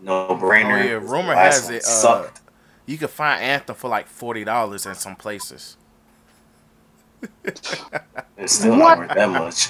[0.00, 0.80] no brainer.
[0.80, 1.82] Oh yeah, rumor has one it.
[1.84, 2.40] Uh, sucked.
[2.86, 5.76] you can find Anthem for like forty dollars in some places.
[7.44, 8.98] It's still What?
[8.98, 9.68] not worth that much.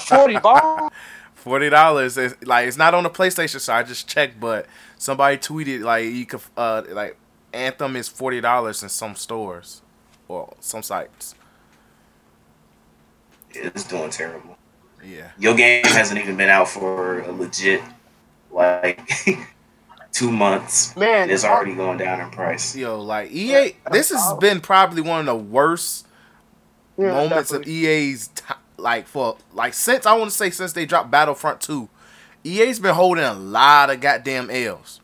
[0.08, 0.90] Forty ball.
[1.38, 4.38] Forty dollars is like it's not on the PlayStation, so I just checked.
[4.40, 4.66] But
[4.98, 7.16] somebody tweeted like you could uh like
[7.52, 9.82] Anthem is forty dollars in some stores
[10.28, 11.34] or some sites.
[13.52, 14.56] it's doing terrible.
[15.04, 17.80] Yeah, Your game hasn't even been out for a legit
[18.50, 19.08] like
[20.12, 20.96] two months.
[20.96, 22.74] Man, it's already going down in price.
[22.74, 23.76] yo, like EA.
[23.92, 26.06] This has been probably one of the worst
[26.98, 27.72] Yeah, moments definitely.
[27.86, 28.42] of EA's t-
[28.78, 31.88] like for like since I want to say since they dropped Battlefront two.
[32.44, 35.00] EA's been holding a lot of goddamn L's.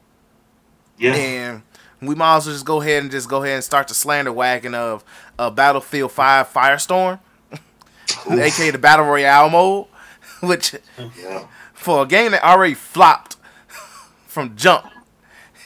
[0.96, 1.62] Yeah, And
[2.00, 4.32] we might as well just go ahead and just go ahead and start the slander
[4.32, 5.04] wagon of
[5.38, 7.18] uh, Battlefield 5 Firestorm,
[8.30, 9.86] aka the Battle Royale mode,
[10.40, 10.76] which
[11.18, 11.46] yeah.
[11.72, 13.36] for a game that already flopped
[14.26, 14.86] from jump,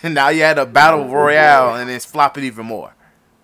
[0.03, 2.95] and now you had a Battle Royale and it's flopping even more.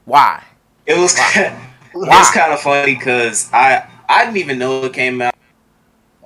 [0.07, 0.43] Why?
[0.87, 1.53] It was it
[1.95, 5.35] was kind of funny because I I didn't even know it came out.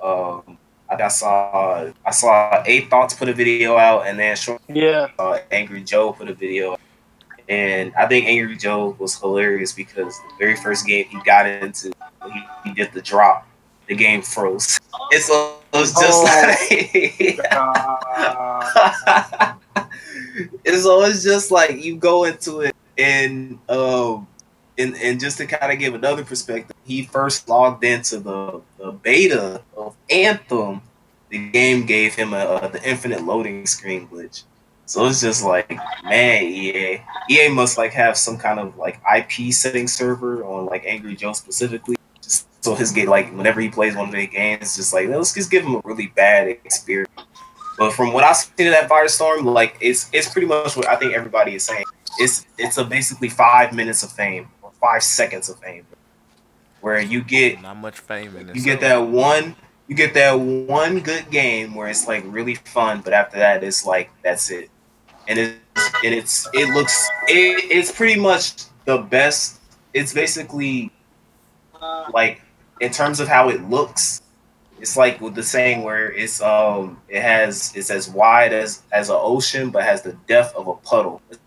[0.03, 0.57] Um,
[0.89, 5.07] I saw I saw Eight Thoughts put a video out, and then short Yeah.
[5.17, 6.73] uh, Angry Joe put a video.
[6.73, 6.79] out.
[7.49, 11.91] And I think Angry Joe was hilarious because the very first game he got into,
[12.31, 13.47] he, he did the drop.
[13.87, 14.79] The game froze.
[15.11, 16.69] It's it was just Uh, like
[20.63, 24.27] it's always just like you go into it and um
[24.79, 28.91] and, and just to kind of give another perspective, he first logged into the, the
[28.91, 30.81] beta of Anthem.
[31.29, 34.43] The game gave him a, uh the infinite loading screen glitch.
[34.85, 35.69] So it's just like,
[36.03, 40.83] man, EA, EA must like have some kind of like IP setting server on like
[40.87, 44.75] Angry Joe specifically, just so his game like whenever he plays one of their games,
[44.75, 47.11] just like let's just give him a really bad experience.
[47.77, 50.95] But from what I've seen of that Firestorm, like it's it's pretty much what I
[50.95, 51.85] think everybody is saying.
[52.17, 54.47] It's it's a basically five minutes of fame
[54.79, 55.85] five seconds of fame,
[56.81, 58.55] where you get Not much fame in this.
[58.55, 59.55] you get that one
[59.87, 63.85] you get that one good game where it's like really fun, but after that it's
[63.85, 64.69] like that's it.
[65.27, 69.59] And it's and it's it looks it, it's pretty much the best.
[69.93, 70.91] It's basically
[72.13, 72.41] like
[72.79, 74.21] in terms of how it looks,
[74.79, 79.09] it's like with the saying where it's um it has it's as wide as as
[79.09, 81.19] an ocean but has the depth of a puddle.
[81.31, 81.39] It's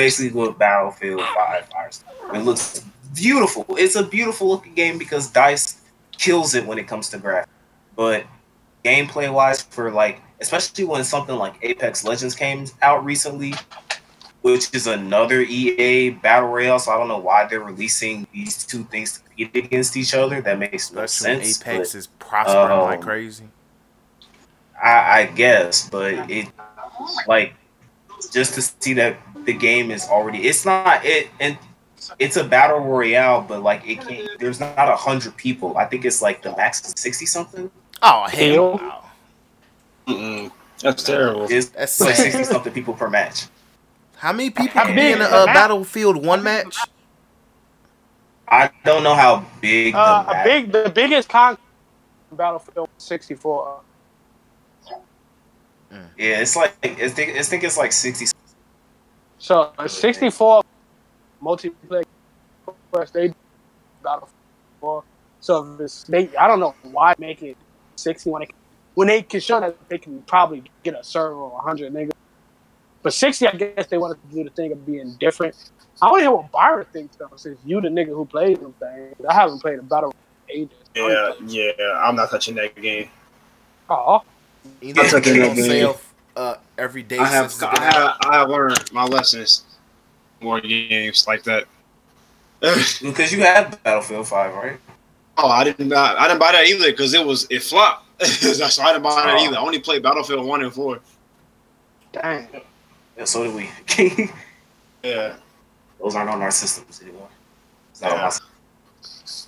[0.00, 2.04] basically what Battlefield Five Fires.
[2.34, 3.66] It looks beautiful.
[3.76, 5.82] It's a beautiful looking game because Dice
[6.12, 7.46] kills it when it comes to graphics.
[7.96, 8.24] But
[8.82, 13.52] gameplay wise, for like especially when something like Apex Legends came out recently,
[14.40, 16.78] which is another EA battle royale.
[16.78, 20.40] So I don't know why they're releasing these two things to compete against each other.
[20.40, 21.60] That makes no Especially sense.
[21.60, 23.44] Apex but is prospering um, like crazy.
[24.82, 26.48] I, I guess, but it
[27.26, 27.52] like
[28.32, 29.18] just to see that
[29.50, 31.58] the game is already it's not it and
[32.18, 34.28] it's a battle royale, but like it can't.
[34.38, 35.76] There's not a hundred people.
[35.76, 37.70] I think it's like the max is sixty something.
[38.00, 39.12] Oh hell, Hell.
[40.06, 40.14] no.
[40.14, 40.52] Mm-mm.
[40.80, 41.46] That's terrible.
[41.50, 43.46] It's That's like sixty something people per match.
[44.16, 45.46] How many people How can be in a is uh.
[45.46, 46.76] Battlefield one match?
[48.48, 51.58] I don't know how big the Uh, a big, the biggest con
[52.32, 53.80] Battlefield 64.
[55.90, 58.26] Yeah, it's like it's think think it's like sixty.
[59.40, 60.62] So a 64
[61.42, 62.04] multiplayer
[62.92, 63.32] quest they
[64.04, 64.30] Battlefield
[64.80, 65.04] 4.
[65.40, 67.56] So if it's they, I don't know why make it
[67.96, 68.48] 60 when they
[68.94, 72.10] when they can show that they can probably get a server of 100 niggas.
[73.02, 75.56] But 60, I guess they wanted to do the thing of being different.
[76.02, 78.74] I want to hear what Byron thinks though, since you the nigga who plays them
[78.78, 79.14] things.
[79.26, 80.14] I haven't played a battle
[80.50, 80.76] in ages.
[80.94, 81.72] Yeah, yeah.
[81.96, 83.08] I'm not touching that game.
[83.88, 84.20] Oh,
[84.82, 85.64] You know, I'm taking it's that on game.
[85.64, 86.00] sale
[86.36, 89.64] uh, every day I have, since I have, I have learned my lessons.
[90.40, 91.64] More games like that.
[93.02, 94.78] Because you have Battlefield Five, right?
[95.38, 98.06] oh, I didn't, buy, I didn't buy that either because it was it flopped.
[98.26, 99.44] so I didn't buy that Oh.
[99.46, 99.56] either.
[99.56, 101.00] I only played Battlefield one and four.
[102.12, 102.48] dang.
[103.16, 103.70] Yeah, so did we.
[105.02, 105.36] Yeah,
[105.98, 107.28] Those aren't on our systems anymore.
[107.92, 108.22] It's not on Yeah.
[108.24, 108.46] my system.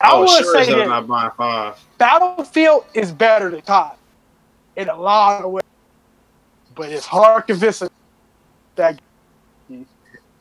[0.00, 1.78] I was would sure as say that not buying five.
[1.98, 3.96] Battlefield is better than COD
[4.76, 5.62] in a lot of ways,
[6.74, 7.89] but it's hard convincing
[8.77, 9.01] that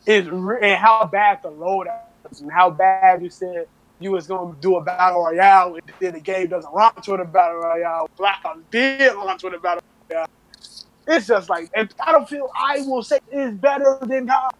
[0.06, 2.02] is and how bad the loadout
[2.32, 3.68] is and how bad you said
[3.99, 7.26] you was gonna do a battle royale and then the game doesn't launch with a
[7.26, 8.10] battle royale.
[8.18, 10.28] Black Ops did launch with a battle royale.
[11.08, 14.53] It's just like and Battlefield, I will say, is better than COD.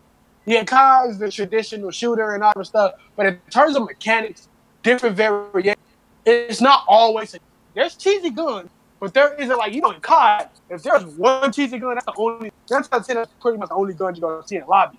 [0.46, 4.48] Yeah, COD is the traditional shooter and all that stuff, but in terms of mechanics,
[4.84, 5.78] different variations
[6.26, 7.36] it's not always
[7.74, 8.70] there's cheesy guns,
[9.02, 10.48] but there isn't like you know in COD.
[10.70, 13.08] If there's one cheesy gun, that's the only that's that's
[13.42, 14.98] pretty much the only gun you're gonna see in the lobby.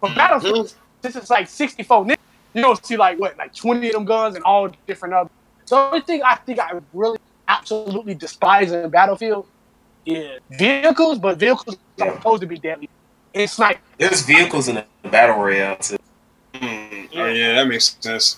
[0.00, 2.16] But Battlefield, this is like 64 niggas.
[2.54, 5.30] You don't see like what like 20 of them guns and all different other.
[5.66, 9.46] So the only thing I think I really absolutely despise in Battlefield
[10.06, 12.14] is vehicles, but vehicles are Yeah.
[12.16, 12.88] supposed to be deadly.
[13.32, 15.96] It's like There's vehicles in the battle royale too,
[16.54, 18.36] Mm, oh yeah, that makes sense.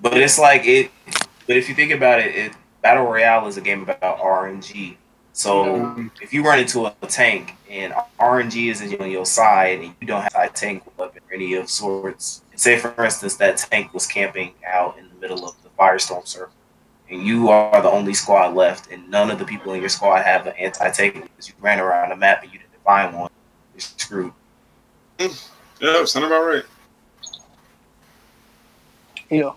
[0.00, 0.90] but it's like it.
[1.46, 4.98] But if you think about it, it battle royale is a game about RNG.
[5.32, 6.10] So Mhm.
[6.20, 10.22] if you run into a tank and RNG is on your side and you don't
[10.22, 14.52] have a tank weapon or any of sorts, say for instance that tank was camping
[14.66, 16.52] out in the middle of the firestorm circle,
[17.08, 20.22] and you are the only squad left, and none of the people in your squad
[20.22, 23.30] have an anti-tank because you ran around the map and you didn't find one,
[23.74, 24.32] you're screwed.
[25.80, 26.64] Yeah, sound about right.
[29.30, 29.56] you know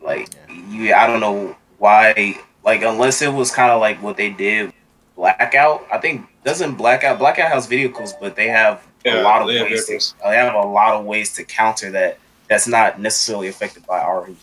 [0.00, 2.36] Like you, I don't know why.
[2.64, 4.72] Like unless it was kind of like what they did,
[5.16, 5.84] blackout.
[5.92, 9.58] I think doesn't blackout blackout has vehicles, but they have Yeah, a lot of they
[9.58, 9.86] have ways.
[9.86, 12.18] To, they have a lot of ways to counter that.
[12.48, 14.36] That's not necessarily affected by RNG.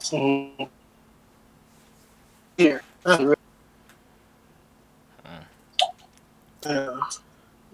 [0.00, 0.68] Mhm.
[2.56, 2.82] Here.
[3.04, 3.34] Uh,
[6.64, 7.00] Yeah.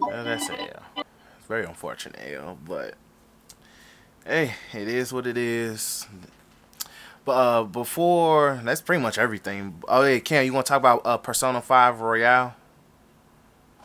[0.00, 0.82] Yeah, that's a L.
[0.96, 2.94] It's very unfortunate L, but
[4.24, 6.06] hey, it is what it is.
[7.28, 9.82] But uh, before that's pretty much everything.
[9.86, 12.56] Oh yeah, Cam, you want to talk about uh, Persona Five Royale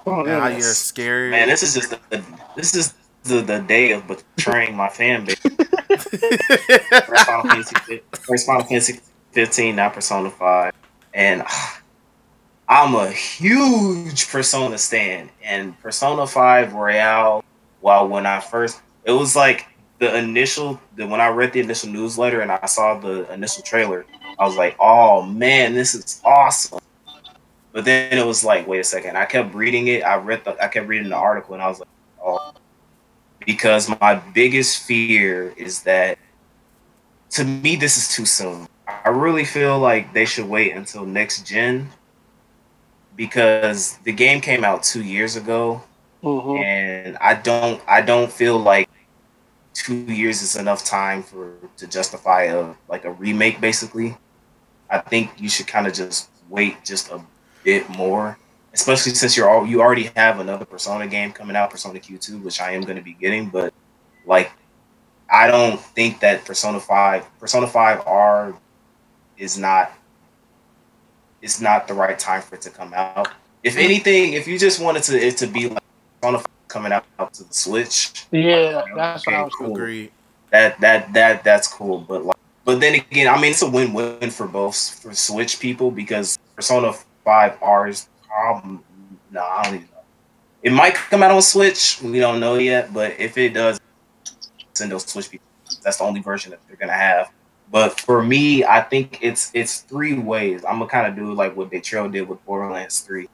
[0.05, 0.59] Oh, and how yeah.
[0.59, 1.31] you're scared?
[1.31, 2.23] Man, this is just the,
[2.55, 2.93] this is
[3.23, 5.39] the, the day of betraying my fan base.
[5.41, 9.01] First Final Fantasy, first Final Fantasy
[9.31, 10.71] 15, not Persona 5.
[11.13, 11.81] And ah,
[12.69, 15.29] I'm a huge Persona stan.
[15.43, 17.43] And Persona 5 Royale,
[17.81, 19.67] while when I first, it was like
[20.03, 24.05] the initial the when I read the initial newsletter and I saw the initial trailer,
[24.39, 26.79] I was like, oh man, this is awesome.
[27.73, 29.17] But then it was like, wait a second.
[29.17, 30.03] I kept reading it.
[30.03, 31.87] I read the I kept reading the article and I was like,
[32.23, 32.51] oh
[33.45, 36.17] because my biggest fear is that
[37.31, 38.67] to me this is too soon.
[38.87, 41.89] I really feel like they should wait until next gen
[43.15, 45.83] because the game came out two years ago,
[46.23, 46.63] Mhm.
[46.63, 48.89] and I don't I don't feel like
[49.73, 53.59] two years is enough time for to justify a like a remake.
[53.59, 54.17] Basically,
[54.89, 57.21] I think you should kind of just wait just a
[57.63, 58.37] bit more,
[58.73, 62.61] especially since you're all you already have another Persona game coming out, Persona Q2, which
[62.61, 63.73] I am going to be getting, but
[64.25, 64.51] like.
[65.31, 68.53] I don't think that Persona 5 Persona 5 R
[69.35, 69.91] is not
[71.41, 73.27] it's not the right time for it to come out.
[73.63, 73.83] If mm.
[73.83, 75.83] anything, if you just wanted to it to be like
[76.21, 79.73] Persona 5 coming out to the Switch, Yeah, that's what I was cool.
[79.73, 80.11] Agreed.
[80.49, 81.99] that that that that's cool.
[81.99, 82.35] But like,
[82.65, 86.93] but then again, I mean, it's a win-win for both for Switch people because Persona
[87.23, 88.83] Five R is um,
[89.31, 90.01] no, I don't even know.
[90.63, 92.01] It might come out on Switch.
[92.01, 93.79] We don't know yet, but if it does,
[94.73, 95.45] send those Switch people.
[95.83, 97.31] That's the only version that they're gonna have.
[97.71, 100.63] But for me, I think it's it's three ways.
[100.65, 103.29] I'm gonna kind of do like what Betrayal did with Borderlands Three,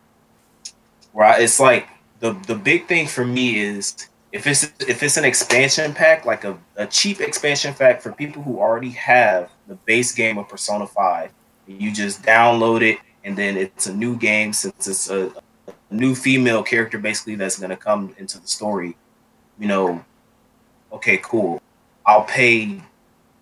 [1.13, 1.87] where I, it's like
[2.19, 6.43] the the big thing for me is if it's if it's an expansion pack, like
[6.43, 10.85] a, a cheap expansion pack for people who already have the base game of Persona
[10.85, 11.31] 5,
[11.67, 15.31] you just download it and then it's a new game since it's a,
[15.67, 18.95] a new female character basically that's gonna come into the story,
[19.57, 20.03] you know,
[20.91, 21.61] okay, cool.
[22.05, 22.81] I'll pay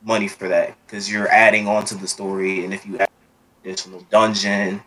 [0.03, 3.09] money for that because you're adding on to the story and if you add
[3.63, 4.81] additional dungeon,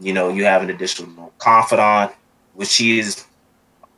[0.00, 2.12] you know, you have an additional confidant,
[2.54, 3.24] which is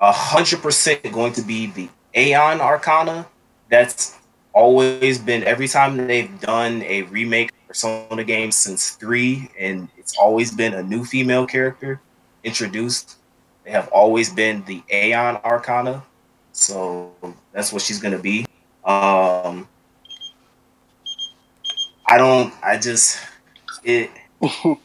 [0.01, 3.27] a hundred percent going to be the Aeon Arcana.
[3.69, 4.19] That's
[4.53, 10.17] always been every time they've done a remake of Persona game since three, and it's
[10.19, 12.01] always been a new female character
[12.45, 13.17] introduced.
[13.65, 16.05] They have always been the Aeon Arcana,
[16.53, 17.13] so
[17.53, 18.47] that's what she's gonna be.
[18.85, 19.67] Um,
[22.07, 22.53] I don't.
[22.63, 23.19] I just
[23.83, 24.11] it.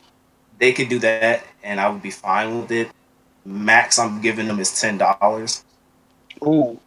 [0.58, 2.90] they could do that, and I would be fine with it.
[3.46, 5.64] Max, I'm giving them is ten dollars.
[6.44, 6.80] Ooh.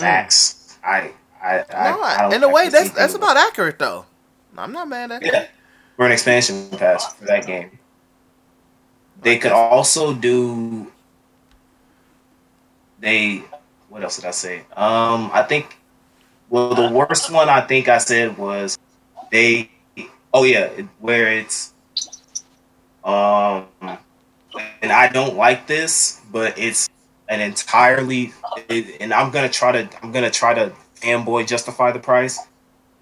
[0.00, 3.78] Max, I, I, I, no, I don't in a way, that's that's people- about accurate
[3.78, 4.04] though.
[4.58, 5.32] I'm not mad at that.
[5.32, 5.46] yeah
[5.96, 7.78] for an expansion pass for that game.
[9.22, 10.92] They could also do.
[13.00, 13.42] They,
[13.88, 14.60] what else did I say?
[14.76, 15.78] Um, I think.
[16.48, 18.78] Well, the worst one I think I said was
[19.32, 19.70] they.
[20.32, 20.68] Oh yeah,
[21.00, 21.72] where it's.
[23.02, 23.66] Um,
[24.82, 26.88] and I don't like this, but it's
[27.28, 28.32] an entirely.
[28.68, 29.88] It, and I'm gonna try to.
[30.02, 32.38] I'm gonna try to fanboy justify the price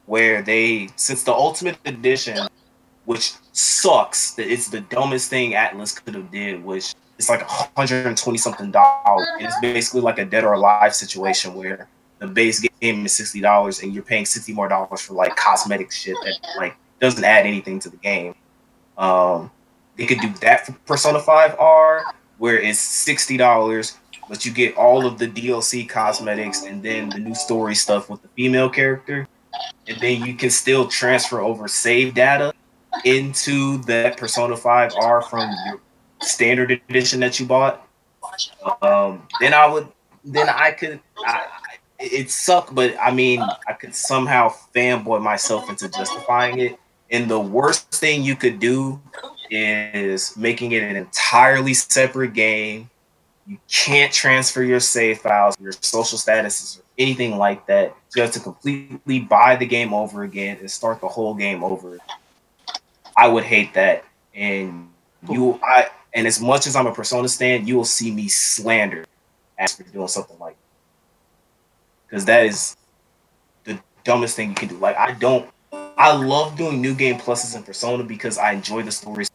[0.06, 2.46] where they since the ultimate edition
[3.04, 7.40] which sucks that it's the dumbest thing Atlus could have did which it's like
[7.76, 13.04] 120 something dollars it's basically like a dead or alive situation where the base game
[13.06, 17.24] is $60 and you're paying 60 more dollars for like cosmetic shit that like doesn't
[17.24, 18.34] add anything to the game
[18.98, 19.50] um
[19.96, 22.02] they could do that for persona 5r
[22.38, 23.96] where it's $60
[24.28, 28.22] but you get all of the dlc cosmetics and then the new story stuff with
[28.22, 29.28] the female character
[29.86, 32.52] and then you can still transfer over save data
[33.04, 35.80] into that Persona 5R from your
[36.20, 37.86] standard edition that you bought.
[38.82, 39.88] Um, then I would,
[40.24, 41.46] then I could, I,
[41.98, 46.78] it sucked, but I mean, I could somehow fanboy myself into justifying it.
[47.10, 49.00] And the worst thing you could do
[49.50, 52.90] is making it an entirely separate game.
[53.46, 57.94] You can't transfer your save files, your social statuses, or anything like that.
[58.14, 61.98] You have to completely buy the game over again and start the whole game over.
[63.16, 64.04] I would hate that.
[64.34, 64.90] And
[65.28, 69.04] you I and as much as I'm a persona stan, you will see me slander
[69.76, 72.08] for doing something like that.
[72.08, 72.76] because that is
[73.64, 74.76] the dumbest thing you can do.
[74.78, 75.48] Like I don't
[75.96, 79.30] I love doing new game pluses in Persona because I enjoy the stories,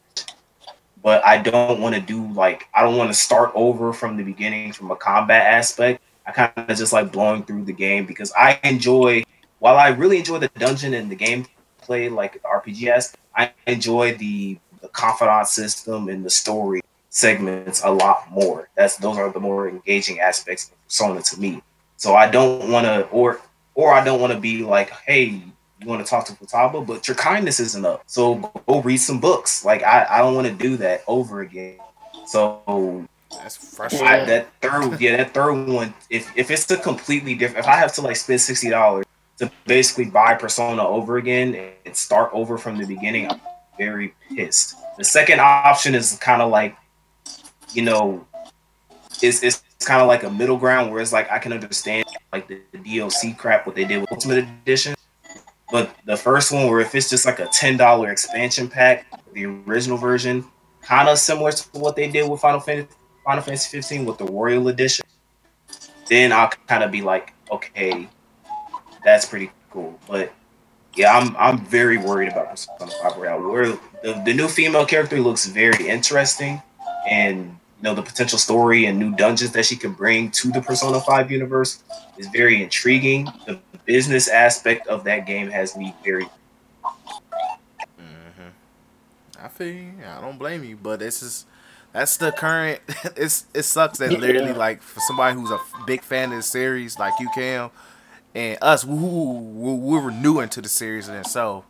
[1.01, 4.23] but I don't want to do like I don't want to start over from the
[4.23, 6.01] beginning from a combat aspect.
[6.25, 9.23] I kind of just like blowing through the game because I enjoy
[9.59, 14.87] while I really enjoy the dungeon and the gameplay, like RPGs, I enjoy the the
[14.89, 18.69] confidant system and the story segments a lot more.
[18.75, 21.61] That's those are the more engaging aspects of Persona to me.
[21.97, 23.41] So I don't want to, or
[23.75, 25.41] or I don't want to be like, hey,
[25.81, 28.03] you want to talk to Futaba, but your kindness isn't up.
[28.05, 28.35] So
[28.67, 29.63] go read some books.
[29.63, 31.77] Like I, I don't want to do that over again.
[32.25, 33.93] So That's fresh.
[33.95, 35.93] I, that third, yeah, that third one.
[36.09, 39.05] If if it's a completely different, if I have to like spend sixty dollars
[39.37, 43.39] to basically buy Persona over again and start over from the beginning, I'm
[43.77, 44.75] very pissed.
[44.97, 46.75] The second option is kind of like,
[47.73, 48.27] you know,
[49.21, 52.47] it's it's kind of like a middle ground where it's like I can understand like
[52.47, 54.95] the, the DLC crap what they did with Ultimate Edition,
[55.71, 59.45] but the first one where if it's just like a ten dollar expansion pack, the
[59.45, 60.45] original version,
[60.81, 64.25] kind of similar to what they did with Final Fantasy Final Fantasy 15 with the
[64.25, 65.05] Royal Edition,
[66.07, 68.09] then I'll kind of be like, okay,
[69.03, 69.99] that's pretty cool.
[70.07, 70.33] But
[70.95, 73.51] yeah, I'm I'm very worried about Persona 5 Royal.
[73.51, 73.67] Where
[74.03, 76.61] the, the new female character looks very interesting,
[77.07, 77.45] and
[77.77, 80.99] you know the potential story and new dungeons that she can bring to the Persona
[80.99, 81.83] 5 universe
[82.17, 83.25] is very intriguing.
[83.45, 83.59] The
[83.89, 86.27] business aspect of that game has me very
[87.97, 88.49] hmm
[89.41, 89.93] I feel you.
[90.05, 91.45] I don't blame you, but this is
[91.93, 92.81] that's the current.
[93.15, 96.99] It's it sucks that literally like for somebody who's a big fan of the series
[96.99, 97.71] like you Cam
[98.35, 101.65] and us who who- who- we're new into the series in itself,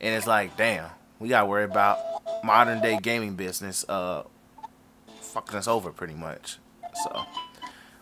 [0.00, 1.98] and it's like damn, we gotta worry about
[2.44, 4.24] modern day gaming business uh
[5.20, 6.58] fucking us over pretty much.
[7.04, 7.24] So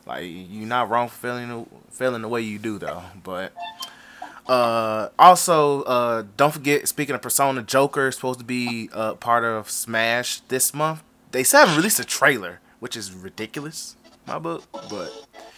[0.06, 3.52] like you're not wrong for feeling the- feeling the way you do though, but.
[4.48, 6.88] Uh, also, uh, don't forget.
[6.88, 11.02] Speaking of Persona, Joker is supposed to be uh, part of Smash this month.
[11.30, 13.94] They still haven't released a trailer, which is ridiculous.
[14.26, 15.10] My book, but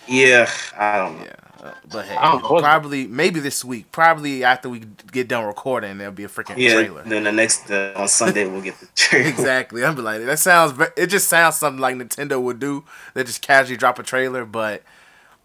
[0.06, 0.50] yeah.
[0.76, 1.24] I don't know.
[1.24, 1.34] yeah,
[1.65, 5.27] uh, but hey, I don't know what- probably maybe this week, probably after we get
[5.28, 6.74] done recording, there'll be a freaking Yeah.
[6.74, 7.03] trailer.
[7.05, 9.28] Then the next uh, on Sunday we'll get the trailer.
[9.28, 9.85] exactly.
[9.85, 10.78] I'm be like, that sounds.
[10.97, 12.85] It just sounds something like Nintendo would do.
[13.15, 14.82] They just casually drop a trailer, but.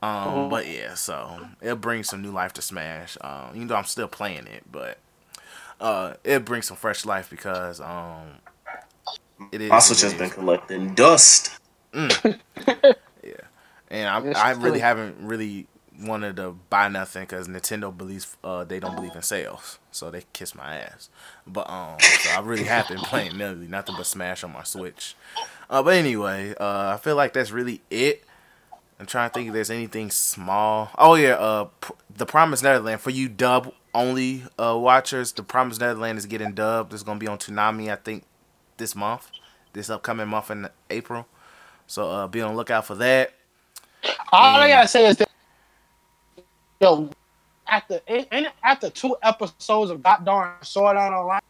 [0.01, 0.49] Um, Mhm.
[0.49, 3.17] but yeah, so it'll bring some new life to Smash.
[3.19, 4.97] Um, even though I'm still playing it, but
[5.81, 8.39] uh, it brings some fresh life because um,
[9.51, 9.69] it is.
[9.69, 10.17] My Switch it has is.
[10.19, 11.51] been collecting dust.
[11.93, 13.33] Yeah.
[13.91, 15.67] And I, I really haven't really
[16.01, 20.23] wanted to buy nothing because Nintendo believes uh, they don't believe in sales, so they
[20.33, 21.09] kiss my ass.
[21.47, 25.15] But um, so I really have been playing literally nothing but Smash on my Switch.
[25.69, 28.23] Uh, but anyway, uh, I feel like that's really it.
[28.99, 30.89] I'm trying to think if there's anything small.
[30.97, 35.31] Oh yeah, uh, P- the Promised Neverland for you dub only uh watchers.
[35.31, 36.93] The Promised Neverland is getting dubbed.
[36.93, 38.23] It's gonna be on Toonami, I think,
[38.77, 39.31] this month,
[39.73, 41.27] this upcoming month in April.
[41.87, 43.33] So uh, be on the lookout for that.
[44.31, 44.73] All I Mm.
[44.73, 45.28] gotta say is that,
[46.79, 47.09] yo,
[47.67, 51.41] after ain't it after two episodes of God darn Sword Art Online,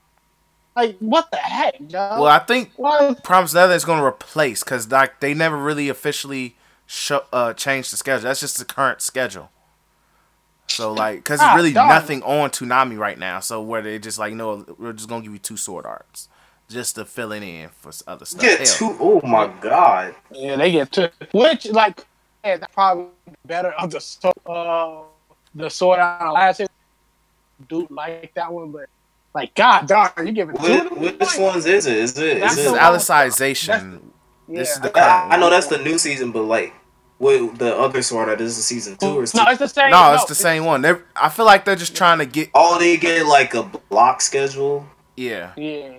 [0.76, 2.22] like what the heck, yo?
[2.22, 5.90] Well, I think Why- Promised Neverland is going to replace because like they never really
[5.90, 8.24] officially show, uh changed the schedule.
[8.24, 9.52] That's just the current schedule.
[10.68, 11.90] So like, because it's really darn.
[11.90, 13.40] nothing on Toonami right now.
[13.40, 16.30] So where they just like, no, we're just gonna give you two sword arts,
[16.70, 18.42] just to fill it in for other stuff.
[18.42, 20.14] Get Hell, two oh my god.
[20.32, 21.10] Yeah, they get two.
[21.34, 22.06] Which like,
[22.44, 23.06] yeah, that's probably
[23.46, 25.02] better of the so- uh
[25.56, 26.54] the Sword Art Online.
[26.54, 26.70] series.
[27.68, 28.86] Dude, like that one, but
[29.34, 30.62] like, God darn, you giving two?
[30.64, 31.98] Which, of which ones is it?
[31.98, 32.40] Is it?
[32.40, 34.00] That's Is This it is the like, one- Alicization.
[34.48, 34.60] Yeah.
[34.60, 35.34] This is the I, current.
[35.34, 36.74] I know that's the new season, but like,
[37.18, 38.40] what the other Sword Art?
[38.40, 39.92] This is season two or no, it's the same.
[39.92, 40.82] No, it's the same one.
[40.82, 42.50] They're, I feel like they're just trying to get.
[42.54, 44.88] Oh, they get like a block schedule.
[45.18, 45.52] Yeah.
[45.58, 45.94] Yeah.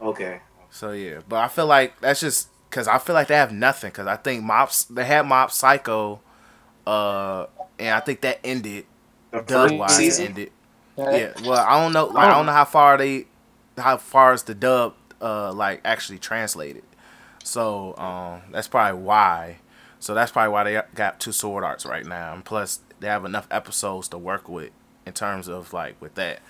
[0.00, 0.40] Okay.
[0.70, 3.90] So yeah, but I feel like that's just because I feel like they have nothing.
[3.90, 6.20] Because I think Mops they had Mob Psycho,
[6.86, 7.46] uh,
[7.78, 8.86] and I think that ended
[9.30, 10.26] The dub first wise season.
[10.26, 10.52] ended.
[10.96, 11.16] Yeah.
[11.16, 12.06] Yeah, well, I don't know.
[12.06, 13.26] Like, I don't know how far they,
[13.78, 16.82] how far is the dub, uh, like actually translated.
[17.42, 19.56] So, um, that's probably why.
[19.98, 23.24] So that's probably why they got two sword arts right now, and plus they have
[23.24, 24.70] enough episodes to work with
[25.06, 26.40] in terms of like with that.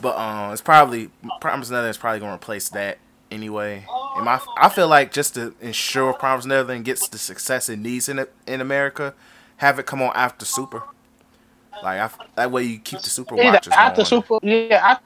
[0.00, 1.10] But um, it's probably
[1.40, 2.98] Promise Neverlands is probably gonna replace that
[3.30, 3.86] anyway.
[4.16, 8.08] And my, I feel like just to ensure Promise Neverlands gets the success it needs
[8.08, 9.14] in in America,
[9.60, 10.82] have it come on after Super.
[11.82, 14.06] Like I, that way you keep the Super Either watchers after going.
[14.06, 15.04] Super, yeah, after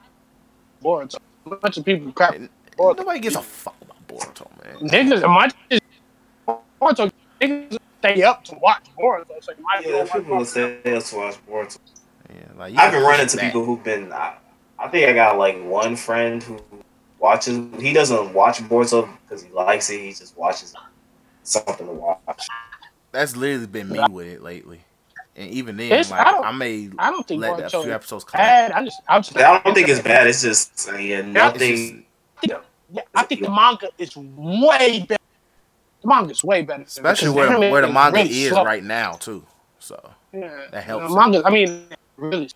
[0.81, 1.17] Boruto.
[1.45, 2.35] A bunch of people crap.
[2.77, 2.97] Boruto.
[2.97, 4.89] Nobody gives a fuck about Boruto, man.
[4.89, 5.79] Niggas, much as
[6.47, 7.11] Boruto,
[7.41, 10.47] niggas stay up to watch Boruto, so you might Yeah, people will Boruto.
[10.47, 11.77] say that's watch Boruto.
[12.33, 14.13] Yeah, like I've been running push into people who've been.
[14.13, 14.35] I,
[14.79, 16.61] I think I got like one friend who
[17.19, 17.59] watches.
[17.77, 19.99] He doesn't watch Boruto because he likes it.
[19.99, 20.73] He just watches
[21.43, 22.47] something to watch.
[23.15, 24.81] That's literally been me with it lately,
[25.35, 27.83] and even then, It's- like I don't- I may I don't think let a Boruto
[27.83, 28.39] few episodes come.
[28.39, 28.71] bad.
[28.73, 30.27] I just, I just, I don't think it's bad.
[30.27, 32.05] It's just yeah, nothing.
[32.43, 35.21] Yeah, I think the manga is way better.
[36.01, 38.63] The manga's way better, Especially where anime where the manga really is slow.
[38.63, 39.43] right now too.
[39.79, 39.97] So
[40.33, 41.87] Yeah, that helps The manga, I mean,
[42.17, 42.49] really,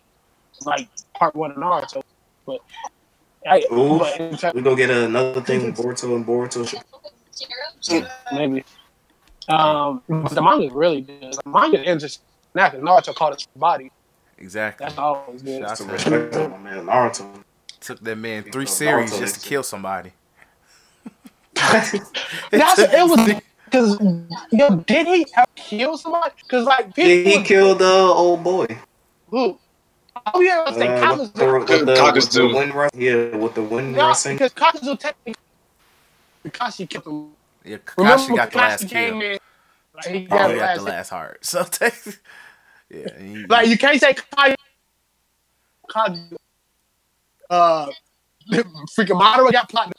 [0.66, 2.04] like part one of Naruto,
[2.46, 2.60] but.
[3.50, 4.00] I, Ooh.
[4.00, 6.68] but in ter- We go get another thing with Boruto and Boruto.
[8.34, 8.64] maybe
[9.50, 11.34] Um, but the manga is really good.
[11.34, 12.22] The manga ends just
[12.54, 13.92] now because Naruto caught his body.
[14.38, 14.86] Exactly.
[14.86, 15.62] That's always good.
[15.62, 17.44] Shout out to respect to my man Naruto.
[17.82, 20.12] Took that man three series is- just to kill somebody.
[21.72, 21.94] That's
[22.80, 23.98] it was because
[24.52, 26.34] yo, did he ever kill somebody?
[26.44, 28.66] Because like did he kill the old boy.
[29.30, 29.58] who
[30.34, 31.60] oh yeah, let's say Uh, with, the, Kakuzu.
[31.60, 32.56] with, the, with the Kakuzu.
[32.56, 32.96] wind rust.
[32.96, 34.36] Yeah, with the wind Yeah, rusting.
[34.36, 35.36] because Kakuzu technically
[36.46, 37.32] Kakashi killed him.
[37.70, 39.32] Yeah, Remember Kakashi when got the last Kakashi came kill.
[39.32, 39.40] in?
[39.96, 41.40] Like, he Oh, got he the got the last- last heart.
[41.46, 41.94] So take,
[42.90, 44.56] yeah, he- Like you can't say Kakashi.
[45.90, 46.34] Kakashi
[47.50, 47.88] uh,
[48.52, 49.94] freaking Madara got platinum.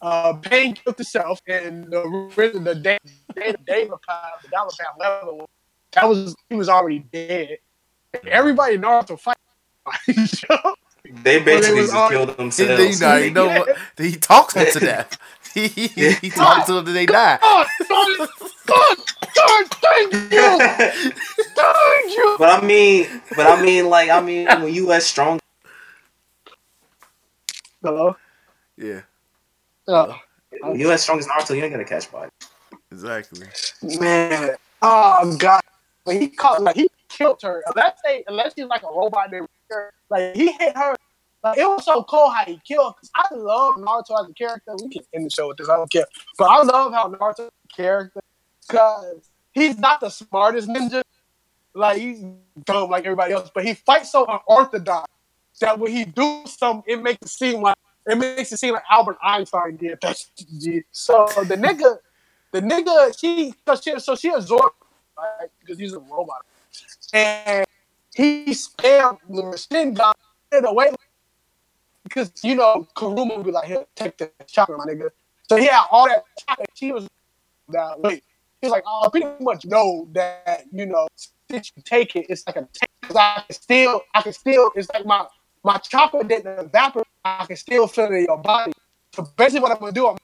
[0.00, 2.02] Uh, Pain killed himself, and the
[2.36, 2.98] the the day
[3.34, 5.48] the David Pound, the Dollar Pound level,
[5.92, 7.58] that was he was already dead.
[8.12, 9.36] And everybody in Naruto fight.
[11.22, 12.98] They basically was just all- killed he, themselves.
[12.98, 15.18] he, know, he, know what, he talks them to death.
[15.64, 17.38] He, he, he talks to them till they die.
[17.40, 18.28] God, God,
[18.66, 18.96] God,
[19.36, 20.58] God, thank you,
[21.54, 22.36] thank you.
[22.38, 25.38] But I mean, but I mean, like, I mean, when you as strong,
[27.84, 28.16] Hello.
[28.76, 29.02] Yeah,
[29.86, 30.14] Uh,
[30.60, 32.30] when you as strong as Naruto, you ain't gonna catch body.
[32.90, 33.46] exactly.
[34.00, 35.60] man, oh god,
[36.04, 37.62] but he caught like he killed her.
[37.68, 39.40] Unless they, unless she's like a robot, they
[40.10, 40.96] like he hit her.
[41.44, 42.94] Like it was so cool how he killed.
[42.96, 44.74] Cause I love Naruto as a character.
[44.82, 45.68] We can end the show with this.
[45.68, 46.06] I don't care,
[46.38, 48.20] but I love how Naruto character
[48.66, 51.02] because he's not the smartest ninja.
[51.74, 52.24] Like he's
[52.64, 55.06] dumb like everybody else, but he fights so unorthodox
[55.60, 57.76] that when he do something, it makes it seem like
[58.06, 60.16] it makes it seem like Albert Einstein did that.
[60.92, 61.98] So the nigga,
[62.52, 64.74] the nigga, she, so she, so she absorbed,
[65.16, 65.48] right?
[65.60, 66.44] Because he's a robot,
[67.12, 67.66] and
[68.14, 70.12] he spammed the Rasengan
[70.52, 70.90] in a way
[72.04, 75.10] because you know Kurama would be like, "Here, take the chakra, my nigga."
[75.48, 76.64] So had all that chakra.
[76.74, 77.08] She was
[77.68, 78.24] that wait.
[78.62, 81.08] He's like, "Oh, I pretty much know that you know
[81.50, 82.68] since you take it, it's like a.
[83.02, 85.26] 'Cause I can still, I can still, it's like my
[85.62, 87.06] my chakra didn't evaporate.
[87.24, 88.72] I can still feel it in your body.
[89.14, 90.20] So basically, what I'm gonna do, I'm gonna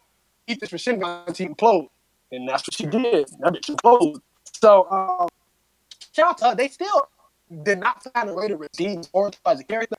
[0.47, 1.89] eat this Rasengan to implode,
[2.33, 3.29] and that's what she did.
[3.41, 4.21] That bitch imploded.
[4.63, 5.29] So, um,
[6.15, 6.55] shout out to her.
[6.55, 7.07] They still
[7.63, 9.97] did not find a way to redeem Boruto as a character,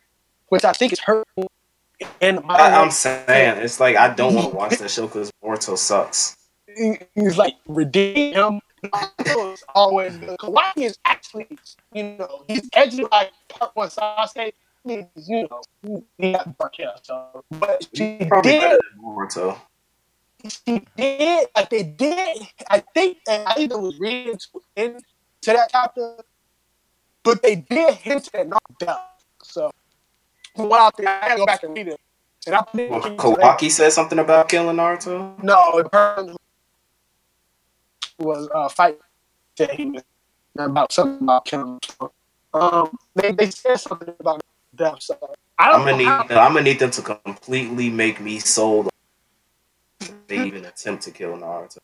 [0.49, 1.47] which I think is hurtful.
[2.21, 5.31] And my, I, I'm saying it's like I don't want to watch that show because
[5.43, 6.37] Boruto sucks.
[7.15, 8.61] he's like redeem him.
[9.75, 10.13] Always.
[10.17, 11.47] Kawaki is actually,
[11.93, 14.53] you know, he's edgy like part one Sasuke.
[14.83, 15.07] You
[15.85, 19.57] know, he got dark hair, so but she Probably did Boruto.
[20.47, 22.41] she did like they did.
[22.67, 25.01] I think and I either was reading to into
[25.45, 26.17] that chapter,
[27.23, 29.10] but they did hint at not death.
[30.55, 31.99] What I think, I gotta go back and read it.
[32.47, 35.41] And I think Well, Kawaki said something about killing Naruto.
[35.43, 36.35] no, the person
[38.19, 38.99] was uh, fighting
[39.57, 40.03] that he was
[40.57, 41.79] about something about killing.
[42.53, 44.41] Um, they they said something about
[44.75, 45.01] death.
[45.01, 45.17] So
[45.57, 48.89] I don't I'm gonna need how- I'm gonna need them to completely make me sold.
[50.27, 51.77] They even attempt to kill Naruto.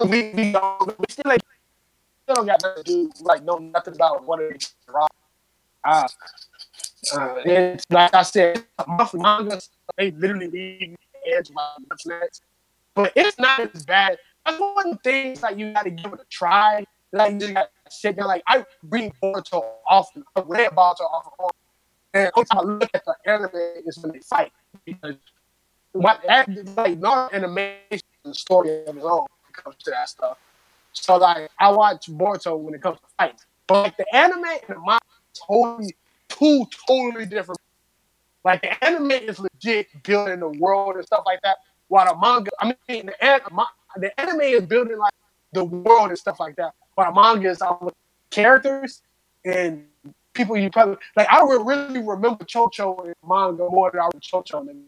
[0.00, 1.40] we, we don't, we still, like,
[2.24, 4.74] still don't got nothing to do, like, know nothing about what it is.
[4.88, 5.08] Wrong.
[7.12, 9.60] Uh, it's like I said, monthly manga,
[9.96, 10.96] they literally read
[11.26, 11.68] edge my
[12.06, 12.42] next.
[12.94, 14.18] But it's not as bad.
[14.44, 16.84] That's one of the things like you got to give it a try.
[17.12, 18.26] Like you just got to sit there.
[18.26, 20.24] Like I read Boruto often.
[20.34, 21.32] I read Boruto often.
[22.14, 23.50] And every time I look at the anime
[23.84, 24.52] is when they fight
[24.84, 25.16] because
[25.92, 30.08] what that like not animation is story of its own when it comes to that
[30.08, 30.38] stuff.
[30.92, 34.60] So like I watch Boruto when it comes to fights, but like the anime and
[34.68, 35.00] the manga
[35.46, 35.94] totally
[36.38, 37.60] two totally different.
[38.44, 41.58] Like the anime is legit building the world and stuff like that,
[41.88, 43.40] while the manga, I mean the
[43.96, 45.12] the anime is building like
[45.52, 47.92] the world and stuff like that, while the manga is all
[48.30, 49.02] characters
[49.44, 49.86] and
[50.32, 51.28] people you probably like.
[51.30, 54.84] I don't really remember Chocho in manga more than I remember Chocho in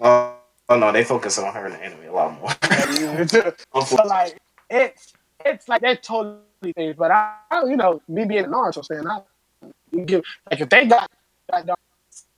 [0.00, 0.36] Oh,
[0.68, 2.50] oh no, they focus on her in the anime a lot more.
[3.86, 4.38] so like
[4.68, 5.12] it's
[5.44, 6.96] it's like that totally things.
[6.98, 9.20] But I, you know, me being a Naruto fan, I
[9.90, 11.10] you give like if they got
[11.48, 11.78] that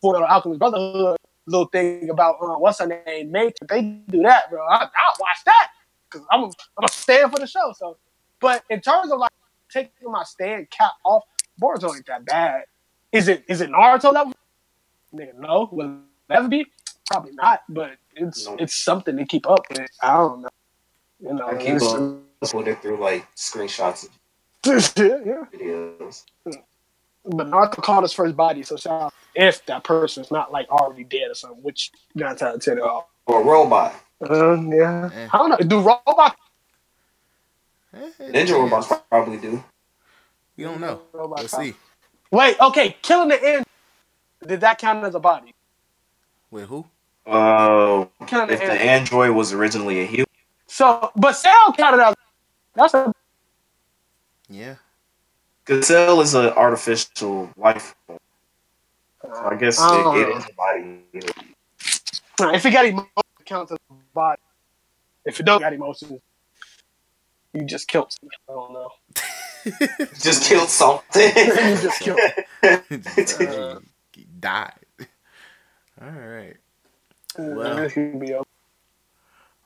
[0.01, 1.17] for the Alchemist Brotherhood
[1.47, 5.17] little thing about uh, what's her name, Nate, if they do that, bro, I, I'll
[5.21, 5.69] watch that
[6.11, 7.73] because I'm I'm a stand for the show.
[7.77, 7.97] So,
[8.41, 9.31] but in terms of like
[9.71, 11.23] taking my stand cap off,
[11.61, 12.65] Boruto ain't that bad.
[13.13, 14.33] Is it is it Naruto level?
[15.15, 15.69] Nigga, no.
[15.73, 15.87] Will
[16.29, 16.67] it ever be?
[17.07, 17.63] Probably not.
[17.69, 18.57] But it's No.
[18.59, 19.89] it's something to keep up with.
[20.03, 20.49] I don't know.
[21.21, 24.11] You know, I keep it's- on putting through like screenshots of
[24.97, 25.45] yeah.
[25.55, 26.25] videos.
[27.27, 31.05] But Naruto called his first body, so shout out if that person's not like already
[31.05, 33.05] dead or something, which nine times out of ten they are.
[33.27, 33.95] Or a robot.
[34.21, 35.11] Uh, yeah.
[35.13, 35.29] Eh.
[35.33, 35.57] I don't know.
[35.57, 36.37] Do robot
[37.97, 39.63] Eh, eh, Ninja robots probably do.
[40.57, 41.03] We don't know.
[41.13, 41.75] Robot We'll see.
[42.31, 43.67] Wait, okay, killing the end.
[44.47, 45.55] Did that count as a body?
[46.51, 46.85] Wait, who?
[47.27, 49.11] Uh, if the the end.
[49.11, 50.27] android was originally a human,
[50.67, 52.15] So, but Cell counted as.
[52.75, 53.13] That's a.
[54.49, 54.77] Yeah.
[55.67, 58.19] Because Cell is an artificial life form.
[59.25, 60.15] So I guess Oh.
[60.17, 61.01] it, it is a body.
[62.55, 63.11] If it got emotions,
[63.41, 64.41] it counts as a body.
[65.25, 66.21] If it don't got emotions,
[67.53, 68.31] you just killed something.
[68.49, 68.91] I don't know.
[70.21, 71.23] Just killed something.
[71.37, 72.21] you just killed.
[72.63, 73.81] Uh,
[74.13, 74.73] he died.
[76.01, 76.57] All right.
[77.37, 77.57] Well.
[77.57, 78.49] Well, this could be okay.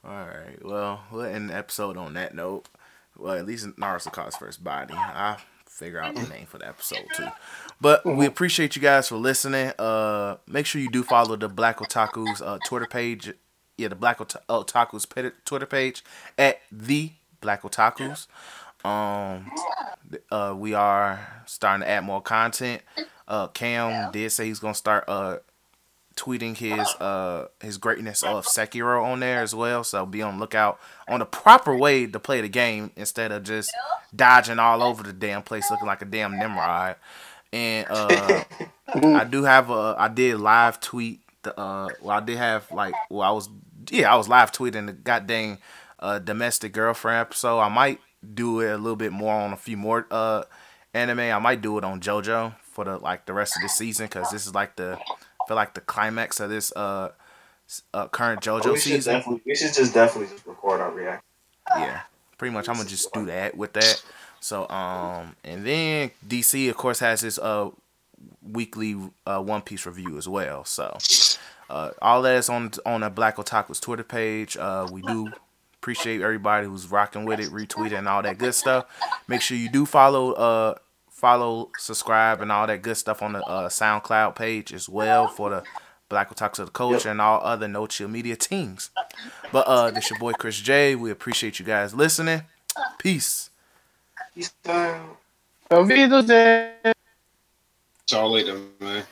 [0.03, 0.57] All right.
[0.65, 2.71] Well, we'll end the episode on that note.
[3.19, 4.95] Well, at least Naruto caught his first body.
[4.97, 5.37] I'll
[5.71, 7.29] figure out the name for the episode too.
[7.81, 9.73] But we appreciate you guys for listening.
[9.79, 13.33] Uh, make sure you do follow the Black Otaku's uh, Twitter page.
[13.79, 15.07] Yeah, the Black Ota- Otaku's
[15.47, 16.05] Twitter page
[16.37, 18.29] at the Black Otaku's.
[18.85, 19.51] Um,
[20.31, 22.83] uh, we are starting to add more content.
[23.27, 25.37] Uh, Cam did say he's gonna start uh
[26.21, 29.83] tweeting his uh his greatness of Sekiro on there as well.
[29.83, 30.79] So be on the lookout
[31.09, 33.73] on the proper way to play the game instead of just
[34.15, 36.97] dodging all over the damn place looking like a damn Nimrod.
[37.53, 38.45] And uh
[38.95, 42.95] I do have a I did live tweet the uh well I did have like
[43.09, 43.49] well I was
[43.91, 45.59] yeah I was live tweeting the goddamn
[45.99, 47.61] uh domestic girlfriend episode.
[47.61, 48.01] I might
[48.35, 50.43] do it a little bit more on a few more uh
[50.93, 51.21] anime.
[51.21, 54.31] I might do it on JoJo for the like the rest of the season because
[54.31, 54.99] this is like the
[55.51, 57.09] feel like the climax of this uh,
[57.93, 59.41] uh current JoJo we season.
[59.45, 61.25] we should just definitely just record our reaction.
[61.77, 62.03] Yeah,
[62.39, 62.69] pretty much.
[62.69, 64.01] I'm gonna just do that with that.
[64.39, 67.71] So um, and then DC of course has his uh
[68.49, 68.97] weekly
[69.27, 70.65] uh One Piece review as well.
[70.65, 70.97] So
[71.69, 74.57] uh, all that is on on the Black Otaku's Twitter page.
[74.57, 75.33] Uh, we do
[75.75, 78.87] appreciate everybody who's rocking with it, retweeting all that good stuff.
[79.27, 80.75] Make sure you do follow uh
[81.21, 85.51] follow, subscribe, and all that good stuff on the uh, SoundCloud page as well for
[85.51, 85.63] the
[86.09, 88.91] Black Otakus of the Culture and all other No Chill Media teams.
[89.53, 90.95] But uh, this your boy Chris J.
[90.95, 92.43] We appreciate you guys listening.
[92.99, 93.51] Peace.
[94.35, 95.19] Peace out.
[95.71, 95.89] Auf
[98.11, 99.05] Y'all later, man.